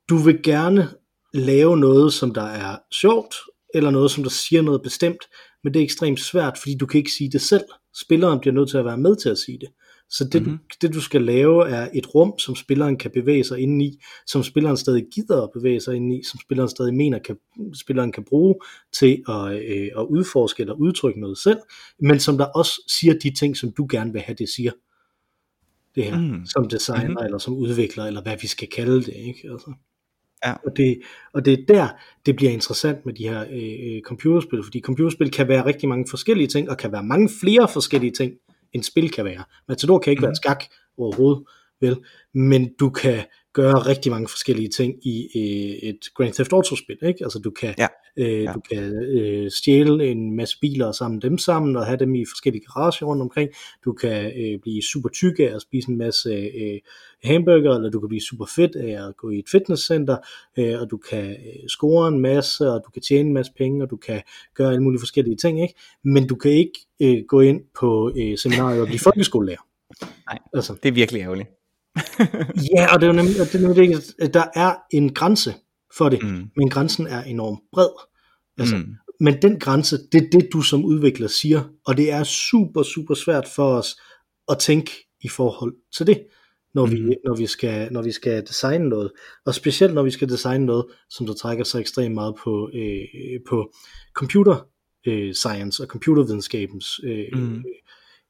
du 0.10 0.18
vil 0.18 0.44
gerne 0.44 0.90
lave 1.34 1.78
noget, 1.78 2.14
som 2.14 2.34
der 2.34 2.44
er 2.44 2.78
sjovt, 2.94 3.36
eller 3.74 3.90
noget, 3.90 4.12
som 4.12 4.24
der 4.24 4.30
siger 4.30 4.62
noget 4.62 4.82
bestemt, 4.82 5.24
men 5.64 5.74
det 5.74 5.80
er 5.80 5.84
ekstremt 5.84 6.20
svært, 6.20 6.58
fordi 6.58 6.76
du 6.78 6.86
kan 6.86 6.98
ikke 6.98 7.12
sige 7.12 7.32
det 7.32 7.42
selv. 7.42 7.64
Spilleren 8.02 8.40
bliver 8.40 8.54
nødt 8.54 8.70
til 8.70 8.78
at 8.78 8.86
være 8.86 8.98
med 8.98 9.16
til 9.16 9.30
at 9.30 9.38
sige 9.38 9.60
det. 9.60 9.70
Så 10.12 10.24
det, 10.24 10.42
mm-hmm. 10.42 10.58
du, 10.58 10.76
det 10.82 10.94
du 10.94 11.02
skal 11.02 11.22
lave 11.22 11.70
er 11.70 11.90
et 11.94 12.16
rum, 12.16 12.40
som 12.40 12.56
spilleren 12.56 12.98
kan 12.98 13.12
bevæge 13.12 13.44
sig 13.44 13.60
ind 13.60 13.84
i, 13.84 14.00
som 14.28 14.44
spilleren 14.44 14.78
stadig 14.78 15.06
gider 15.14 15.42
at 15.42 15.50
bevæge 15.54 15.82
sig 15.82 15.96
ind 15.96 16.14
i, 16.14 16.22
som 16.32 16.40
spilleren 16.40 16.70
stadig 16.70 16.94
mener, 16.94 17.20
kan, 17.20 17.38
spilleren 17.74 18.12
kan 18.12 18.24
bruge 18.30 18.56
til 19.00 19.24
at, 19.30 19.52
øh, 19.52 19.90
at 19.98 20.06
udforske 20.10 20.62
eller 20.62 20.74
udtrykke 20.74 21.20
noget 21.20 21.38
selv, 21.38 21.58
men 22.00 22.20
som 22.20 22.38
der 22.38 22.46
også 22.46 22.72
siger 23.00 23.14
de 23.14 23.34
ting, 23.40 23.58
som 23.58 23.72
du 23.72 23.88
gerne 23.92 24.12
vil 24.14 24.22
have, 24.22 24.36
det 24.36 24.50
siger. 24.50 24.72
Det 25.96 26.04
her, 26.04 26.20
mm. 26.20 26.46
som 26.46 26.70
designer 26.70 27.08
mm-hmm. 27.08 27.26
eller 27.26 27.38
som 27.38 27.54
udvikler, 27.54 28.06
eller 28.06 28.22
hvad 28.22 28.38
vi 28.42 28.48
skal 28.48 28.68
kalde 28.68 28.96
det. 28.96 29.14
Ikke? 29.16 29.50
Altså. 29.52 29.74
Ja. 30.46 30.54
Og, 30.66 30.78
det, 30.78 31.02
og 31.34 31.46
det 31.46 31.54
er 31.54 31.66
der, 31.68 31.88
det 32.26 32.36
bliver 32.36 32.52
interessant 32.52 33.06
med 33.06 33.14
de 33.14 33.24
her 33.24 33.46
øh, 33.52 33.96
øh, 33.96 34.02
computerspil, 34.02 34.64
fordi 34.64 34.82
computerspil 34.82 35.32
kan 35.32 35.48
være 35.48 35.66
rigtig 35.66 35.90
mange 35.90 36.06
forskellige 36.10 36.48
ting, 36.48 36.70
og 36.70 36.78
kan 36.78 36.92
være 36.92 37.04
mange 37.04 37.30
flere 37.42 37.68
forskellige 37.68 38.12
ting, 38.12 38.34
end 38.74 38.84
spil 38.84 39.12
kan 39.12 39.26
være. 39.26 39.44
Matador 39.68 40.00
kan 40.00 40.12
ikke 40.12 40.22
mm. 40.22 40.26
være 40.26 40.36
skak 40.36 40.64
overhovedet, 40.98 41.44
vel? 41.82 41.98
Men 42.34 42.74
du 42.80 42.90
kan 42.90 43.24
gøre 43.54 43.80
rigtig 43.80 44.12
mange 44.12 44.28
forskellige 44.28 44.70
ting 44.70 45.08
i 45.08 45.28
øh, 45.36 45.90
et 45.90 46.00
Grand 46.16 46.34
Theft 46.34 46.54
Auto 46.54 46.76
spil, 46.76 46.98
ikke? 47.02 47.24
Altså 47.24 47.40
du 47.40 47.52
kan, 47.52 47.76
ja. 47.78 47.88
øh, 48.18 48.44
ja. 48.44 48.54
du 48.54 48.60
kan 48.60 48.94
øh, 48.94 49.52
stjæle 49.52 50.08
en 50.08 50.36
masse 50.36 50.58
biler 50.62 50.86
og 50.86 50.96
samle 50.96 51.20
dem 51.22 51.38
sammen 51.38 51.76
og 51.76 51.86
have 51.86 51.98
dem 51.98 52.16
i 52.16 52.26
forskellige 52.26 52.64
garager 52.66 53.06
rundt 53.06 53.22
omkring. 53.22 53.50
Du 53.86 53.94
kan 53.94 54.26
øh, 54.26 54.60
blive 54.62 54.82
super 54.82 55.10
tyk 55.10 55.40
af 55.40 55.52
at 55.56 55.62
spise 55.62 55.90
en 55.90 55.98
masse 55.98 56.30
øh, 56.30 56.80
hamburger, 57.24 57.76
eller 57.76 57.90
du 57.90 58.00
kan 58.00 58.10
blive 58.10 58.22
super 58.22 58.46
fedt 58.56 58.76
af 58.76 59.08
at 59.08 59.18
gå 59.18 59.30
i 59.30 59.40
et 59.40 59.50
fitnesscenter, 59.52 60.18
øh, 60.58 60.82
og 60.82 60.92
du 60.92 60.98
kan 60.98 61.30
øh, 61.30 61.68
score 61.68 62.08
en 62.08 62.20
masse, 62.20 62.72
og 62.72 62.82
du 62.86 62.92
kan 62.92 63.02
tjene 63.02 63.28
en 63.28 63.34
masse 63.34 63.52
penge, 63.58 63.84
og 63.84 63.90
du 63.90 63.98
kan 63.98 64.22
gøre 64.56 64.70
alle 64.70 64.84
mulige 64.84 65.00
forskellige 65.00 65.36
ting, 65.36 65.62
ikke? 65.62 65.74
Men 66.04 66.28
du 66.28 66.36
kan 66.36 66.52
ikke 66.52 66.80
øh, 67.02 67.24
gå 67.28 67.40
ind 67.40 67.62
på 67.80 68.12
øh, 68.18 68.38
seminariet 68.38 68.82
og 68.82 68.88
blive 68.88 69.00
folkeskolelærer. 69.00 69.66
Nej, 70.30 70.40
altså. 70.54 70.76
det 70.84 70.90
er 70.90 70.94
virkelig 70.94 71.22
ærgerligt. 71.22 71.59
ja, 72.76 72.94
og 72.94 73.02
det 73.02 73.08
er 73.08 73.12
jo 73.14 73.18
nemlig, 73.18 73.36
det 73.36 73.56
er 73.56 73.68
nemlig 73.68 74.02
at 74.20 74.34
der 74.34 74.46
er 74.56 74.76
en 74.92 75.14
grænse 75.14 75.54
for 75.98 76.10
det, 76.10 76.24
mm. 76.24 76.50
men 76.58 76.70
grænsen 76.70 77.08
er 77.08 77.24
enormt 77.24 77.60
bred. 77.74 77.90
Altså, 78.58 78.76
mm. 78.76 78.96
Men 79.20 79.42
den 79.42 79.60
grænse, 79.60 79.98
det 80.12 80.24
er 80.24 80.30
det, 80.32 80.50
du 80.54 80.62
som 80.62 80.86
udvikler 80.86 81.28
siger, 81.28 81.64
og 81.86 81.98
det 81.98 82.12
er 82.12 82.24
super, 82.24 82.84
super 82.84 83.14
svært 83.14 83.48
for 83.48 83.74
os 83.78 83.96
at 84.50 84.58
tænke 84.60 84.92
i 85.22 85.28
forhold 85.28 85.76
til 85.98 86.08
det, 86.08 86.24
når, 86.74 86.86
mm. 86.86 86.92
vi, 86.92 87.16
når, 87.26 87.36
vi, 87.36 87.48
skal, 87.48 87.94
når 87.94 88.02
vi 88.02 88.12
skal 88.12 88.48
designe 88.48 88.90
noget. 88.90 89.12
Og 89.46 89.56
specielt 89.56 89.94
når 89.94 90.04
vi 90.04 90.12
skal 90.12 90.30
designe 90.30 90.66
noget, 90.66 90.86
som 91.10 91.26
der 91.26 91.34
trækker 91.34 91.64
sig 91.64 91.80
ekstremt 91.80 92.14
meget 92.14 92.36
på, 92.44 92.70
øh, 92.74 93.40
på 93.50 93.74
computer 94.14 94.68
øh, 95.08 95.34
science 95.34 95.84
og 95.84 95.88
computervidenskabens 95.88 97.00
øh, 97.04 97.26
mm. 97.34 97.64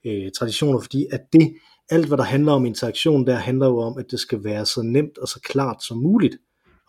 øh, 0.05 0.32
traditioner, 0.32 0.79
fordi 0.79 1.05
at 1.12 1.21
det 1.34 1.53
alt 1.89 2.08
hvad 2.08 2.17
der 2.17 2.23
handler 2.23 2.52
om 2.52 2.65
interaktion, 2.65 3.28
der 3.28 3.36
handler 3.36 3.65
jo 3.65 3.78
om, 3.78 3.97
at 3.97 4.06
det 4.12 4.19
skal 4.19 4.43
være 4.43 4.65
så 4.65 4.82
nemt 4.82 5.17
og 5.17 5.28
så 5.28 5.39
klart 5.41 5.84
som 5.84 5.97
muligt 5.97 6.38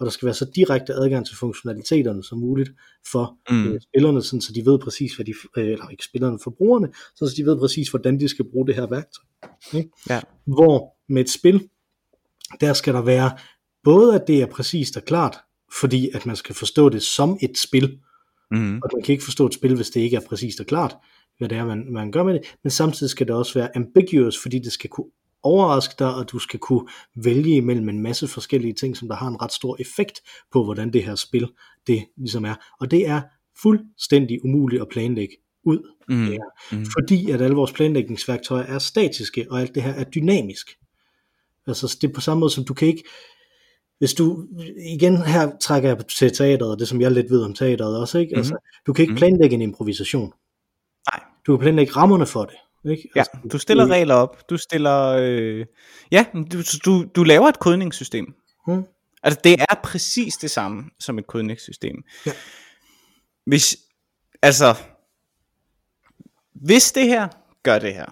og 0.00 0.06
der 0.06 0.10
skal 0.10 0.26
være 0.26 0.34
så 0.34 0.50
direkte 0.54 0.94
adgang 0.94 1.26
til 1.26 1.36
funktionaliteterne 1.36 2.24
som 2.24 2.38
muligt 2.38 2.70
for 3.12 3.36
mm. 3.50 3.72
øh, 3.72 3.80
spillerne, 3.80 4.22
sådan, 4.22 4.40
så 4.40 4.52
de 4.52 4.66
ved 4.66 4.78
præcis, 4.78 5.14
hvad 5.14 5.26
de, 5.26 5.34
øh, 5.56 5.66
eller 5.66 5.88
ikke 5.88 6.04
spillerne, 6.04 6.38
for 6.44 6.50
brugerne, 6.50 6.88
så 7.14 7.34
de 7.36 7.44
ved 7.44 7.58
præcis, 7.58 7.88
hvordan 7.88 8.20
de 8.20 8.28
skal 8.28 8.44
bruge 8.50 8.66
det 8.66 8.74
her 8.74 8.86
værktøj. 8.86 9.24
Ikke? 9.72 9.90
Ja. 10.10 10.20
Hvor 10.46 10.94
med 11.08 11.22
et 11.22 11.30
spil, 11.30 11.68
der 12.60 12.72
skal 12.72 12.94
der 12.94 13.02
være 13.02 13.30
både, 13.84 14.14
at 14.14 14.26
det 14.26 14.42
er 14.42 14.46
præcist 14.46 14.96
og 14.96 15.04
klart, 15.04 15.36
fordi 15.80 16.10
at 16.14 16.26
man 16.26 16.36
skal 16.36 16.54
forstå 16.54 16.88
det 16.88 17.02
som 17.02 17.38
et 17.42 17.58
spil, 17.58 17.98
Mm. 18.52 18.76
og 18.76 18.90
man 18.94 19.02
kan 19.02 19.12
ikke 19.12 19.24
forstå 19.24 19.46
et 19.46 19.54
spil, 19.54 19.76
hvis 19.76 19.90
det 19.90 20.00
ikke 20.00 20.16
er 20.16 20.20
præcist 20.28 20.60
og 20.60 20.66
klart, 20.66 20.96
hvad 21.40 21.48
det 21.48 21.58
er, 21.58 21.64
man, 21.66 21.92
man 21.92 22.12
gør 22.12 22.22
med 22.22 22.34
det, 22.34 22.42
men 22.64 22.70
samtidig 22.70 23.10
skal 23.10 23.26
det 23.26 23.34
også 23.34 23.58
være 23.58 23.76
ambiguous, 23.76 24.38
fordi 24.42 24.58
det 24.58 24.72
skal 24.72 24.90
kunne 24.90 25.06
overraske 25.42 25.94
dig, 25.98 26.14
og 26.14 26.30
du 26.30 26.38
skal 26.38 26.60
kunne 26.60 26.88
vælge 27.16 27.56
imellem 27.56 27.88
en 27.88 28.02
masse 28.02 28.28
forskellige 28.28 28.72
ting, 28.74 28.96
som 28.96 29.08
der 29.08 29.14
har 29.16 29.28
en 29.28 29.42
ret 29.42 29.52
stor 29.52 29.76
effekt 29.80 30.20
på, 30.52 30.64
hvordan 30.64 30.92
det 30.92 31.04
her 31.04 31.14
spil, 31.14 31.48
det 31.86 32.04
ligesom 32.16 32.44
er. 32.44 32.54
Og 32.80 32.90
det 32.90 33.08
er 33.08 33.20
fuldstændig 33.62 34.44
umuligt 34.44 34.82
at 34.82 34.88
planlægge 34.88 35.36
ud. 35.64 35.78
Mm. 36.08 36.26
Det 36.26 36.34
er, 36.34 36.76
Mm. 36.76 36.84
fordi 36.98 37.30
at 37.30 37.40
alle 37.42 37.56
vores 37.56 37.72
planlægningsværktøjer 37.72 38.64
er 38.66 38.78
statiske, 38.78 39.46
og 39.50 39.60
alt 39.60 39.74
det 39.74 39.82
her 39.82 39.92
er 39.94 40.04
dynamisk. 40.04 40.66
Altså 41.66 41.98
det 42.02 42.08
er 42.08 42.12
på 42.14 42.20
samme 42.20 42.40
måde 42.40 42.50
som 42.52 42.64
du 42.64 42.74
kan 42.74 42.88
ikke, 42.88 43.04
hvis 43.98 44.14
du, 44.14 44.46
igen 44.94 45.16
her 45.16 45.50
trækker 45.60 45.88
jeg 45.88 46.06
til 46.18 46.32
teateret, 46.32 46.78
det 46.78 46.88
som 46.88 47.00
jeg 47.00 47.10
lidt 47.12 47.30
ved 47.30 47.42
om 47.42 47.54
teateret 47.54 47.98
også, 48.00 48.18
ikke? 48.18 48.36
Altså, 48.36 48.56
du 48.86 48.92
kan 48.92 49.02
ikke 49.02 49.12
Mhm. 49.12 49.18
planlægge 49.18 49.54
en 49.54 49.62
improvisation. 49.62 50.32
Du 51.46 51.56
kan 51.56 51.62
planlægge 51.62 51.92
rammerne 51.92 52.26
for 52.26 52.44
det. 52.44 52.90
Ikke? 52.90 53.08
Ja, 53.16 53.20
Altså, 53.20 53.32
du 53.52 53.58
stiller 53.58 53.84
det- 53.84 53.92
regler 53.92 54.14
op. 54.14 54.50
Du 54.50 54.56
stiller... 54.56 55.06
Øh... 55.20 55.66
Ja, 56.12 56.24
du, 56.52 56.62
du, 56.84 57.04
du 57.16 57.22
laver 57.24 57.48
et 57.48 57.58
kodningssystem. 57.58 58.34
Hmm. 58.66 58.82
Altså, 59.22 59.40
det 59.44 59.52
er 59.52 59.74
præcis 59.84 60.36
det 60.36 60.50
samme 60.50 60.84
som 61.00 61.18
et 61.18 61.26
kodningssystem. 61.26 62.02
Ja. 62.26 62.32
Hvis... 63.46 63.76
Altså... 64.42 64.74
Hvis 66.54 66.92
det 66.92 67.06
her 67.06 67.28
gør 67.62 67.78
det 67.78 67.94
her. 67.94 68.06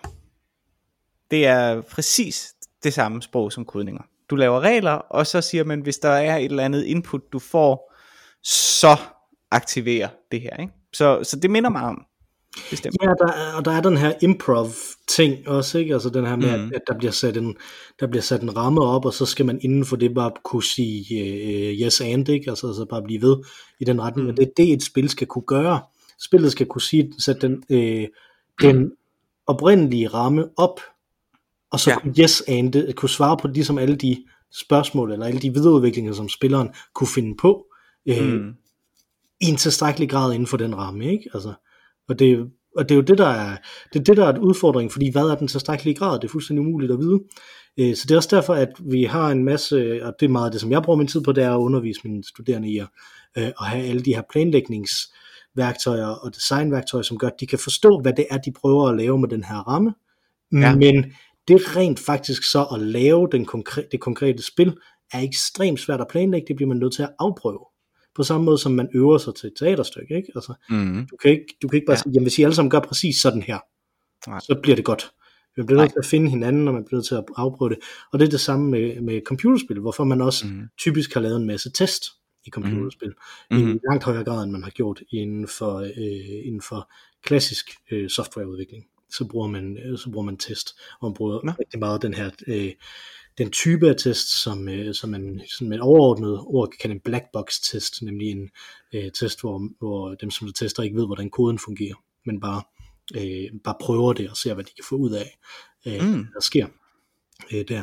Det 1.31 1.47
er 1.47 1.81
præcis 1.81 2.55
det 2.83 2.95
samme 2.95 3.23
sprog 3.23 3.53
som 3.53 3.65
kodninger. 3.65 4.03
Du 4.31 4.37
laver 4.37 4.61
regler, 4.61 4.93
og 4.93 5.27
så 5.27 5.41
siger 5.41 5.65
man, 5.65 5.81
hvis 5.81 5.99
der 5.99 6.09
er 6.09 6.37
et 6.37 6.45
eller 6.45 6.65
andet 6.65 6.85
input, 6.85 7.33
du 7.33 7.39
får, 7.39 7.95
så 8.43 8.97
aktiverer 9.51 10.09
det 10.33 10.41
her. 10.41 10.57
Ikke? 10.57 10.73
Så, 10.93 11.25
så 11.25 11.37
det 11.41 11.51
minder 11.51 11.71
mig 11.71 11.83
om. 11.83 12.05
Bestemt. 12.71 12.97
Ja, 13.03 13.07
der 13.09 13.33
er, 13.33 13.55
og 13.57 13.65
der 13.65 13.71
er 13.71 13.81
den 13.81 13.97
her 13.97 14.13
improv 14.23 14.69
ting 15.09 15.49
også, 15.49 15.79
ikke? 15.79 15.93
Altså 15.95 16.11
den 16.11 16.27
her 16.27 16.37
med, 16.37 16.59
mm. 16.59 16.65
at, 16.65 16.73
at 16.75 16.81
der 16.87 16.99
bliver 16.99 17.13
sat 17.13 17.37
en 17.37 17.57
der 18.01 18.07
bliver 18.07 18.23
sat 18.23 18.43
en 18.43 18.57
ramme 18.57 18.81
op, 18.81 19.05
og 19.05 19.15
så 19.15 19.27
skal 19.27 19.47
man 19.47 19.59
inden 19.63 19.85
for 19.85 19.97
det 19.97 20.15
bare 20.15 20.33
kunne 20.45 20.63
sige 20.65 21.21
øh, 21.25 21.81
yes 21.81 22.01
and, 22.01 22.29
ikke? 22.29 22.51
Altså, 22.51 22.67
altså 22.67 22.85
bare 22.91 23.03
blive 23.03 23.23
ved 23.23 23.37
i 23.81 23.85
den 23.85 24.03
retning, 24.03 24.25
mm. 24.27 24.31
Og 24.31 24.37
det 24.37 24.43
er 24.47 24.51
det, 24.57 24.73
et 24.73 24.83
spil 24.83 25.09
skal 25.09 25.27
kunne 25.27 25.45
gøre. 25.47 25.81
Spillet 26.21 26.53
skal 26.53 26.67
kunne 26.67 26.83
sige, 26.83 27.13
sætte 27.19 27.49
den, 27.49 27.63
øh, 27.71 28.07
den 28.63 28.93
oprindelige 29.47 30.09
ramme 30.09 30.45
op, 30.57 30.81
og 31.71 31.81
så 31.81 31.91
Ja. 31.91 32.23
yes 32.23 32.43
and 32.49 32.73
det, 32.73 32.97
kunne 32.97 33.09
svare 33.09 33.37
på 33.37 33.49
ligesom 33.49 33.79
alle 33.79 33.97
de 33.97 34.25
spørgsmål, 34.53 35.13
eller 35.13 35.27
alle 35.27 35.41
de 35.41 35.55
videreudviklinger, 35.55 36.13
som 36.13 36.29
spilleren 36.29 36.69
kunne 36.95 37.09
finde 37.09 37.37
på, 37.41 37.67
øh, 38.09 38.33
Mm. 38.33 38.55
i 39.41 39.47
en 39.47 39.57
tilstrækkelig 39.57 40.11
grad 40.11 40.33
inden 40.33 40.47
for 40.47 40.57
den 40.57 40.77
ramme, 40.77 41.05
ikke? 41.13 41.31
Altså, 41.35 41.53
og 42.09 42.19
det, 42.19 42.51
og 42.77 42.89
det 42.89 42.91
er 42.91 42.97
jo 42.97 43.03
det, 43.03 43.19
der 43.19 43.27
er, 43.27 43.57
det 43.93 44.01
er 44.01 44.05
det, 44.05 44.17
der 44.17 44.25
er 44.25 44.33
et 44.33 44.39
udfordring, 44.39 44.93
fordi 44.93 45.13
hvad 45.13 45.23
er 45.23 45.35
den 45.35 45.49
tilstrækkelige 45.49 45.95
grad? 45.95 46.21
Det 46.21 46.25
er 46.25 46.33
fuldstændig 46.33 46.67
umuligt 46.67 46.93
at 46.93 46.99
vide. 46.99 47.21
Øh, 47.81 47.97
Så 47.97 48.05
det 48.09 48.11
er 48.11 48.17
også 48.17 48.37
derfor, 48.37 48.55
at 48.55 48.69
vi 48.81 49.05
har 49.05 49.31
en 49.31 49.45
masse, 49.45 50.05
og 50.05 50.15
det 50.21 50.27
er 50.27 50.31
meget 50.31 50.53
det, 50.53 50.61
som 50.61 50.71
jeg 50.71 50.83
bruger 50.83 50.97
min 50.97 51.07
tid 51.07 51.21
på, 51.21 51.33
det 51.33 51.45
er 51.45 51.53
at 51.55 51.59
undervise 51.59 52.01
mine 52.05 52.25
studerende 52.25 52.71
i 52.71 52.79
at, 52.79 52.89
øh, 53.39 53.47
at 53.47 53.67
have 53.67 53.85
alle 53.85 54.03
de 54.03 54.15
her 54.15 54.23
planlægningsværktøjer 54.33 56.07
og 56.07 56.35
designværktøjer, 56.35 57.03
som 57.03 57.19
gør, 57.19 57.27
at 57.27 57.41
de 57.41 57.47
kan 57.47 57.59
forstå, 57.59 58.01
hvad 58.01 58.13
det 58.13 58.27
er, 58.31 58.39
de 58.39 58.53
prøver 58.53 58.89
at 58.89 58.97
lave 58.97 59.19
med 59.19 59.29
den 59.29 59.45
her 59.45 59.57
ramme. 59.57 59.95
Ja. 60.53 60.77
Men 60.77 61.05
det 61.49 61.77
rent 61.77 61.99
faktisk 61.99 62.51
så 62.51 62.65
at 62.75 62.81
lave 62.81 63.29
den 63.33 63.47
konkre- 63.55 63.89
det 63.93 64.01
konkrete 64.01 64.43
spil, 64.43 64.77
er 65.13 65.21
ekstremt 65.21 65.81
svært 65.81 66.01
at 66.01 66.09
planlægge, 66.11 66.49
det 66.49 66.57
bliver 66.57 66.69
man 66.69 66.77
nødt 66.77 66.93
til 66.93 67.03
at 67.03 67.11
afprøve. 67.19 67.65
På 68.19 68.25
samme 68.25 68.45
måde 68.45 68.59
som 68.59 68.73
man 68.73 68.89
øver 68.95 69.19
sig 69.19 69.35
til 69.35 69.47
et 69.47 69.53
teaterstykke, 69.59 70.17
ikke? 70.17 70.29
Altså, 70.35 70.55
Mm. 70.71 71.07
du 71.11 71.17
kan 71.17 71.31
ikke, 71.31 71.45
du 71.63 71.69
kan 71.69 71.77
ikke 71.77 71.87
bare 71.87 71.93
Ja. 71.95 71.99
ja. 71.99 72.03
sige, 72.03 72.13
jamen 72.15 72.25
hvis 72.25 72.39
I 72.39 72.43
alle 72.43 72.55
sammen 72.55 72.71
gør 72.71 72.81
præcis 72.81 73.17
sådan 73.21 73.43
her, 73.43 73.59
Nej. 74.31 74.41
så 74.41 74.59
bliver 74.63 74.77
det 74.77 74.85
godt. 74.85 75.11
Man 75.57 75.67
bliver 75.67 75.81
nødt 75.81 75.93
til 75.93 75.99
at 75.99 76.07
finde 76.07 76.31
hinanden, 76.31 76.69
og 76.69 76.75
man 76.75 76.85
bliver 76.85 76.97
nødt 76.99 77.07
til 77.07 77.15
at 77.15 77.25
afprøve 77.37 77.69
det. 77.71 77.79
Og 78.13 78.19
det 78.19 78.27
er 78.27 78.31
det 78.31 78.41
samme 78.41 78.71
med, 78.71 79.01
med 79.01 79.21
computerspil, 79.27 79.79
hvorfor 79.81 80.05
man 80.05 80.21
også 80.21 80.47
Mhm. 80.47 80.57
mm. 80.57 80.63
typisk 80.79 81.15
har 81.15 81.21
lavet 81.21 81.37
en 81.37 81.47
masse 81.47 81.71
test 81.73 82.05
i 82.47 82.51
computerspil, 82.51 83.13
Mhm. 83.51 83.61
mm. 83.61 83.71
i 83.75 83.79
langt 83.91 84.05
højere 84.05 84.25
grad, 84.25 84.43
end 84.45 84.53
man 84.53 84.63
har 84.63 84.71
gjort 84.71 85.01
inden 85.13 85.49
for, 85.49 85.75
øh, 85.77 86.47
inden 86.47 86.63
for 86.63 86.91
klassisk 87.25 87.71
øh, 87.91 88.11
softwareudvikling. 88.11 88.85
Så 89.11 89.25
bruger, 89.31 89.47
man, 89.49 89.79
øh, 89.85 89.99
så 89.99 90.11
bruger 90.11 90.25
man 90.25 90.37
test, 90.37 90.69
og 91.01 91.09
man 91.11 91.15
bruger 91.15 91.41
Nå. 91.45 91.53
rigtig 91.59 91.79
meget 91.79 92.03
den 92.03 92.15
her 92.15 92.31
øh, 92.47 92.73
den 93.39 93.51
type 93.51 93.89
af 93.89 93.97
test, 93.97 94.43
som, 94.43 94.69
øh, 94.69 94.95
som 94.95 95.11
man 95.11 95.41
sådan 95.51 95.69
med 95.69 95.77
et 95.77 95.83
overordnet 95.83 96.41
ord 96.41 96.69
kan 96.69 96.79
kalde 96.81 96.95
en 96.95 97.01
black 97.01 97.25
box 97.33 97.61
test, 97.71 98.03
nemlig 98.03 98.31
en 98.31 98.51
øh, 98.95 99.13
test, 99.13 99.41
hvor, 99.41 99.69
hvor 99.79 100.15
dem, 100.15 100.31
som 100.31 100.53
tester, 100.53 100.83
ikke 100.83 100.97
ved, 100.97 101.07
hvordan 101.07 101.31
koden 101.31 101.59
fungerer, 101.59 101.95
men 102.27 102.41
bare, 102.41 102.63
øh, 103.17 103.61
bare 103.65 103.75
prøver 103.81 104.13
det 104.13 104.31
og 104.31 104.37
ser, 104.37 104.55
hvad 104.55 104.65
de 104.65 104.71
kan 104.77 104.85
få 104.89 104.97
ud 104.97 105.11
af, 105.11 105.39
øh, 105.87 106.09
Mm. 106.09 106.27
der 106.35 106.41
sker 106.41 106.67
øh, 107.53 107.65
der. 107.69 107.83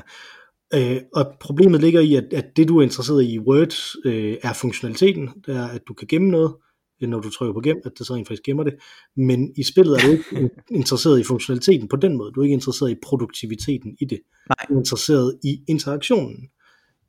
Øh, 0.74 1.02
og 1.14 1.34
problemet 1.40 1.82
ligger 1.82 2.02
i, 2.02 2.16
at, 2.16 2.34
at 2.34 2.46
det 2.58 2.68
du 2.68 2.78
er 2.78 2.84
interesseret 2.84 3.24
i 3.24 3.34
i 3.34 3.40
Word 3.40 3.74
øh, 4.06 4.38
er 4.42 4.54
funktionaliteten, 4.54 5.30
det 5.46 5.56
er, 5.56 5.68
at 5.68 5.82
du 5.88 5.94
kan 5.94 6.08
gemme 6.08 6.30
noget, 6.32 6.56
øh, 7.02 7.10
når 7.10 7.20
du 7.20 7.30
trykker 7.30 7.54
på 7.54 7.60
gem, 7.62 7.78
at 7.86 7.92
det 7.98 8.08
så 8.08 8.14
rent 8.16 8.28
faktisk 8.28 8.44
gemmer 8.44 8.64
det. 8.64 8.74
Men 9.16 9.54
i 9.58 9.64
spillet 9.64 9.98
er 9.98 10.02
du 10.08 10.12
ikke 10.12 10.50
interesseret 10.82 11.20
i 11.20 11.24
funktionaliteten 11.24 11.88
på 11.88 11.96
den 11.96 12.18
måde. 12.18 12.32
Du 12.32 12.40
er 12.40 12.44
ikke 12.44 12.54
interesseret 12.54 12.92
i 12.92 12.96
produktiviteten 13.04 13.98
i 14.02 14.06
det. 14.06 14.20
Nej. 14.50 14.66
Du 14.70 14.74
er 14.74 14.78
interesseret 14.78 15.40
i 15.44 15.62
interaktionen, 15.68 16.50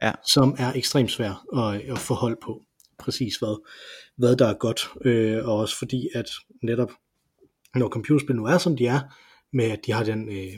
Ja. 0.03 0.13
som 0.27 0.55
er 0.59 0.73
ekstremt 0.73 1.11
svær 1.11 1.57
at, 1.59 1.81
at 1.81 1.99
få 1.99 2.15
hold 2.15 2.37
på. 2.43 2.63
Præcis 2.99 3.37
hvad, 3.37 3.63
hvad 4.17 4.37
der 4.37 4.47
er 4.47 4.55
godt. 4.55 4.89
Øh, 5.05 5.49
og 5.49 5.57
også 5.57 5.79
fordi, 5.79 6.09
at 6.15 6.27
netop 6.63 6.91
når 7.75 7.89
computerspil 7.89 8.37
nu 8.37 8.45
er, 8.45 8.59
som 8.59 8.77
de 8.77 8.87
er, 8.87 9.01
med 9.53 9.65
at 9.65 9.81
de 9.87 9.93
har 9.93 10.05
den, 10.05 10.29
øh, 10.29 10.53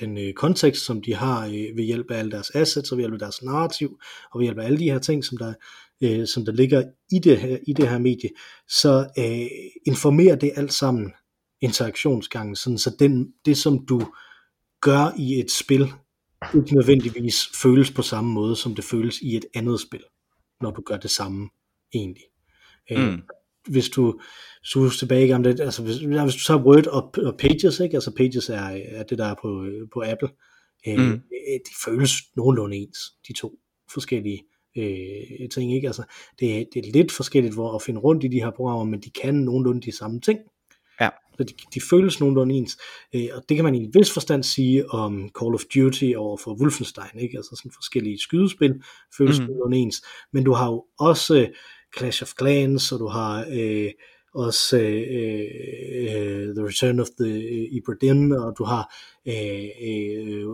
den 0.00 0.18
øh, 0.18 0.32
kontekst, 0.32 0.84
som 0.84 1.02
de 1.02 1.14
har 1.14 1.46
øh, 1.46 1.76
ved 1.76 1.84
hjælp 1.84 2.10
af 2.10 2.18
alle 2.18 2.30
deres 2.30 2.50
assets, 2.50 2.92
og 2.92 2.98
ved 2.98 3.02
hjælp 3.02 3.12
af 3.12 3.18
deres 3.18 3.42
narrativ, 3.42 3.98
og 4.32 4.38
ved 4.38 4.44
hjælp 4.44 4.58
af 4.58 4.64
alle 4.64 4.78
de 4.78 4.90
her 4.90 4.98
ting, 4.98 5.24
som 5.24 5.38
der, 5.38 5.54
øh, 6.02 6.26
som 6.26 6.44
der 6.44 6.52
ligger 6.52 6.82
i 7.12 7.18
det 7.18 7.38
her, 7.38 7.58
i 7.66 7.72
det 7.72 7.88
her 7.88 7.98
medie, 7.98 8.30
så 8.68 9.08
øh, 9.18 9.46
informerer 9.86 10.36
det 10.36 10.52
alt 10.56 10.72
sammen 10.72 11.12
interaktionsgangen, 11.60 12.56
sådan 12.56 12.78
så 12.78 12.96
den, 12.98 13.32
det 13.44 13.56
som 13.56 13.86
du 13.86 14.00
gør 14.80 15.14
i 15.18 15.40
et 15.40 15.50
spil, 15.50 15.92
ikke 16.54 16.74
nødvendigvis 16.74 17.48
føles 17.62 17.90
på 17.90 18.02
samme 18.02 18.32
måde, 18.32 18.56
som 18.56 18.74
det 18.74 18.84
føles 18.84 19.20
i 19.22 19.36
et 19.36 19.44
andet 19.54 19.80
spil, 19.80 20.02
når 20.60 20.70
du 20.70 20.82
gør 20.82 20.96
det 20.96 21.10
samme 21.10 21.48
egentlig. 21.94 22.24
Øh, 22.90 23.08
Mm. 23.12 23.22
hvis 23.68 23.88
du 23.88 24.20
suger 24.64 24.90
tilbage 24.90 25.24
i 25.24 25.28
gamle, 25.28 25.48
altså 25.60 25.82
hvis, 25.82 25.96
hvis 25.96 26.34
du 26.34 26.40
tager 26.46 26.64
Word 26.64 26.86
og, 26.86 27.14
og 27.26 27.38
Pages, 27.38 27.80
ikke? 27.80 27.96
altså 27.96 28.14
Pages 28.16 28.48
er, 28.48 28.60
er 28.88 29.02
det 29.02 29.18
der 29.18 29.24
er 29.26 29.34
på, 29.42 29.66
på 29.92 30.02
Apple, 30.06 30.28
øh, 30.88 30.98
Mm. 30.98 31.04
mm. 31.04 31.20
de 31.66 31.70
føles 31.84 32.12
nogenlunde 32.36 32.76
ens, 32.76 32.98
de 33.28 33.32
to 33.32 33.58
forskellige 33.92 34.42
øh, 34.78 35.48
ting, 35.48 35.74
ikke? 35.74 35.86
Altså, 35.86 36.02
det, 36.40 36.60
er- 36.60 36.64
det 36.74 36.86
er 36.86 36.92
lidt 36.92 37.12
forskelligt 37.12 37.54
hvor 37.54 37.74
at 37.74 37.82
finde 37.82 38.00
rundt 38.00 38.24
i 38.24 38.28
de 38.28 38.40
her 38.40 38.50
programmer, 38.56 38.84
men 38.84 39.00
de 39.00 39.10
kan 39.10 39.34
nogenlunde 39.34 39.80
de 39.80 39.96
samme 39.96 40.20
ting. 40.20 40.38
Ja. 41.00 41.08
Så 41.36 41.44
de, 41.44 41.54
de 41.74 41.80
føles 41.90 42.20
nogenlunde 42.20 42.54
ens, 42.54 42.78
øh, 43.14 43.28
og 43.34 43.42
det 43.48 43.54
kan 43.56 43.64
man 43.64 43.74
i 43.74 43.78
en 43.78 43.94
vis 43.94 44.12
forstand 44.12 44.42
sige 44.42 44.90
om 44.90 45.30
Call 45.40 45.54
of 45.54 45.62
Duty 45.74 46.12
over 46.16 46.36
for 46.36 46.54
Wolfenstein, 46.60 47.18
ikke? 47.20 47.36
altså 47.36 47.56
sådan 47.56 47.72
forskellige 47.74 48.18
skydespil 48.18 48.82
føles 49.18 49.38
mm. 49.40 49.44
nogenlunde 49.46 49.76
ens, 49.78 50.02
men 50.32 50.44
du 50.44 50.52
har 50.52 50.66
jo 50.66 50.84
også 50.98 51.36
øh, 51.36 51.48
Clash 51.98 52.22
of 52.22 52.32
Clans, 52.38 52.92
og 52.92 52.98
du 52.98 53.06
har 53.06 53.46
øh, 53.52 53.90
også 54.34 54.78
øh, 54.78 55.46
øh, 56.00 56.54
The 56.54 56.66
Return 56.66 57.00
of 57.00 57.06
the 57.20 57.32
øh, 57.32 57.68
Ibra 57.70 57.94
og 58.46 58.54
du 58.58 58.64
har 58.64 58.94
øh, 59.26 59.68
øh, 59.88 60.46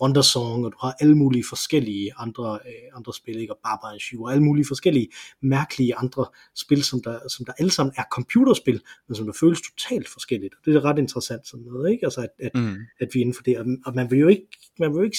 Wonder 0.00 0.22
Song, 0.22 0.64
og 0.66 0.72
du 0.72 0.78
har 0.80 0.94
alle 1.00 1.14
mulige 1.14 1.44
forskellige 1.48 2.12
andre, 2.16 2.58
øh, 2.66 2.96
andre 2.96 3.14
spil, 3.14 3.36
ikke? 3.38 3.52
og 3.52 3.58
Barbara 3.64 3.98
Shoe, 3.98 4.26
og 4.26 4.32
alle 4.32 4.44
mulige 4.44 4.66
forskellige 4.68 5.08
mærkelige 5.40 5.94
andre 5.96 6.26
spil, 6.56 6.84
som 6.84 7.02
der, 7.02 7.18
som 7.28 7.46
der 7.46 7.52
alle 7.58 7.70
sammen 7.70 7.92
er 7.96 8.02
computerspil, 8.12 8.80
men 9.08 9.14
som 9.14 9.26
der 9.26 9.32
føles 9.40 9.60
totalt 9.60 10.08
forskelligt. 10.08 10.54
Og 10.54 10.60
det 10.64 10.76
er 10.76 10.84
ret 10.84 10.98
interessant 10.98 11.46
sådan 11.48 11.64
noget, 11.66 11.90
ikke? 11.90 12.06
Altså 12.06 12.20
at, 12.20 12.30
at, 12.38 12.50
Mm. 12.54 12.76
at 13.00 13.08
vi 13.12 13.18
er 13.18 13.20
inden 13.20 13.34
for 13.34 13.42
det, 13.42 13.58
og, 13.58 13.66
og 13.86 13.94
man 13.94 14.10
vil 14.10 14.18
jo 14.18 14.28
ikke, 14.28 14.46
man 14.78 14.90
vil 14.92 14.98
jo 14.98 15.04
ikke 15.04 15.18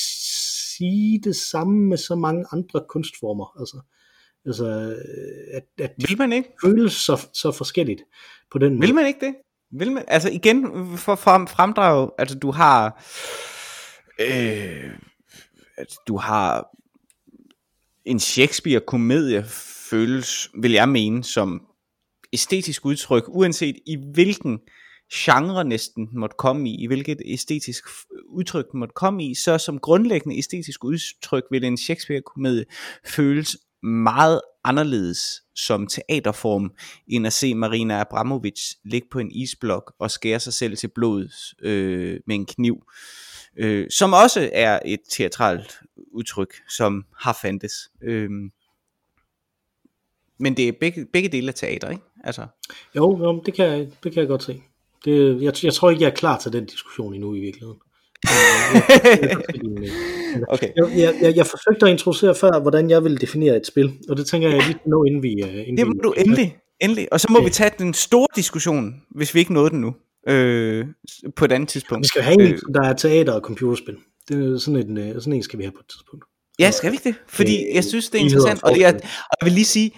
sige 0.78 1.22
det 1.24 1.36
samme 1.36 1.80
med 1.80 1.98
så 1.98 2.16
mange 2.16 2.46
andre 2.52 2.84
kunstformer, 2.90 3.60
altså, 3.60 3.80
altså 4.46 4.96
at, 5.54 5.64
at 5.80 5.94
Vil 5.98 6.18
man 6.18 6.34
ikke? 6.34 6.50
føles 6.64 6.94
så, 6.94 7.28
så 7.34 7.52
forskelligt 7.52 8.02
på 8.52 8.58
den 8.58 8.74
måde. 8.74 8.88
Vil 8.88 8.96
man 8.96 9.08
ikke 9.08 9.26
det? 9.26 9.36
Vil 9.72 9.92
man, 9.92 10.06
altså 10.08 10.30
igen, 10.30 10.88
for 10.98 11.16
frem, 11.16 11.48
fremdrag, 11.48 12.10
altså 12.18 12.40
du 12.40 12.52
har, 12.52 13.04
øh, 14.20 14.92
altså, 15.78 16.00
du 16.08 16.18
har 16.18 16.68
en 18.06 18.20
Shakespeare-komedie 18.20 19.46
føles, 19.90 20.50
vil 20.62 20.72
jeg 20.72 20.90
mene, 20.90 21.24
som 21.24 21.62
æstetisk 22.34 22.86
udtryk, 22.86 23.24
uanset 23.28 23.76
i 23.86 23.98
hvilken 24.14 24.60
genre 25.14 25.64
næsten 25.64 26.10
måtte 26.12 26.36
komme 26.40 26.70
i, 26.70 26.84
i 26.84 26.88
hvilket 26.88 27.22
æstetisk 27.26 27.84
udtryk 28.30 28.66
måtte 28.74 28.94
komme 28.96 29.26
i, 29.26 29.36
så 29.36 29.58
som 29.58 29.80
grundlæggende 29.80 30.38
æstetisk 30.38 30.84
udtryk 30.84 31.44
vil 31.52 31.64
en 31.64 31.78
Shakespeare-komedie 31.78 32.66
føles 33.06 33.58
meget 33.84 34.42
anderledes 34.64 35.42
som 35.56 35.88
teaterform, 35.88 36.72
end 37.08 37.28
at 37.28 37.34
se 37.34 37.56
Marina 37.56 38.00
Abramovic 38.00 38.76
ligge 38.86 39.08
på 39.12 39.20
en 39.20 39.32
isblok 39.32 39.94
og 40.00 40.12
skære 40.12 40.40
sig 40.40 40.54
selv 40.54 40.78
til 40.78 40.88
blodet 40.88 41.34
øh, 41.62 42.20
med 42.28 42.36
en 42.36 42.46
kniv. 42.46 42.84
Øh, 43.58 43.90
som 43.90 44.14
også 44.14 44.50
er 44.54 44.80
et 44.86 45.00
teatralt 45.10 45.80
udtryk, 46.12 46.54
som 46.70 47.06
har 47.18 47.38
fandtes. 47.42 47.74
Øh, 48.02 48.30
men 50.40 50.58
det 50.58 50.68
er 50.68 50.72
begge, 50.80 51.06
begge 51.14 51.30
dele 51.30 51.48
af 51.48 51.54
teater, 51.54 51.90
ikke? 51.90 52.04
Altså. 52.24 52.48
Jo, 52.96 53.18
jo 53.18 53.42
det, 53.46 53.54
kan 53.54 53.66
jeg, 53.66 53.88
det 54.04 54.12
kan 54.14 54.20
jeg 54.20 54.28
godt 54.28 54.44
se. 54.44 54.62
Det, 55.06 55.42
jeg, 55.42 55.54
jeg 55.64 55.74
tror 55.74 55.90
ikke, 55.90 56.04
jeg 56.04 56.10
er 56.10 56.16
klar 56.16 56.40
til 56.40 56.54
den 56.54 56.66
diskussion 56.66 57.14
endnu 57.14 57.36
i 57.36 57.40
virkeligheden. 57.40 57.80
okay. 60.54 60.70
jeg, 60.76 60.86
jeg, 60.98 61.14
jeg, 61.22 61.36
jeg 61.36 61.46
forsøgte 61.46 61.86
at 61.86 61.92
introducere 61.92 62.36
før, 62.36 62.62
hvordan 62.62 62.90
jeg 62.90 63.04
vil 63.04 63.22
definere 63.22 63.58
et 63.58 63.68
spil, 63.68 63.94
og 64.10 64.18
det 64.18 64.26
tænker 64.26 64.50
jeg 64.50 64.68
lige 64.68 64.80
nå, 64.86 65.04
inden 65.04 65.24
vi... 65.24 65.44
Uh, 65.44 65.50
inden 65.50 65.78
det 65.78 65.88
må 65.88 65.94
vi, 65.94 66.00
du 66.04 66.14
endelig, 66.18 66.58
endelig. 66.80 67.08
Og 67.12 67.20
så 67.20 67.28
må 67.30 67.40
ja. 67.40 67.46
vi 67.46 67.50
tage 67.50 67.72
den 67.80 67.94
store 67.94 68.28
diskussion, 68.36 68.94
hvis 69.16 69.36
vi 69.36 69.40
ikke 69.40 69.54
nåede 69.54 69.70
den 69.70 69.82
nu, 69.82 69.96
øh, 70.28 70.86
på 71.36 71.46
et 71.46 71.52
andet 71.52 71.70
tidspunkt. 71.70 72.04
Vi 72.04 72.08
skal 72.08 72.22
have 72.22 72.34
en, 72.34 72.42
øh, 72.42 72.60
der 72.74 72.82
er 72.82 72.94
teater 72.94 73.34
og 73.34 73.42
computerspil. 73.42 73.96
Det 74.30 74.54
er 74.54 74.58
sådan 74.58 74.90
en, 74.90 74.98
øh, 74.98 75.16
sådan 75.16 75.34
en 75.34 75.44
skal 75.44 75.60
vi 75.60 75.64
have 75.64 75.72
på 75.72 75.80
et 75.80 75.90
tidspunkt. 75.90 76.26
Ja, 76.60 76.72
skal 76.72 76.92
vi 76.92 76.96
ikke 76.96 77.10
det? 77.10 77.16
Fordi 77.28 77.56
øh, 77.56 77.76
jeg 77.76 77.84
synes, 77.84 78.10
det 78.10 78.20
er 78.20 78.24
interessant, 78.24 78.64
og, 78.64 78.76
det 78.76 78.86
er, 78.86 78.94
og 78.94 79.38
jeg 79.42 79.46
vil 79.46 79.54
lige 79.54 79.66
sige, 79.66 79.92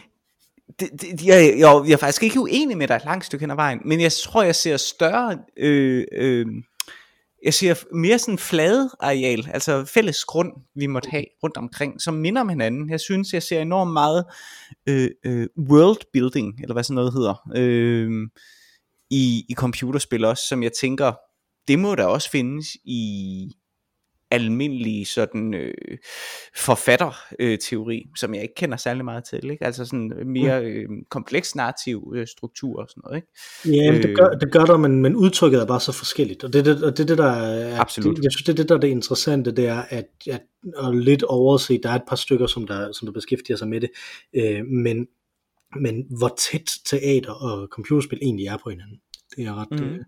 det, 0.80 0.90
det, 1.02 1.26
jeg, 1.26 1.56
jeg, 1.58 1.82
jeg 1.86 1.94
er 1.94 1.98
faktisk 1.98 2.24
ikke 2.24 2.40
uenig 2.40 2.78
med 2.78 2.88
dig 2.88 2.96
et 2.96 3.06
langt 3.06 3.26
stykke 3.26 3.44
hen 3.44 3.52
ad 3.52 3.56
vejen, 3.56 3.80
men 3.86 4.02
jeg 4.02 4.12
tror, 4.12 4.44
jeg 4.44 4.56
ser 4.56 4.78
større, 4.78 5.38
øh, 5.58 6.06
øh, 6.12 6.46
jeg 7.46 7.54
ser 7.54 7.96
mere 7.96 8.20
sådan 8.20 8.38
flade 8.38 8.90
areal, 9.00 9.50
altså 9.54 9.86
fælles 9.86 10.26
grund, 10.26 10.52
vi 10.76 10.88
måtte 10.88 11.10
have 11.10 11.26
rundt 11.44 11.58
omkring, 11.58 12.02
som 12.02 12.14
minder 12.14 12.42
om 12.42 12.50
hinanden. 12.50 12.90
Jeg 12.90 13.00
synes, 13.00 13.34
jeg 13.34 13.44
ser 13.44 13.62
enormt 13.62 13.94
meget 13.94 14.26
øh, 14.90 15.10
øh, 15.26 15.48
world 15.70 16.02
building, 16.14 16.62
eller 16.62 16.74
hvad 16.74 16.84
sådan 16.84 16.96
noget 16.96 17.14
hedder, 17.14 17.52
øh, 17.56 18.30
i, 19.10 19.46
i 19.50 19.54
computerspil 19.54 20.26
også, 20.26 20.44
som 20.48 20.64
jeg 20.64 20.72
tænker, 20.74 21.14
det 21.68 21.80
må 21.80 21.96
der 21.96 22.06
også 22.06 22.30
findes 22.30 22.68
i, 22.86 23.52
almindelig 24.36 25.08
sådan 25.08 25.54
øh, 25.54 25.74
forfatterteori, 26.56 27.98
øh, 27.98 28.16
som 28.16 28.34
jeg 28.34 28.42
ikke 28.42 28.56
kender 28.56 28.78
særlig 28.78 29.06
meget 29.06 29.24
til, 29.24 29.52
ikke? 29.52 29.66
altså 29.66 29.86
sådan 29.86 30.12
mere 30.26 30.64
øh, 30.66 30.90
kompleks 31.10 31.56
narrativ 31.56 32.14
øh, 32.16 32.28
struktur 32.28 32.82
og 32.82 32.90
sådan 32.90 33.02
noget. 33.06 33.16
Ikke? 33.16 33.82
Ja, 33.84 33.92
men 33.92 34.04
det 34.04 34.18
gør, 34.18 34.28
det 34.28 34.52
gør 34.52 34.66
der, 34.66 34.78
men, 34.78 35.02
men 35.02 35.16
udtrykket 35.16 35.62
er 35.62 35.66
bare 35.66 35.80
så 35.80 35.92
forskelligt, 35.92 36.44
og 36.44 36.54
det, 36.54 36.66
det, 36.66 36.84
og 36.84 36.98
det, 36.98 37.08
det 37.08 37.18
der 37.18 37.32
er, 37.32 37.80
Absolut. 37.80 38.18
Det, 38.18 38.24
jeg 38.24 38.32
synes, 38.32 38.44
det 38.44 38.52
er 38.52 38.56
det, 38.56 38.70
der 38.70 38.76
er 38.76 38.80
det 38.80 38.88
interessante, 38.88 39.52
det 39.52 39.68
er, 39.68 39.82
at, 39.90 40.06
at 40.32 40.42
og 40.76 40.94
lidt 40.94 41.24
overse, 41.24 41.80
der 41.84 41.90
er 41.90 41.96
et 41.96 42.04
par 42.08 42.16
stykker, 42.16 42.48
som 42.48 42.68
der, 42.68 42.92
som 42.92 43.06
der 43.06 43.14
beskæftiger 43.14 43.58
sig 43.58 43.68
med 43.68 43.82
det, 43.82 43.90
øh, 44.34 44.66
men, 44.66 45.08
men 45.82 46.06
hvor 46.18 46.36
tæt 46.38 46.72
teater 46.86 47.32
og 47.32 47.68
computerspil 47.72 48.20
egentlig 48.22 48.48
er 48.48 48.58
på 48.64 48.70
hinanden, 48.70 48.98
det 49.36 49.46
er 49.46 49.62
ret, 49.62 49.72
mm. 49.72 49.78
det, 49.78 50.06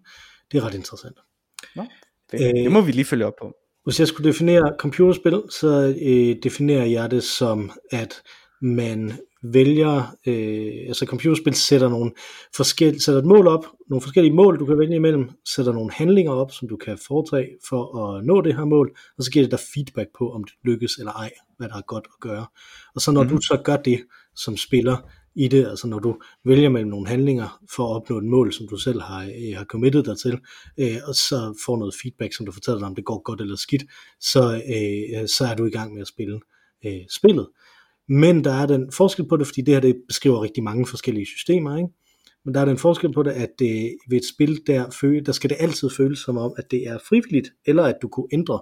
det 0.51 0.57
er 0.57 0.65
ret 0.65 0.73
interessant. 0.73 1.17
Nå, 1.75 1.85
det, 2.31 2.41
øh, 2.41 2.63
det 2.63 2.71
må 2.71 2.81
vi 2.81 2.91
lige 2.91 3.05
følge 3.05 3.25
op 3.25 3.33
på. 3.39 3.53
Hvis 3.87 3.99
jeg 3.99 4.07
skulle 4.07 4.29
definere 4.29 4.73
computerspil, 4.79 5.41
så 5.49 5.95
øh, 6.01 6.35
definerer 6.43 6.85
jeg 6.85 7.11
det 7.11 7.23
som, 7.23 7.71
at 7.91 8.21
man 8.61 9.13
vælger, 9.43 10.15
øh, 10.27 10.87
altså 10.87 11.05
computerspil 11.05 11.53
sætter, 11.53 11.89
nogle 11.89 12.11
forskellige, 12.55 13.01
sætter 13.01 13.21
et 13.21 13.27
mål 13.27 13.47
op, 13.47 13.65
nogle 13.89 14.01
forskellige 14.01 14.33
mål, 14.33 14.59
du 14.59 14.65
kan 14.65 14.79
vælge 14.79 14.95
imellem, 14.95 15.29
sætter 15.55 15.73
nogle 15.73 15.91
handlinger 15.91 16.31
op, 16.31 16.51
som 16.51 16.67
du 16.67 16.77
kan 16.77 16.97
foretage 17.07 17.47
for 17.69 17.97
at 17.99 18.25
nå 18.25 18.41
det 18.41 18.55
her 18.55 18.65
mål, 18.65 18.91
og 19.17 19.23
så 19.23 19.31
giver 19.31 19.43
det 19.45 19.51
dig 19.51 19.59
feedback 19.73 20.09
på, 20.17 20.31
om 20.31 20.43
det 20.43 20.53
lykkes 20.63 20.97
eller 20.97 21.11
ej, 21.11 21.31
hvad 21.57 21.69
der 21.69 21.75
er 21.75 21.81
godt 21.87 22.07
at 22.15 22.19
gøre. 22.21 22.45
Og 22.95 23.01
så 23.01 23.11
når 23.11 23.23
mm. 23.23 23.29
du 23.29 23.41
så 23.41 23.61
gør 23.63 23.77
det 23.77 23.99
som 24.35 24.57
spiller, 24.57 24.97
i 25.37 25.47
det, 25.47 25.67
altså 25.67 25.87
når 25.87 25.99
du 25.99 26.21
vælger 26.45 26.69
mellem 26.69 26.89
nogle 26.89 27.07
handlinger 27.07 27.59
for 27.75 27.83
at 27.89 27.95
opnå 27.95 28.17
et 28.17 28.23
mål, 28.23 28.53
som 28.53 28.67
du 28.67 28.77
selv 28.77 29.01
har, 29.01 29.23
øh, 29.23 29.57
har 29.57 29.65
committet 29.65 30.05
dig 30.05 30.17
til, 30.17 30.39
øh, 30.79 30.97
og 31.07 31.15
så 31.15 31.61
får 31.65 31.77
noget 31.77 31.95
feedback, 32.01 32.33
som 32.33 32.45
du 32.45 32.51
fortæller 32.51 32.79
dig, 32.79 32.87
om 32.87 32.95
det 32.95 33.05
går 33.05 33.21
godt 33.21 33.41
eller 33.41 33.55
skidt, 33.55 33.83
så, 34.19 34.43
øh, 34.55 35.27
så 35.27 35.45
er 35.51 35.55
du 35.55 35.65
i 35.65 35.69
gang 35.69 35.93
med 35.93 36.01
at 36.01 36.07
spille 36.07 36.39
øh, 36.85 37.01
spillet. 37.09 37.47
Men 38.07 38.43
der 38.43 38.51
er 38.51 38.65
den 38.65 38.91
forskel 38.91 39.27
på 39.27 39.37
det, 39.37 39.47
fordi 39.47 39.61
det 39.61 39.73
her 39.73 39.81
det 39.81 39.95
beskriver 40.07 40.43
rigtig 40.43 40.63
mange 40.63 40.85
forskellige 40.85 41.25
systemer, 41.25 41.77
ikke? 41.77 41.89
Men 42.45 42.53
der 42.53 42.61
er 42.61 42.65
den 42.65 42.77
forskel 42.77 43.13
på 43.13 43.23
det, 43.23 43.31
at 43.31 43.49
det, 43.59 43.97
ved 44.09 44.17
et 44.17 44.25
spil, 44.35 44.61
der, 44.67 44.89
føle, 45.01 45.21
der 45.21 45.31
skal 45.31 45.49
det 45.49 45.57
altid 45.59 45.89
føles 45.89 46.19
som 46.19 46.37
om, 46.37 46.53
at 46.57 46.71
det 46.71 46.87
er 46.87 46.97
frivilligt, 47.09 47.49
eller 47.65 47.83
at 47.83 47.95
du 48.01 48.07
kunne 48.07 48.27
ændre 48.31 48.61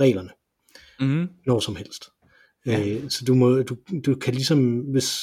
reglerne, 0.00 0.30
mm. 1.00 1.28
når 1.46 1.60
som 1.60 1.76
helst. 1.76 2.04
Ja. 2.66 2.88
Øh, 2.88 3.10
så 3.10 3.24
du, 3.24 3.34
må, 3.34 3.62
du, 3.62 3.76
du 4.06 4.14
kan 4.14 4.34
ligesom, 4.34 4.78
hvis, 4.78 5.18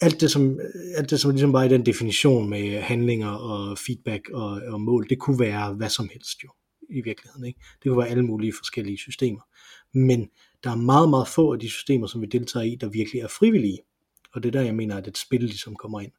alt 0.00 0.20
det, 0.20 0.30
som, 0.30 0.60
alt 0.96 1.10
det, 1.10 1.20
som 1.20 1.30
ligesom 1.30 1.52
var 1.52 1.64
i 1.64 1.68
den 1.68 1.86
definition 1.86 2.50
med 2.50 2.80
handlinger 2.80 3.28
og 3.28 3.78
feedback 3.78 4.30
og, 4.32 4.50
og 4.68 4.80
mål, 4.80 5.08
det 5.08 5.18
kunne 5.18 5.38
være 5.40 5.72
hvad 5.72 5.88
som 5.88 6.08
helst 6.12 6.44
jo, 6.44 6.48
i 6.90 7.00
virkeligheden. 7.00 7.46
Ikke? 7.46 7.60
Det 7.82 7.88
kunne 7.88 7.98
være 7.98 8.08
alle 8.08 8.26
mulige 8.26 8.52
forskellige 8.52 8.98
systemer. 8.98 9.40
Men 9.92 10.28
der 10.64 10.70
er 10.70 10.76
meget, 10.76 11.10
meget 11.10 11.28
få 11.28 11.52
af 11.52 11.58
de 11.58 11.70
systemer, 11.70 12.06
som 12.06 12.20
vi 12.20 12.26
deltager 12.26 12.64
i, 12.64 12.76
der 12.80 12.88
virkelig 12.88 13.20
er 13.20 13.28
frivillige. 13.28 13.78
Og 14.32 14.42
det 14.42 14.48
er 14.48 14.52
der, 14.52 14.66
jeg 14.66 14.74
mener, 14.74 14.96
at 14.96 15.08
et 15.08 15.18
spil 15.18 15.40
ligesom 15.40 15.76
kommer 15.76 16.00
ind. 16.00 16.12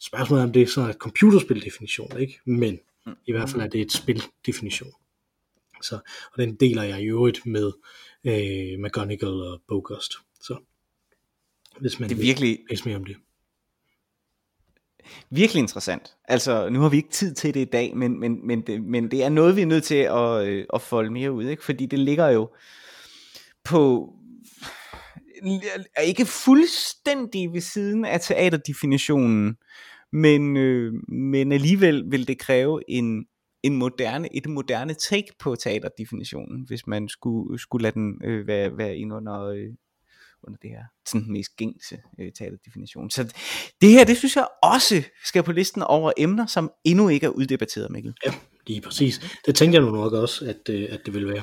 Spørgsmålet 0.00 0.42
er, 0.42 0.46
om 0.46 0.52
det 0.52 0.62
er 0.62 0.66
sådan 0.66 0.90
en 0.90 0.96
computerspildefinition, 0.96 2.18
ikke? 2.18 2.38
Men 2.46 2.78
i 3.26 3.32
hvert 3.32 3.50
fald 3.50 3.62
er 3.62 3.66
det 3.66 3.80
et 3.80 3.92
spildefinition. 3.92 4.90
Så, 5.82 5.94
og 6.32 6.38
den 6.38 6.54
deler 6.54 6.82
jeg 6.82 7.02
i 7.02 7.06
øvrigt 7.06 7.46
med 7.46 7.72
øh, 8.24 8.80
McGonagall 8.80 9.42
og 9.42 9.62
Bogost. 9.68 10.12
Hvis 11.80 12.00
man 12.00 12.08
det 12.08 12.16
er 12.16 12.20
virkelig, 12.20 12.58
vil 12.68 12.80
mere 12.84 12.96
om 12.96 13.04
det. 13.04 13.16
Virkelig 15.30 15.60
interessant. 15.60 16.16
Altså, 16.24 16.68
nu 16.68 16.80
har 16.80 16.88
vi 16.88 16.96
ikke 16.96 17.10
tid 17.10 17.34
til 17.34 17.54
det 17.54 17.60
i 17.60 17.64
dag, 17.64 17.96
men, 17.96 18.20
men, 18.20 18.46
men, 18.46 18.60
det, 18.60 18.82
men 18.82 19.10
det 19.10 19.24
er 19.24 19.28
noget, 19.28 19.56
vi 19.56 19.62
er 19.62 19.66
nødt 19.66 19.84
til 19.84 19.94
at, 19.94 20.46
øh, 20.46 20.64
at 20.74 20.82
folde 20.82 21.10
mere 21.10 21.32
ud, 21.32 21.44
ikke? 21.44 21.64
fordi 21.64 21.86
det 21.86 21.98
ligger 21.98 22.28
jo 22.28 22.50
på 23.64 24.14
er 25.96 26.02
ikke 26.02 26.26
fuldstændig 26.26 27.52
ved 27.52 27.60
siden 27.60 28.04
af 28.04 28.20
teaterdefinitionen, 28.20 29.56
men, 30.12 30.56
øh, 30.56 30.92
men 31.08 31.52
alligevel 31.52 32.04
vil 32.10 32.28
det 32.28 32.38
kræve 32.38 32.90
en, 32.90 33.26
en 33.62 33.76
moderne, 33.76 34.36
et 34.36 34.46
moderne 34.46 34.94
take 34.94 35.32
på 35.38 35.56
teaterdefinitionen, 35.56 36.64
hvis 36.66 36.86
man 36.86 37.08
skulle, 37.08 37.58
skulle 37.58 37.82
lade 37.82 37.94
den 37.94 38.20
øh, 38.24 38.46
være, 38.46 38.76
være 38.76 38.96
ind 38.96 39.12
under, 39.12 39.40
øh, 39.44 39.70
under 40.46 40.58
det 40.62 40.70
her 40.70 40.84
sådan 41.06 41.32
mest 41.32 41.56
gængse 41.56 41.98
øh, 42.20 42.32
teaterdefinition. 42.32 43.10
Så 43.10 43.34
det 43.80 43.90
her, 43.90 44.04
det 44.04 44.16
synes 44.16 44.36
jeg 44.36 44.46
også 44.62 45.02
skal 45.24 45.42
på 45.42 45.52
listen 45.52 45.82
over 45.82 46.12
emner, 46.16 46.46
som 46.46 46.70
endnu 46.84 47.08
ikke 47.08 47.26
er 47.26 47.30
uddebatteret, 47.30 47.90
Mikkel. 47.90 48.14
Ja, 48.26 48.34
lige 48.66 48.80
præcis. 48.80 49.38
Det 49.46 49.54
tænkte 49.54 49.76
jeg 49.76 49.84
nu 49.86 49.92
nok 49.92 50.12
også, 50.12 50.44
at, 50.44 50.74
øh, 50.74 50.88
at 50.90 51.00
det 51.06 51.14
ville 51.14 51.28
være. 51.28 51.42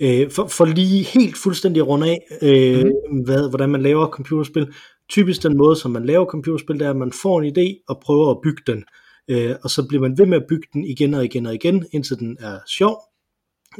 Øh, 0.00 0.30
for, 0.30 0.46
for 0.46 0.64
lige 0.64 1.02
helt 1.02 1.36
fuldstændig 1.36 1.80
at 1.80 1.86
runde 1.86 2.10
af, 2.10 2.18
øh, 2.42 2.84
mm. 2.84 3.18
hvad, 3.24 3.48
hvordan 3.48 3.70
man 3.70 3.82
laver 3.82 4.06
computerspil. 4.06 4.74
Typisk 5.08 5.42
den 5.42 5.56
måde, 5.56 5.76
som 5.76 5.90
man 5.90 6.06
laver 6.06 6.26
computerspil, 6.26 6.78
det 6.78 6.86
er, 6.86 6.90
at 6.90 6.96
man 6.96 7.12
får 7.12 7.40
en 7.40 7.52
idé 7.52 7.84
og 7.88 8.00
prøver 8.04 8.30
at 8.30 8.38
bygge 8.42 8.62
den. 8.66 8.84
Øh, 9.28 9.54
og 9.62 9.70
så 9.70 9.86
bliver 9.88 10.00
man 10.00 10.18
ved 10.18 10.26
med 10.26 10.36
at 10.36 10.46
bygge 10.48 10.66
den 10.72 10.84
igen 10.84 11.14
og 11.14 11.24
igen 11.24 11.46
og 11.46 11.54
igen, 11.54 11.86
indtil 11.92 12.18
den 12.18 12.36
er 12.40 12.58
sjov, 12.66 13.02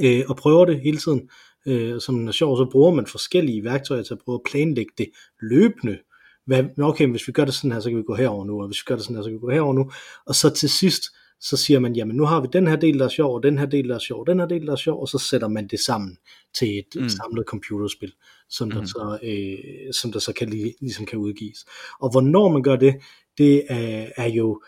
øh, 0.00 0.24
og 0.28 0.36
prøver 0.36 0.64
det 0.64 0.80
hele 0.80 0.98
tiden 0.98 1.28
øh, 1.66 2.00
som 2.00 2.28
er 2.28 2.32
sjov, 2.32 2.56
så 2.56 2.68
bruger 2.72 2.94
man 2.94 3.06
forskellige 3.06 3.64
værktøjer 3.64 4.02
til 4.02 4.14
at 4.14 4.20
prøve 4.24 4.36
at 4.36 4.50
planlægge 4.50 4.92
det 4.98 5.08
løbende. 5.42 5.98
Hvad, 6.46 6.64
okay, 6.78 7.06
hvis 7.06 7.28
vi 7.28 7.32
gør 7.32 7.44
det 7.44 7.54
sådan 7.54 7.72
her, 7.72 7.80
så 7.80 7.88
kan 7.88 7.98
vi 7.98 8.02
gå 8.02 8.14
herover 8.14 8.44
nu, 8.44 8.60
og 8.60 8.66
hvis 8.66 8.78
vi 8.78 8.84
gør 8.86 8.94
det 8.94 9.04
sådan 9.04 9.16
her, 9.16 9.22
så 9.22 9.28
kan 9.28 9.34
vi 9.34 9.40
gå 9.40 9.50
herover 9.50 9.74
nu. 9.74 9.90
Og 10.26 10.34
så 10.34 10.50
til 10.50 10.68
sidst, 10.68 11.02
så 11.40 11.56
siger 11.56 11.78
man, 11.78 11.96
jamen 11.96 12.16
nu 12.16 12.24
har 12.24 12.40
vi 12.40 12.48
den 12.52 12.66
her 12.66 12.76
del, 12.76 12.98
der 12.98 13.04
er 13.04 13.08
sjov, 13.08 13.34
og 13.34 13.42
den 13.42 13.58
her 13.58 13.66
del, 13.66 13.88
der 13.88 13.94
er 13.94 13.98
sjov, 13.98 14.20
og 14.20 14.26
den 14.26 14.38
her 14.38 14.46
del, 14.46 14.66
der 14.66 14.72
er 14.72 14.76
sjov, 14.76 15.00
og 15.00 15.08
så 15.08 15.18
sætter 15.18 15.48
man 15.48 15.68
det 15.68 15.80
sammen 15.80 16.18
til 16.54 16.78
et 16.78 16.86
mm. 16.96 17.08
samlet 17.08 17.46
computerspil, 17.46 18.12
som 18.48 18.70
der, 18.70 18.80
mm. 18.80 18.86
så, 18.86 19.18
øh, 19.22 19.92
som 19.92 20.12
der 20.12 20.18
så 20.18 20.32
kan, 20.32 20.48
ligesom 20.80 21.06
kan 21.06 21.18
udgives. 21.18 21.64
Og 22.00 22.10
hvornår 22.10 22.48
man 22.48 22.62
gør 22.62 22.76
det, 22.76 22.94
det 23.38 23.62
er, 23.68 24.06
er 24.16 24.28
jo 24.28 24.62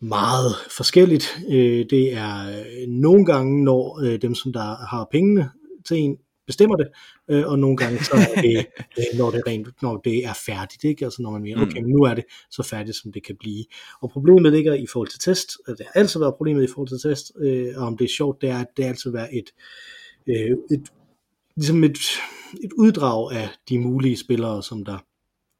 meget 0.00 0.54
forskelligt. 0.76 1.38
Øh, 1.48 1.86
det 1.90 2.12
er 2.12 2.64
nogle 2.88 3.24
gange, 3.24 3.64
når 3.64 4.00
øh, 4.04 4.22
dem, 4.22 4.34
som 4.34 4.52
der 4.52 4.86
har 4.86 5.08
pengene, 5.10 5.50
til 5.88 5.96
en 5.96 6.16
bestemmer 6.46 6.76
det, 6.76 6.88
øh, 7.30 7.46
og 7.46 7.58
nogle 7.58 7.76
gange 7.76 8.04
så 8.04 8.14
er 8.14 8.40
det, 8.40 8.66
øh, 8.98 9.18
når, 9.18 9.30
det 9.30 9.42
rent, 9.46 9.82
når 9.82 9.96
det 9.96 10.24
er 10.24 10.32
færdigt, 10.46 10.84
ikke? 10.84 11.04
altså 11.04 11.22
når 11.22 11.30
man 11.30 11.42
mener, 11.42 11.62
okay, 11.62 11.80
men 11.80 11.90
nu 11.90 12.02
er 12.02 12.14
det 12.14 12.24
så 12.50 12.62
færdigt, 12.62 12.96
som 12.96 13.12
det 13.12 13.24
kan 13.24 13.36
blive. 13.40 13.64
Og 14.00 14.10
problemet 14.10 14.52
ligger 14.52 14.74
i 14.74 14.86
forhold 14.92 15.08
til 15.08 15.20
test, 15.20 15.50
det 15.66 15.80
har 15.80 16.00
altid 16.00 16.20
været 16.20 16.34
problemet 16.34 16.64
i 16.64 16.72
forhold 16.74 16.88
til 16.88 17.10
test, 17.10 17.32
øh, 17.40 17.68
og 17.76 17.86
om 17.86 17.96
det 17.96 18.04
er 18.04 18.14
sjovt, 18.16 18.40
det 18.42 18.50
er, 18.50 18.58
at 18.58 18.66
det 18.76 18.84
altid 18.84 19.10
været 19.10 19.28
et, 19.32 19.50
øh, 20.26 20.56
et 20.70 20.92
ligesom 21.56 21.84
et, 21.84 21.98
et 22.64 22.72
uddrag 22.78 23.32
af 23.32 23.48
de 23.68 23.78
mulige 23.78 24.16
spillere, 24.16 24.62
som 24.62 24.84
der, 24.84 24.98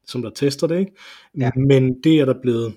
som 0.05 0.21
der 0.21 0.29
tester 0.29 0.67
det. 0.67 0.79
Ikke? 0.79 0.91
Ja. 1.37 1.51
Men 1.55 2.01
det 2.03 2.19
er 2.19 2.25
der 2.25 2.41
blevet 2.41 2.73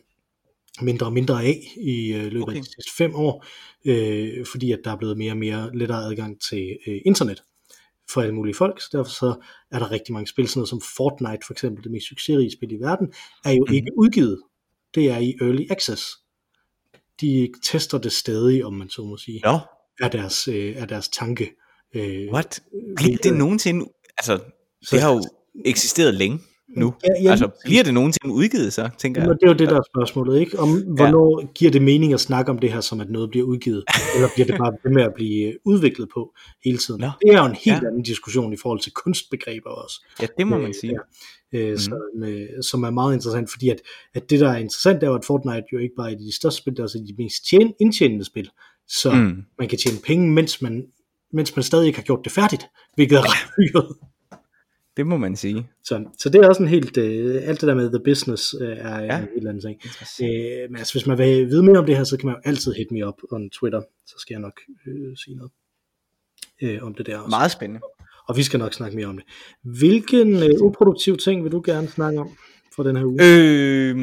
mindre 0.80 1.06
og 1.06 1.12
mindre 1.12 1.44
af 1.44 1.60
i 1.76 2.12
øh, 2.12 2.22
løbet 2.22 2.42
okay. 2.42 2.56
Af 2.56 2.62
de 2.62 2.68
sidste 2.74 2.92
fem 2.96 3.14
år, 3.14 3.44
øh, 3.84 4.46
fordi 4.46 4.72
at 4.72 4.80
der 4.84 4.90
er 4.90 4.96
blevet 4.96 5.18
mere 5.18 5.32
og 5.32 5.36
mere 5.36 5.70
lettere 5.74 6.04
adgang 6.04 6.40
til 6.40 6.78
øh, 6.86 7.00
internet 7.06 7.42
for 8.12 8.20
alle 8.20 8.34
mulige 8.34 8.54
folk, 8.54 8.80
så 8.80 8.88
derfor 8.92 9.10
så 9.10 9.34
er 9.70 9.78
der 9.78 9.90
rigtig 9.90 10.12
mange 10.12 10.26
spil, 10.26 10.48
sådan 10.48 10.58
noget 10.58 10.68
som 10.68 10.80
Fortnite 10.96 11.46
for 11.46 11.54
eksempel, 11.54 11.84
det 11.84 11.92
mest 11.92 12.06
succesrige 12.06 12.52
spil 12.52 12.72
i 12.72 12.76
verden, 12.80 13.12
er 13.44 13.50
jo 13.50 13.58
mm-hmm. 13.58 13.74
ikke 13.74 13.90
udgivet. 13.96 14.42
Det 14.94 15.10
er 15.10 15.18
i 15.18 15.34
Early 15.40 15.66
Access. 15.70 16.02
De 17.20 17.52
tester 17.64 17.98
det 17.98 18.12
stadig, 18.12 18.64
om 18.64 18.72
man 18.72 18.88
så 18.88 19.02
må 19.02 19.16
sige, 19.16 19.40
Nå, 19.44 19.58
er 20.00 20.08
deres, 20.08 20.48
øh, 20.48 20.76
er 20.76 20.86
deres 20.86 21.08
tanke. 21.08 21.50
Øh, 21.94 22.32
what? 22.32 22.62
Bliver 22.96 23.18
det 23.22 23.34
nogensinde, 23.34 23.86
altså, 24.18 24.38
Så- 24.82 24.96
det 24.96 25.02
har 25.02 25.12
jo 25.12 25.22
eksisteret 25.64 26.14
længe 26.14 26.38
nu. 26.76 26.94
Ja, 27.04 27.22
ja, 27.22 27.30
altså, 27.30 27.48
bliver 27.64 27.82
det 27.82 27.94
nogensinde 27.94 28.34
udgivet 28.34 28.72
så, 28.72 28.88
tænker 28.98 29.20
jeg? 29.22 29.30
det 29.30 29.42
er 29.42 29.46
jo 29.48 29.54
det, 29.54 29.68
der 29.68 29.76
er 29.76 29.82
spørgsmålet, 29.94 30.40
ikke? 30.40 30.58
Om 30.58 30.68
hvornår 30.96 31.40
ja. 31.40 31.46
giver 31.54 31.70
det 31.70 31.82
mening 31.82 32.12
at 32.12 32.20
snakke 32.20 32.50
om 32.50 32.58
det 32.58 32.72
her, 32.72 32.80
som 32.80 33.00
at 33.00 33.10
noget 33.10 33.30
bliver 33.30 33.46
udgivet, 33.46 33.84
eller 34.14 34.28
bliver 34.34 34.46
det 34.46 34.56
bare 34.58 34.72
ved 34.84 34.92
med 34.92 35.02
at 35.02 35.12
blive 35.14 35.48
øh, 35.48 35.54
udviklet 35.64 36.08
på 36.14 36.34
hele 36.64 36.78
tiden? 36.78 37.00
Nå. 37.00 37.10
Det 37.22 37.34
er 37.34 37.38
jo 37.38 37.46
en 37.46 37.54
helt 37.54 37.82
Ja. 37.82 37.86
anden 37.88 38.02
diskussion 38.02 38.52
i 38.52 38.56
forhold 38.56 38.80
til 38.80 38.92
kunstbegreber 38.92 39.70
også. 39.70 40.06
Ja, 40.22 40.26
det 40.38 40.46
må 40.46 40.56
Øh, 40.56 40.62
man 40.62 40.74
sige. 40.74 40.92
Ja. 41.52 41.58
Øh, 41.58 41.70
mm. 41.70 41.78
som, 41.78 41.98
øh, 42.24 42.48
som 42.62 42.82
er 42.82 42.90
meget 42.90 43.14
interessant, 43.14 43.50
fordi 43.50 43.68
at, 43.68 43.80
at 44.14 44.30
det, 44.30 44.40
der 44.40 44.50
er 44.50 44.56
interessant, 44.56 45.02
er 45.02 45.06
jo, 45.06 45.14
at 45.14 45.24
Fortnite 45.24 45.64
jo 45.72 45.78
ikke 45.78 45.94
bare 45.96 46.12
er 46.12 46.16
de 46.16 46.36
største 46.36 46.58
spil, 46.58 46.72
det 46.72 46.78
er 46.78 46.82
også 46.82 46.98
de 46.98 47.22
mest 47.22 47.46
tjen, 47.50 47.74
indtjenende 47.80 48.24
spil. 48.24 48.50
Så 48.88 49.12
mm. 49.12 49.42
Man 49.58 49.68
kan 49.68 49.78
tjene 49.78 49.98
penge, 50.06 50.30
mens 50.30 50.62
man, 50.62 50.86
mens 51.32 51.56
man 51.56 51.62
stadig 51.62 51.86
ikke 51.86 51.98
har 51.98 52.04
gjort 52.04 52.20
det 52.24 52.32
færdigt, 52.32 52.62
hvilket 52.94 53.18
er 53.18 53.22
ret. 53.22 53.96
Det 54.96 55.06
må 55.06 55.16
man 55.16 55.36
sige. 55.36 55.70
Så, 55.84 56.04
så 56.18 56.28
det 56.28 56.40
er 56.40 56.48
også 56.48 56.62
en 56.62 56.68
helt, 56.68 56.96
øh, 56.96 57.40
alt 57.44 57.60
det 57.60 57.66
der 57.68 57.74
med 57.74 57.90
the 57.90 58.00
business 58.04 58.54
øh, 58.60 58.76
er 58.78 59.00
ja. 59.00 59.18
En 59.18 59.28
helt 59.34 59.48
anden 59.48 59.62
ting. 59.62 59.80
Øh, 60.22 60.70
men 60.70 60.76
altså, 60.76 60.94
hvis 60.94 61.06
man 61.06 61.18
vil 61.18 61.46
vide 61.46 61.62
mere 61.62 61.78
om 61.78 61.86
det 61.86 61.96
her, 61.96 62.04
så 62.04 62.16
kan 62.16 62.26
man 62.26 62.34
jo 62.34 62.40
altid 62.44 62.72
hit 62.72 62.90
me 62.90 63.06
up 63.06 63.14
on 63.32 63.50
Twitter, 63.50 63.82
så 64.06 64.14
skal 64.18 64.34
jeg 64.34 64.40
nok 64.40 64.60
øh, 64.86 65.16
sige 65.16 65.36
noget 65.36 65.52
øh, 66.62 66.82
om 66.82 66.94
det 66.94 67.06
der 67.06 67.18
også. 67.18 67.30
Meget 67.30 67.50
spændende. 67.50 67.80
Og 68.28 68.36
vi 68.36 68.42
skal 68.42 68.58
nok 68.58 68.74
snakke 68.74 68.96
mere 68.96 69.06
om 69.06 69.16
det. 69.16 69.26
Hvilken 69.78 70.36
øh, 70.36 70.60
uproduktiv 70.60 71.16
ting 71.16 71.44
vil 71.44 71.52
du 71.52 71.62
gerne 71.64 71.88
snakke 71.88 72.20
om 72.20 72.28
for 72.76 72.82
den 72.82 72.96
her 72.96 73.04
uge? 73.04 73.18
Øh, 73.22 73.96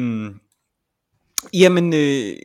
jamen, 1.54 1.92
øh, 1.92 2.36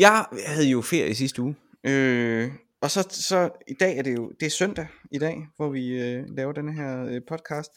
jeg 0.00 0.26
havde 0.46 0.68
jo 0.68 0.80
ferie 0.80 1.10
i 1.10 1.14
sidste 1.14 1.42
uge. 1.42 1.54
Øh, 1.86 2.50
og 2.84 2.90
så, 2.90 3.06
så 3.10 3.50
i 3.68 3.74
dag 3.80 3.98
er 3.98 4.02
det 4.02 4.14
jo, 4.14 4.32
det 4.40 4.46
er 4.46 4.50
søndag 4.50 4.86
i 5.12 5.18
dag, 5.18 5.36
hvor 5.56 5.68
vi 5.68 5.86
øh, 5.88 6.24
laver 6.36 6.52
den 6.52 6.76
her 6.76 7.04
øh, 7.04 7.20
podcast. 7.28 7.70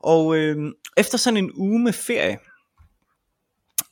Og 0.00 0.36
øh, 0.36 0.56
efter 0.96 1.18
sådan 1.18 1.36
en 1.36 1.50
uge 1.54 1.78
med 1.78 1.92
ferie, 1.92 2.38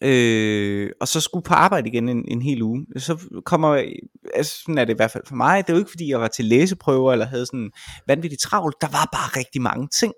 øh, 0.00 0.90
og 1.00 1.08
så 1.08 1.20
skulle 1.20 1.42
på 1.42 1.54
arbejde 1.54 1.88
igen 1.88 2.08
en, 2.08 2.24
en 2.28 2.42
hel 2.42 2.62
uge, 2.62 2.86
så 2.96 3.40
kommer, 3.44 3.92
altså 4.34 4.58
sådan 4.58 4.78
er 4.78 4.84
det 4.84 4.92
i 4.92 4.96
hvert 4.96 5.10
fald 5.10 5.26
for 5.28 5.36
mig, 5.36 5.66
det 5.66 5.72
er 5.72 5.76
jo 5.76 5.78
ikke 5.78 5.90
fordi 5.90 6.10
jeg 6.10 6.20
var 6.20 6.28
til 6.28 6.44
læseprøver, 6.44 7.12
eller 7.12 7.26
havde 7.26 7.46
sådan 7.46 7.70
vanvittigt 8.06 8.42
travlt, 8.42 8.76
der 8.80 8.88
var 8.88 9.08
bare 9.12 9.38
rigtig 9.40 9.62
mange 9.62 9.88
ting 9.88 10.12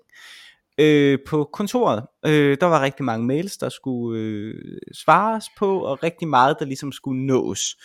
øh, 0.77 1.19
på 1.27 1.49
kontoret. 1.53 2.03
Øh, 2.25 2.57
der 2.61 2.65
var 2.65 2.81
rigtig 2.81 3.05
mange 3.05 3.25
mails, 3.25 3.57
der 3.57 3.69
skulle 3.69 4.21
øh, 4.21 4.79
svares 4.93 5.45
på, 5.57 5.79
og 5.79 6.03
rigtig 6.03 6.27
meget, 6.27 6.55
der 6.59 6.65
ligesom 6.65 6.91
skulle 6.91 7.25
nås. 7.25 7.77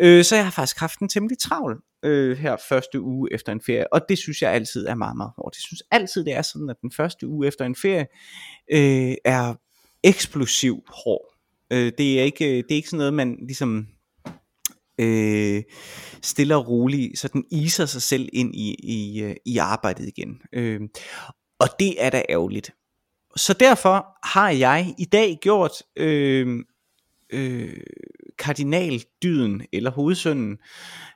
Øh, 0.00 0.24
så 0.24 0.36
jeg 0.36 0.44
har 0.44 0.50
faktisk 0.50 0.78
haft 0.78 0.98
en 0.98 1.08
temmelig 1.08 1.38
travl 1.38 1.82
øh, 2.04 2.36
her 2.36 2.56
første 2.68 3.00
uge 3.00 3.28
efter 3.32 3.52
en 3.52 3.60
ferie, 3.66 3.92
og 3.92 4.00
det 4.08 4.18
synes 4.18 4.42
jeg 4.42 4.52
altid 4.52 4.86
er 4.86 4.94
meget, 4.94 5.16
meget 5.16 5.32
hårdt. 5.36 5.56
Jeg 5.56 5.62
synes 5.62 5.82
altid, 5.90 6.24
det 6.24 6.34
er 6.34 6.42
sådan, 6.42 6.70
at 6.70 6.76
den 6.82 6.92
første 6.92 7.28
uge 7.28 7.46
efter 7.46 7.64
en 7.64 7.76
ferie 7.76 8.06
øh, 8.72 9.14
er 9.24 9.54
eksplosiv 10.04 10.82
hård. 10.88 11.34
Øh, 11.72 11.92
det, 11.98 12.20
er 12.20 12.24
ikke, 12.24 12.44
øh, 12.44 12.56
det 12.56 12.70
er 12.70 12.74
ikke 12.74 12.88
sådan 12.88 12.98
noget, 12.98 13.14
man 13.14 13.36
ligesom 13.46 13.86
øh, 15.00 15.62
stille 16.22 16.56
og 16.56 16.68
roligt 16.68 17.18
så 17.18 17.28
den 17.28 17.44
iser 17.50 17.86
sig 17.86 18.02
selv 18.02 18.28
ind 18.32 18.54
i, 18.54 18.74
i, 18.74 19.22
øh, 19.22 19.36
i 19.46 19.58
arbejdet 19.58 20.08
igen. 20.08 20.40
Øh, 20.52 20.80
og 21.58 21.68
det 21.78 22.04
er 22.04 22.10
da 22.10 22.22
ærgerligt. 22.28 22.70
Så 23.36 23.52
derfor 23.52 24.06
har 24.22 24.50
jeg 24.50 24.94
i 24.98 25.04
dag 25.04 25.38
gjort 25.42 25.72
øh, 25.96 26.64
øh, 27.30 27.76
kardinaldyden 28.38 29.62
eller 29.72 29.90
hovedsynden 29.90 30.58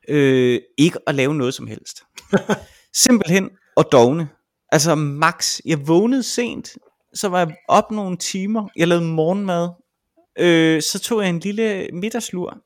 øh, 0.09 0.61
ikke 0.79 0.99
at 1.07 1.15
lave 1.15 1.35
noget 1.35 1.55
som 1.55 1.67
helst. 1.67 2.03
Simpelthen 3.05 3.51
at 3.77 3.87
dogne. 3.93 4.29
Altså 4.73 4.95
max. 4.95 5.61
Jeg 5.65 5.89
vågnede 5.89 6.23
sent, 6.23 6.77
så 7.15 7.29
var 7.29 7.39
jeg 7.39 7.57
op 7.69 7.91
nogle 7.91 8.17
timer. 8.17 8.69
Jeg 8.77 8.89
lavede 8.89 9.05
morgenmad. 9.05 9.69
Øh, 10.39 10.83
så 10.83 10.99
tog 10.99 11.23
jeg 11.23 11.29
en 11.29 11.39
lille 11.39 11.89
middagslur. 11.93 12.59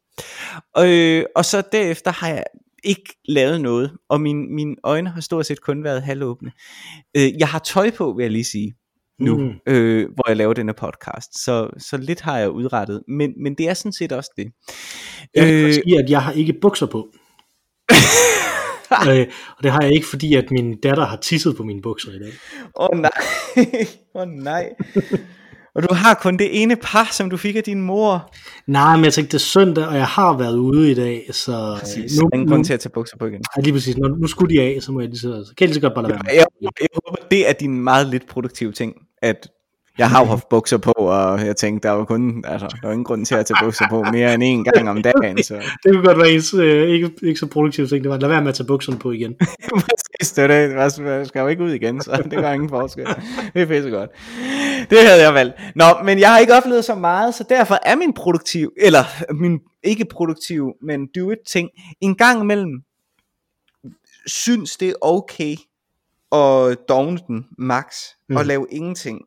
Øh, 0.78 1.24
og 1.36 1.44
så 1.44 1.62
derefter 1.72 2.10
har 2.10 2.28
jeg 2.28 2.44
ikke 2.84 3.14
lavet 3.28 3.60
noget, 3.60 3.92
og 4.08 4.20
min, 4.20 4.54
mine 4.54 4.76
øjne 4.84 5.10
har 5.10 5.20
stort 5.20 5.46
set 5.46 5.60
kun 5.60 5.84
været 5.84 6.02
halvåbne. 6.02 6.52
Øh, 7.16 7.38
jeg 7.38 7.48
har 7.48 7.58
tøj 7.58 7.90
på, 7.90 8.12
vil 8.12 8.22
jeg 8.22 8.30
lige 8.30 8.44
sige, 8.44 8.74
nu, 9.20 9.38
Mm. 9.38 9.52
øh, 9.66 10.08
hvor 10.14 10.28
jeg 10.28 10.36
laver 10.36 10.52
denne 10.54 10.74
podcast, 10.74 11.44
så, 11.44 11.70
så 11.78 11.96
lidt 11.96 12.20
har 12.20 12.38
jeg 12.38 12.50
udrettet, 12.50 13.02
men, 13.08 13.32
men 13.42 13.54
det 13.54 13.68
er 13.68 13.74
sådan 13.74 13.92
set 13.92 14.12
også 14.12 14.30
det. 14.36 14.46
Jeg 15.34 15.46
kan 15.46 15.54
øh, 15.54 15.72
sige, 15.74 15.98
at 15.98 16.10
jeg 16.10 16.22
har 16.22 16.32
ikke 16.32 16.52
bukser 16.60 16.86
på. 16.86 17.08
øh, 19.10 19.26
og 19.56 19.62
det 19.62 19.72
har 19.72 19.82
jeg 19.82 19.92
ikke, 19.92 20.06
fordi 20.06 20.34
at 20.34 20.50
min 20.50 20.80
datter 20.80 21.04
har 21.04 21.16
tisset 21.16 21.56
på 21.56 21.62
mine 21.64 21.82
bukser 21.82 22.10
i 22.12 22.18
dag. 22.18 22.32
Åh 22.76 22.88
oh, 22.92 22.98
nej, 22.98 23.10
åh 24.14 24.22
oh, 24.22 24.28
nej. 24.28 24.70
Og 25.74 25.82
du 25.82 25.94
har 25.94 26.14
kun 26.14 26.36
det 26.36 26.62
ene 26.62 26.76
par, 26.76 27.08
som 27.12 27.30
du 27.30 27.36
fik 27.36 27.56
af 27.56 27.64
din 27.64 27.82
mor. 27.82 28.32
Nej, 28.66 28.96
men 28.96 29.04
jeg 29.04 29.12
tænkte, 29.12 29.32
det 29.32 29.42
er 29.42 29.46
søndag, 29.46 29.86
og 29.86 29.96
jeg 29.96 30.06
har 30.06 30.36
været 30.38 30.56
ude 30.56 30.90
i 30.90 30.94
dag, 30.94 31.28
så 31.30 31.76
Præcis. 31.80 32.20
nu, 32.20 32.28
Ingen 32.34 32.48
grund 32.48 32.64
til 32.64 32.72
at 32.74 32.80
tage 32.80 32.90
bukser 32.90 33.16
på 33.16 33.26
igen. 33.26 33.42
ja, 33.56 33.62
lige 33.62 33.72
præcis, 33.72 33.96
nu, 33.96 34.08
nu 34.08 34.26
skulle 34.26 34.56
de 34.56 34.62
af, 34.62 34.78
så 34.80 34.92
må 34.92 35.00
jeg 35.00 35.08
lige 35.08 35.18
så, 35.18 35.44
så 35.46 35.54
kan 35.56 35.64
jeg 35.64 35.68
lige 35.68 35.74
så 35.74 35.80
godt 35.80 35.94
bare 35.94 36.02
lade 36.02 36.12
være 36.14 36.22
med. 36.24 36.34
Jeg, 36.34 36.46
jeg 36.80 36.88
håber, 37.06 37.28
det 37.30 37.48
er 37.48 37.52
din 37.52 37.80
meget 37.84 38.06
lidt 38.06 38.28
produktive 38.28 38.72
ting, 38.72 38.94
at 39.22 39.48
jeg 39.98 40.10
har 40.10 40.20
jo 40.20 40.26
haft 40.26 40.48
bukser 40.48 40.78
på, 40.78 40.92
og 40.92 41.46
jeg 41.46 41.56
tænkte, 41.56 41.88
der 41.88 41.94
var 41.94 42.04
kun, 42.04 42.44
altså, 42.46 42.66
der 42.66 42.86
var 42.86 42.92
ingen 42.92 43.04
grund 43.04 43.26
til 43.26 43.34
at 43.34 43.46
tage 43.46 43.56
bukser 43.62 43.84
på 43.90 44.02
mere 44.02 44.34
end 44.34 44.42
en 44.42 44.64
gang 44.64 44.90
om 44.90 45.02
dagen, 45.02 45.42
så 45.42 45.54
Det 45.84 45.92
kunne 45.92 46.04
godt 46.04 46.18
være 46.18 46.30
ens, 46.30 46.54
øh, 46.54 46.88
ikke, 46.88 47.10
ikke 47.22 47.40
så 47.40 47.46
produktivt 47.46 47.88
ting, 47.88 48.04
det 48.04 48.10
var, 48.10 48.18
lad 48.18 48.28
være 48.28 48.40
med 48.40 48.48
at 48.48 48.54
tage 48.54 48.66
bukserne 48.66 48.98
på 48.98 49.10
igen. 49.10 49.34
præcis, 49.84 50.32
det 50.32 50.44
er 50.44 50.46
det, 50.46 50.74
jeg 51.04 51.26
skal 51.26 51.40
jo 51.40 51.46
ikke 51.46 51.62
ud 51.62 51.70
igen, 51.70 52.00
så 52.00 52.22
det 52.30 52.38
gør 52.38 52.52
ingen 52.52 52.68
forskel. 52.68 53.06
Det 53.54 53.62
er 53.62 53.66
pisse 53.66 53.90
godt. 53.90 54.10
Det 54.90 54.98
havde 55.06 55.22
jeg 55.22 55.34
valgt. 55.34 55.54
Nå, 55.74 55.84
men 56.04 56.18
jeg 56.18 56.30
har 56.30 56.38
ikke 56.38 56.54
oplevet 56.54 56.84
så 56.84 56.94
meget, 56.94 57.34
så 57.34 57.44
derfor 57.48 57.78
er 57.82 57.96
min 57.96 58.12
produktiv, 58.12 58.72
eller 58.76 59.04
min 59.34 59.60
ikke 59.82 60.04
produktiv, 60.10 60.72
men 60.82 61.08
do 61.16 61.30
it 61.30 61.38
ting, 61.48 61.68
en 62.00 62.14
gang 62.14 62.40
imellem, 62.40 62.82
synes 64.26 64.76
det 64.76 64.88
er 64.88 64.94
okay 65.00 65.56
at 66.32 66.78
dogne 66.88 67.18
den 67.26 67.46
max, 67.58 67.94
mm. 68.28 68.36
og 68.36 68.46
lave 68.46 68.66
ingenting. 68.70 69.20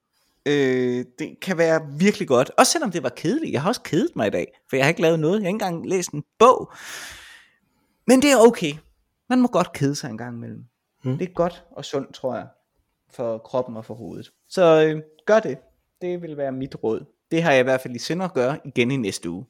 Øh, 0.45 1.05
det 1.19 1.39
kan 1.41 1.57
være 1.57 1.81
virkelig 1.97 2.27
godt. 2.27 2.51
Også 2.57 2.71
selvom 2.71 2.91
det 2.91 3.03
var 3.03 3.09
kedeligt. 3.09 3.53
Jeg 3.53 3.61
har 3.61 3.69
også 3.69 3.81
kedet 3.81 4.15
mig 4.15 4.27
i 4.27 4.29
dag, 4.29 4.59
for 4.69 4.75
jeg 4.75 4.85
har 4.85 4.89
ikke 4.89 5.01
lavet 5.01 5.19
noget. 5.19 5.33
Jeg 5.33 5.43
har 5.43 5.47
ikke 5.47 5.65
engang 5.65 5.89
læst 5.89 6.11
en 6.11 6.23
bog. 6.39 6.71
Men 8.07 8.21
det 8.21 8.31
er 8.31 8.37
okay. 8.37 8.73
Man 9.29 9.41
må 9.41 9.47
godt 9.47 9.73
kede 9.73 9.95
sig 9.95 10.09
en 10.09 10.17
gang 10.17 10.35
imellem. 10.37 10.65
Mm. 11.03 11.17
Det 11.17 11.29
er 11.29 11.33
godt 11.33 11.63
og 11.71 11.85
sundt, 11.85 12.13
tror 12.13 12.35
jeg, 12.35 12.47
for 13.09 13.37
kroppen 13.37 13.77
og 13.77 13.85
for 13.85 13.93
hovedet. 13.93 14.31
Så 14.49 14.85
øh, 14.87 15.01
gør 15.25 15.39
det. 15.39 15.57
Det 16.01 16.21
vil 16.21 16.37
være 16.37 16.51
mit 16.51 16.75
råd. 16.83 17.05
Det 17.31 17.43
har 17.43 17.51
jeg 17.51 17.59
i 17.59 17.63
hvert 17.63 17.81
fald 17.81 17.95
i 17.95 17.99
sinde 17.99 18.25
at 18.25 18.33
gøre 18.33 18.59
igen 18.65 18.91
i 18.91 18.97
næste 18.97 19.29
uge. 19.29 19.45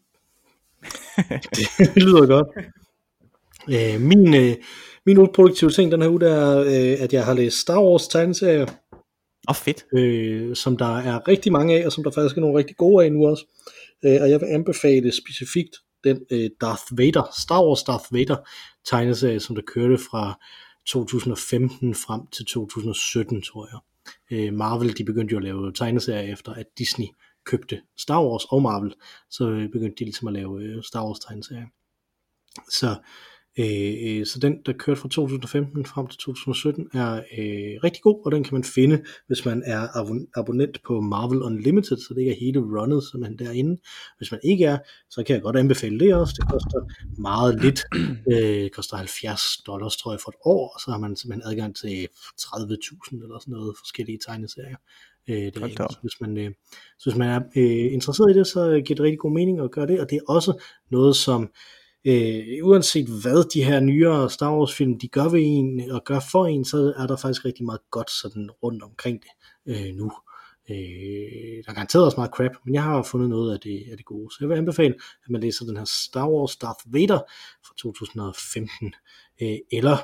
det 1.77 2.03
lyder 2.03 2.27
godt. 2.27 2.47
Øh, 3.69 4.01
min, 4.01 4.35
øh, 4.35 4.55
min 5.05 5.17
uproduktive 5.17 5.69
ting 5.69 5.91
den 5.91 6.01
her 6.01 6.09
uge, 6.09 6.19
det 6.19 6.31
er, 6.31 6.59
øh, 6.59 7.03
at 7.03 7.13
jeg 7.13 7.25
har 7.25 7.33
læst 7.33 7.57
Star 7.57 7.83
Wars 7.83 8.07
tegneserier, 8.07 8.65
oh, 9.47 9.55
fedt. 9.55 9.85
øh, 9.93 10.55
som 10.55 10.77
der 10.77 10.97
er 10.97 11.27
rigtig 11.27 11.51
mange 11.51 11.79
af, 11.79 11.85
og 11.85 11.91
som 11.91 12.03
der 12.03 12.11
faktisk 12.11 12.37
er 12.37 12.41
nogle 12.41 12.57
rigtig 12.57 12.77
gode 12.77 13.05
af 13.05 13.11
nu 13.11 13.27
også. 13.27 13.45
Øh, 14.05 14.21
og 14.21 14.29
jeg 14.29 14.41
vil 14.41 14.47
anbefale 14.47 15.11
specifikt 15.11 15.75
den 16.03 16.25
øh, 16.31 16.49
Darth 16.61 16.83
Vader, 16.97 17.33
Star 17.41 17.65
Wars 17.65 17.83
Darth 17.83 18.13
Vader 18.13 18.37
tegneserie, 18.85 19.39
som 19.39 19.55
der 19.55 19.63
kørte 19.73 19.97
fra 19.97 20.39
2015 20.85 21.95
frem 21.95 22.27
til 22.27 22.45
2017, 22.45 23.41
tror 23.41 23.69
jeg. 23.71 23.79
Øh, 24.31 24.53
Marvel, 24.53 24.97
de 24.97 25.03
begyndte 25.03 25.31
jo 25.31 25.37
at 25.37 25.43
lave 25.43 25.73
tegneserier 25.73 26.33
efter, 26.33 26.53
at 26.53 26.65
Disney 26.77 27.07
købte 27.45 27.81
Star 27.97 28.23
Wars 28.23 28.45
og 28.45 28.61
Marvel, 28.61 28.93
så 29.29 29.67
begyndte 29.71 29.95
de 29.99 30.03
ligesom 30.03 30.27
at 30.27 30.33
lave 30.33 30.63
øh, 30.63 30.83
Star 30.83 31.05
Wars 31.05 31.19
tegneserier. 31.19 31.67
Så 32.69 32.95
Øh, 33.59 33.93
øh, 34.05 34.25
så 34.25 34.39
den, 34.39 34.57
der 34.65 34.73
kørte 34.73 35.01
fra 35.01 35.09
2015 35.09 35.85
frem 35.85 36.07
til 36.07 36.19
2017, 36.19 36.87
er 36.93 37.15
øh, 37.15 37.83
rigtig 37.83 38.01
god, 38.01 38.25
og 38.25 38.31
den 38.31 38.43
kan 38.43 38.53
man 38.53 38.63
finde, 38.63 39.03
hvis 39.27 39.45
man 39.45 39.63
er 39.65 39.87
abon- 39.87 40.31
abonnent 40.35 40.83
på 40.87 41.01
Marvel 41.01 41.41
Unlimited, 41.41 41.97
så 41.97 42.13
det 42.13 42.19
ikke 42.19 42.31
er 42.31 42.39
hele 42.39 42.59
runnet, 42.59 43.03
som 43.03 43.19
man 43.19 43.37
derinde. 43.37 43.81
Hvis 44.17 44.31
man 44.31 44.39
ikke 44.43 44.65
er, 44.65 44.77
så 45.09 45.23
kan 45.23 45.33
jeg 45.33 45.41
godt 45.41 45.57
anbefale 45.57 45.99
det 45.99 46.15
også. 46.15 46.33
Det 46.39 46.49
koster 46.51 46.79
meget 47.21 47.61
lidt. 47.61 47.83
Øh, 48.33 48.69
koster 48.69 48.97
70 48.97 49.41
dollars, 49.67 49.97
tror 49.97 50.11
jeg, 50.11 50.19
for 50.19 50.31
et 50.31 50.35
år, 50.45 50.73
og 50.73 50.79
så 50.79 50.91
har 50.91 50.97
man 50.97 51.15
simpelthen 51.15 51.51
adgang 51.51 51.75
til 51.75 52.07
30.000 52.41 53.23
eller 53.23 53.39
sådan 53.39 53.51
noget 53.51 53.75
forskellige 53.77 54.19
tegneserier. 54.27 54.77
Øh, 55.29 55.35
derinde. 55.35 55.75
Så 55.89 55.97
hvis 56.01 56.21
man, 56.21 56.37
øh, 56.37 56.51
så 56.99 57.09
hvis 57.09 57.17
man 57.17 57.29
er 57.29 57.39
øh, 57.55 57.93
interesseret 57.93 58.31
i 58.35 58.37
det, 58.39 58.47
så 58.47 58.81
giver 58.85 58.95
det 58.95 59.03
rigtig 59.03 59.19
god 59.19 59.31
mening 59.31 59.59
at 59.59 59.71
gøre 59.71 59.87
det, 59.87 59.99
og 59.99 60.09
det 60.09 60.15
er 60.15 60.31
også 60.33 60.63
noget, 60.91 61.15
som 61.15 61.49
øh, 62.05 62.65
uanset 62.67 63.07
hvad 63.21 63.49
de 63.53 63.63
her 63.63 63.79
nyere 63.79 64.29
Star 64.29 64.57
Wars 64.57 64.75
film, 64.75 64.99
de 64.99 65.07
gør 65.07 65.29
ved 65.29 65.41
en 65.43 65.91
og 65.91 66.03
gør 66.03 66.19
for 66.31 66.45
en, 66.45 66.65
så 66.65 66.93
er 66.97 67.07
der 67.07 67.17
faktisk 67.17 67.45
rigtig 67.45 67.65
meget 67.65 67.81
godt 67.91 68.11
sådan 68.11 68.49
rundt 68.63 68.83
omkring 68.83 69.19
det 69.23 69.31
øh, 69.65 69.95
nu. 69.95 70.11
Øh, 70.69 71.63
der 71.65 71.69
er 71.69 71.73
garanteret 71.73 72.05
også 72.05 72.17
meget 72.17 72.31
crap, 72.31 72.51
men 72.65 72.73
jeg 72.73 72.83
har 72.83 73.03
fundet 73.03 73.29
noget 73.29 73.53
af 73.53 73.59
det, 73.59 73.83
af 73.91 73.97
det 73.97 74.05
gode. 74.05 74.31
Så 74.31 74.37
jeg 74.41 74.49
vil 74.49 74.55
anbefale, 74.55 74.93
at 75.23 75.29
man 75.29 75.41
læser 75.41 75.65
den 75.65 75.77
her 75.77 75.85
Star 75.85 76.29
Wars 76.29 76.55
Darth 76.55 76.93
Vader 76.93 77.19
fra 77.65 77.73
2015, 77.77 78.93
øh, 79.41 79.57
eller 79.71 79.97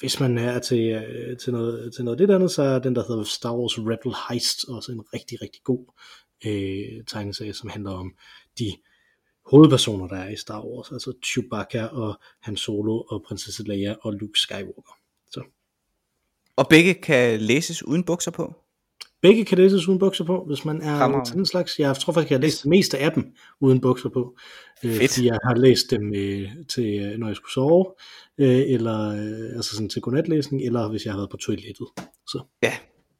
hvis 0.00 0.20
man 0.20 0.38
er 0.38 0.58
til, 0.58 0.90
øh, 0.90 1.38
til, 1.38 1.52
noget, 1.52 1.94
til 1.94 2.04
noget 2.04 2.20
lidt 2.20 2.30
andet, 2.30 2.50
så 2.50 2.62
er 2.62 2.78
den, 2.78 2.94
der 2.94 3.04
hedder 3.08 3.24
Star 3.24 3.56
Wars 3.56 3.78
Rebel 3.78 4.14
Heist 4.28 4.58
også 4.68 4.92
en 4.92 5.00
rigtig, 5.14 5.42
rigtig 5.42 5.62
god 5.64 5.92
øh, 6.46 7.04
tegneserie, 7.06 7.52
som 7.52 7.70
handler 7.70 7.90
om 7.90 8.12
de 8.58 8.72
hovedpersoner, 9.50 10.08
der 10.08 10.16
er 10.16 10.28
i 10.28 10.36
Star 10.36 10.64
Wars, 10.64 10.92
altså 10.92 11.12
Chewbacca 11.24 11.86
og 11.86 12.20
Han 12.40 12.56
Solo 12.56 13.00
og 13.00 13.22
prinsesse 13.26 13.62
Leia 13.64 13.94
og 14.00 14.12
Luke 14.12 14.38
Skywalker. 14.40 14.96
Så. 15.30 15.42
Og 16.56 16.68
begge 16.68 16.94
kan 16.94 17.40
læses 17.40 17.82
uden 17.82 18.04
bukser 18.04 18.30
på? 18.30 18.54
Begge 19.22 19.44
kan 19.44 19.58
læses 19.58 19.88
uden 19.88 19.98
bukser 19.98 20.24
på, 20.24 20.44
hvis 20.46 20.64
man 20.64 20.82
er 20.82 20.98
Fremragende. 20.98 21.28
til 21.28 21.36
den 21.36 21.46
slags. 21.46 21.78
Jeg 21.78 21.96
tror 21.96 22.12
faktisk, 22.12 22.30
jeg 22.30 22.38
har 22.38 22.42
læst 22.42 22.62
det 22.62 22.68
meste 22.68 22.98
af 22.98 23.12
dem 23.12 23.24
uden 23.60 23.80
bukser 23.80 24.08
på. 24.08 24.36
Øh. 24.84 24.96
Fordi 24.96 25.26
jeg 25.26 25.38
har 25.44 25.54
læst 25.54 25.90
dem 25.90 26.14
øh, 26.14 26.50
til, 26.68 27.00
øh, 27.00 27.18
når 27.18 27.26
jeg 27.26 27.36
skulle 27.36 27.52
sove, 27.52 27.86
øh, 28.38 28.62
eller 28.66 29.08
øh, 29.08 29.56
altså 29.56 29.74
sådan 29.74 29.88
til 29.88 30.02
godnatlæsning, 30.02 30.62
eller 30.62 30.88
hvis 30.88 31.04
jeg 31.04 31.12
har 31.12 31.18
været 31.18 31.30
på 31.30 31.36
toilettet. 31.36 31.86
Så. 32.26 32.42
Ja, 32.62 32.72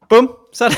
bum, 0.09 0.35
sådan. 0.53 0.77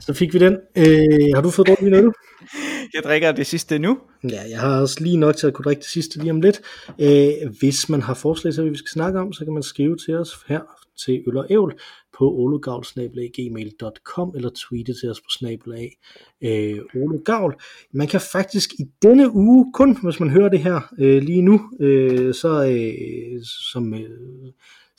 Så 0.00 0.14
fik 0.14 0.34
vi 0.34 0.38
den. 0.38 0.56
Øh, 0.76 1.34
har 1.34 1.42
du 1.42 1.50
fået 1.50 1.68
drukket 1.68 1.84
din 1.84 1.94
øl? 1.94 2.12
Jeg 2.94 3.02
drikker 3.04 3.32
det 3.32 3.46
sidste 3.46 3.78
nu. 3.78 3.98
Ja, 4.30 4.40
jeg 4.50 4.60
har 4.60 4.80
også 4.80 4.96
lige 5.00 5.16
nok 5.16 5.36
til 5.36 5.46
at 5.46 5.52
kunne 5.52 5.64
drikke 5.64 5.80
det 5.80 5.88
sidste 5.88 6.18
lige 6.18 6.30
om 6.30 6.40
lidt. 6.40 6.60
Øh, 7.00 7.32
hvis 7.58 7.88
man 7.88 8.02
har 8.02 8.14
forslag 8.14 8.54
til, 8.54 8.62
hvad 8.62 8.70
vi 8.70 8.78
skal 8.78 8.92
snakke 8.92 9.20
om, 9.20 9.32
så 9.32 9.44
kan 9.44 9.54
man 9.54 9.62
skrive 9.62 9.96
til 9.96 10.14
os 10.14 10.36
her 10.48 10.60
til 11.04 11.22
Øl 11.26 11.36
og 11.36 11.46
Ævl 11.50 11.74
på 12.18 12.32
ologavl.gmail.com 12.32 14.32
eller 14.36 14.50
tweete 14.54 14.94
til 15.00 15.10
os 15.10 15.20
på 15.20 15.28
snabelag 15.38 15.96
øh, 16.42 16.78
ologavl. 16.96 17.54
Man 17.92 18.08
kan 18.08 18.20
faktisk 18.32 18.72
i 18.72 18.84
denne 19.02 19.34
uge, 19.34 19.72
kun 19.74 19.98
hvis 20.02 20.20
man 20.20 20.30
hører 20.30 20.48
det 20.48 20.60
her 20.60 20.80
øh, 20.98 21.22
lige 21.22 21.42
nu, 21.42 21.60
øh, 21.80 22.34
så 22.34 22.64
øh, 22.64 23.42
som... 23.72 23.94
Øh, 23.94 24.52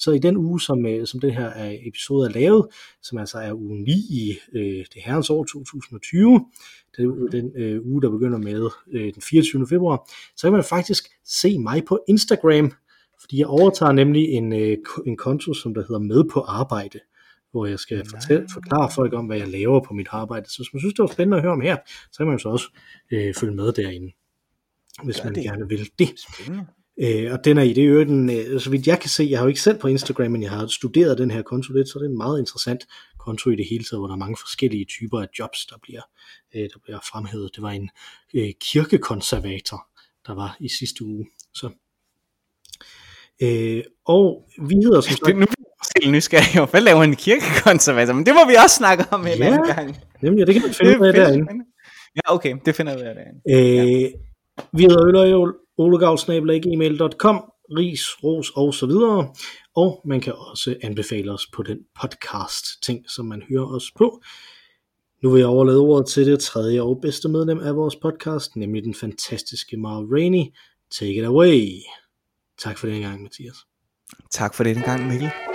så 0.03 0.11
i 0.11 0.19
den 0.19 0.37
uge, 0.37 0.61
som, 0.61 0.85
øh, 0.85 1.07
som 1.07 1.19
det 1.19 1.35
her 1.35 1.77
episode 1.87 2.29
er 2.29 2.33
lavet, 2.33 2.67
som 3.01 3.17
altså 3.17 3.37
er 3.37 3.53
uge 3.53 3.83
9 3.83 3.91
i 3.91 4.37
øh, 4.53 4.85
det 4.93 5.01
herrens 5.05 5.29
år 5.29 5.43
2020, 5.43 6.45
den, 6.97 7.31
den 7.31 7.51
øh, 7.55 7.81
uge, 7.85 8.01
der 8.01 8.09
begynder 8.09 8.37
med 8.37 8.69
øh, 8.93 9.13
den 9.13 9.21
24. 9.21 9.67
februar, 9.67 10.09
så 10.35 10.47
kan 10.47 10.53
man 10.53 10.63
faktisk 10.63 11.03
se 11.25 11.59
mig 11.59 11.85
på 11.85 12.03
Instagram, 12.07 12.71
fordi 13.19 13.39
jeg 13.39 13.47
overtager 13.47 13.91
nemlig 13.91 14.23
en, 14.29 14.53
øh, 14.53 14.77
en 15.05 15.17
konto, 15.17 15.53
som 15.53 15.73
der 15.73 15.81
hedder 15.81 15.99
Med 15.99 16.23
på 16.33 16.39
Arbejde, 16.39 16.99
hvor 17.51 17.65
jeg 17.65 17.79
skal 17.79 18.05
fortælle, 18.09 18.47
forklare 18.53 18.91
folk 18.95 19.13
om, 19.13 19.25
hvad 19.25 19.37
jeg 19.37 19.47
laver 19.47 19.79
på 19.87 19.93
mit 19.93 20.07
arbejde. 20.11 20.49
Så 20.49 20.57
hvis 20.57 20.73
man 20.73 20.79
synes, 20.79 20.93
det 20.93 21.03
var 21.03 21.13
spændende 21.13 21.37
at 21.37 21.43
høre 21.43 21.53
om 21.53 21.61
her, 21.61 21.77
så 22.11 22.17
kan 22.17 22.27
man 22.27 22.39
så 22.39 22.49
også 22.49 22.67
øh, 23.11 23.33
følge 23.33 23.55
med 23.55 23.71
derinde, 23.71 24.11
hvis 25.03 25.23
man 25.23 25.35
det. 25.35 25.43
gerne 25.43 25.69
vil 25.69 25.89
det. 25.99 26.09
Spændende. 26.19 26.65
Øh, 27.01 27.31
og 27.31 27.45
den 27.45 27.57
er 27.57 27.61
i 27.61 27.73
det 27.73 27.81
øvrigt, 27.81 28.09
en, 28.09 28.29
øh, 28.29 28.59
så 28.59 28.69
vidt 28.69 28.87
jeg 28.87 28.99
kan 28.99 29.09
se, 29.09 29.27
jeg 29.29 29.39
har 29.39 29.45
jo 29.45 29.47
ikke 29.47 29.61
selv 29.61 29.79
på 29.79 29.87
Instagram, 29.87 30.31
men 30.31 30.43
jeg 30.43 30.51
har 30.51 30.67
studeret 30.67 31.17
den 31.17 31.31
her 31.31 31.41
konto 31.41 31.73
lidt, 31.73 31.89
så 31.89 31.99
det 31.99 32.05
er 32.05 32.09
en 32.09 32.17
meget 32.17 32.39
interessant 32.39 32.87
konto 33.19 33.49
i 33.49 33.55
det 33.55 33.65
hele 33.69 33.83
taget, 33.83 33.99
hvor 33.99 34.07
der 34.07 34.13
er 34.13 34.17
mange 34.17 34.37
forskellige 34.39 34.85
typer 34.85 35.21
af 35.21 35.27
jobs, 35.39 35.65
der 35.65 35.75
bliver, 35.81 36.01
øh, 36.55 36.61
der 36.61 36.79
bliver 36.83 36.99
fremhævet. 37.11 37.51
Det 37.55 37.63
var 37.63 37.71
en 37.71 37.89
øh, 38.33 38.49
kirkekonservator, 38.61 39.87
der 40.27 40.33
var 40.33 40.57
i 40.59 40.69
sidste 40.69 41.03
uge. 41.05 41.25
Så. 41.53 41.69
Øh, 43.41 43.83
og 44.05 44.49
vi 44.69 44.75
hedder 44.75 45.01
som 45.01 45.11
sagt... 45.11 45.37
Nu 45.39 45.45
selv 45.97 46.11
nysgerrig 46.11 46.69
hvad 46.71 46.81
laver 46.81 47.03
en 47.03 47.15
kirkekonservator? 47.15 48.13
Men 48.13 48.25
det 48.25 48.33
må 48.33 48.47
vi 48.47 48.55
også 48.63 48.75
snakke 48.75 49.03
om 49.11 49.21
en 49.27 49.37
ja, 49.37 49.45
anden 49.45 49.75
gang. 49.75 49.97
Nemlig, 50.21 50.47
det 50.47 50.55
kan 50.55 50.63
man 50.63 50.73
finde 50.73 50.99
ud 50.99 51.05
af 51.07 51.13
derinde. 51.13 51.47
Ja, 52.15 52.33
okay, 52.35 52.55
det 52.65 52.75
finder 52.75 52.97
vi 52.97 53.01
af 53.01 53.15
derinde. 53.15 53.39
Øh, 53.49 54.01
ja. 54.01 54.09
Vi 54.77 54.83
hedder 54.83 55.07
Øl 55.07 55.15
og 55.15 55.55
olegavl.gmail.com, 55.77 57.43
ris, 57.77 58.01
ros 58.23 58.51
og 58.55 58.73
så 58.73 58.85
videre. 58.85 59.33
Og 59.75 60.01
man 60.05 60.21
kan 60.21 60.33
også 60.33 60.75
anbefale 60.81 61.31
os 61.31 61.47
på 61.53 61.63
den 61.63 61.79
podcast 62.01 62.65
ting, 62.85 63.09
som 63.09 63.25
man 63.25 63.43
hører 63.49 63.65
os 63.65 63.91
på. 63.97 64.21
Nu 65.23 65.29
vil 65.29 65.39
jeg 65.39 65.47
overlade 65.47 65.79
ordet 65.79 66.07
til 66.07 66.25
det 66.25 66.39
tredje 66.39 66.81
og 66.81 66.99
bedste 67.01 67.29
medlem 67.29 67.59
af 67.59 67.75
vores 67.75 67.95
podcast, 67.95 68.55
nemlig 68.55 68.83
den 68.83 68.93
fantastiske 68.93 69.77
Mara 69.77 70.03
Rainey. 70.11 70.45
Take 70.91 71.15
it 71.15 71.25
away. 71.25 71.67
Tak 72.59 72.77
for 72.77 72.87
den 72.87 73.01
gang, 73.01 73.23
Mathias. 73.23 73.57
Tak 74.31 74.53
for 74.53 74.63
den 74.63 74.81
gang, 74.81 75.07
Mikkel. 75.07 75.52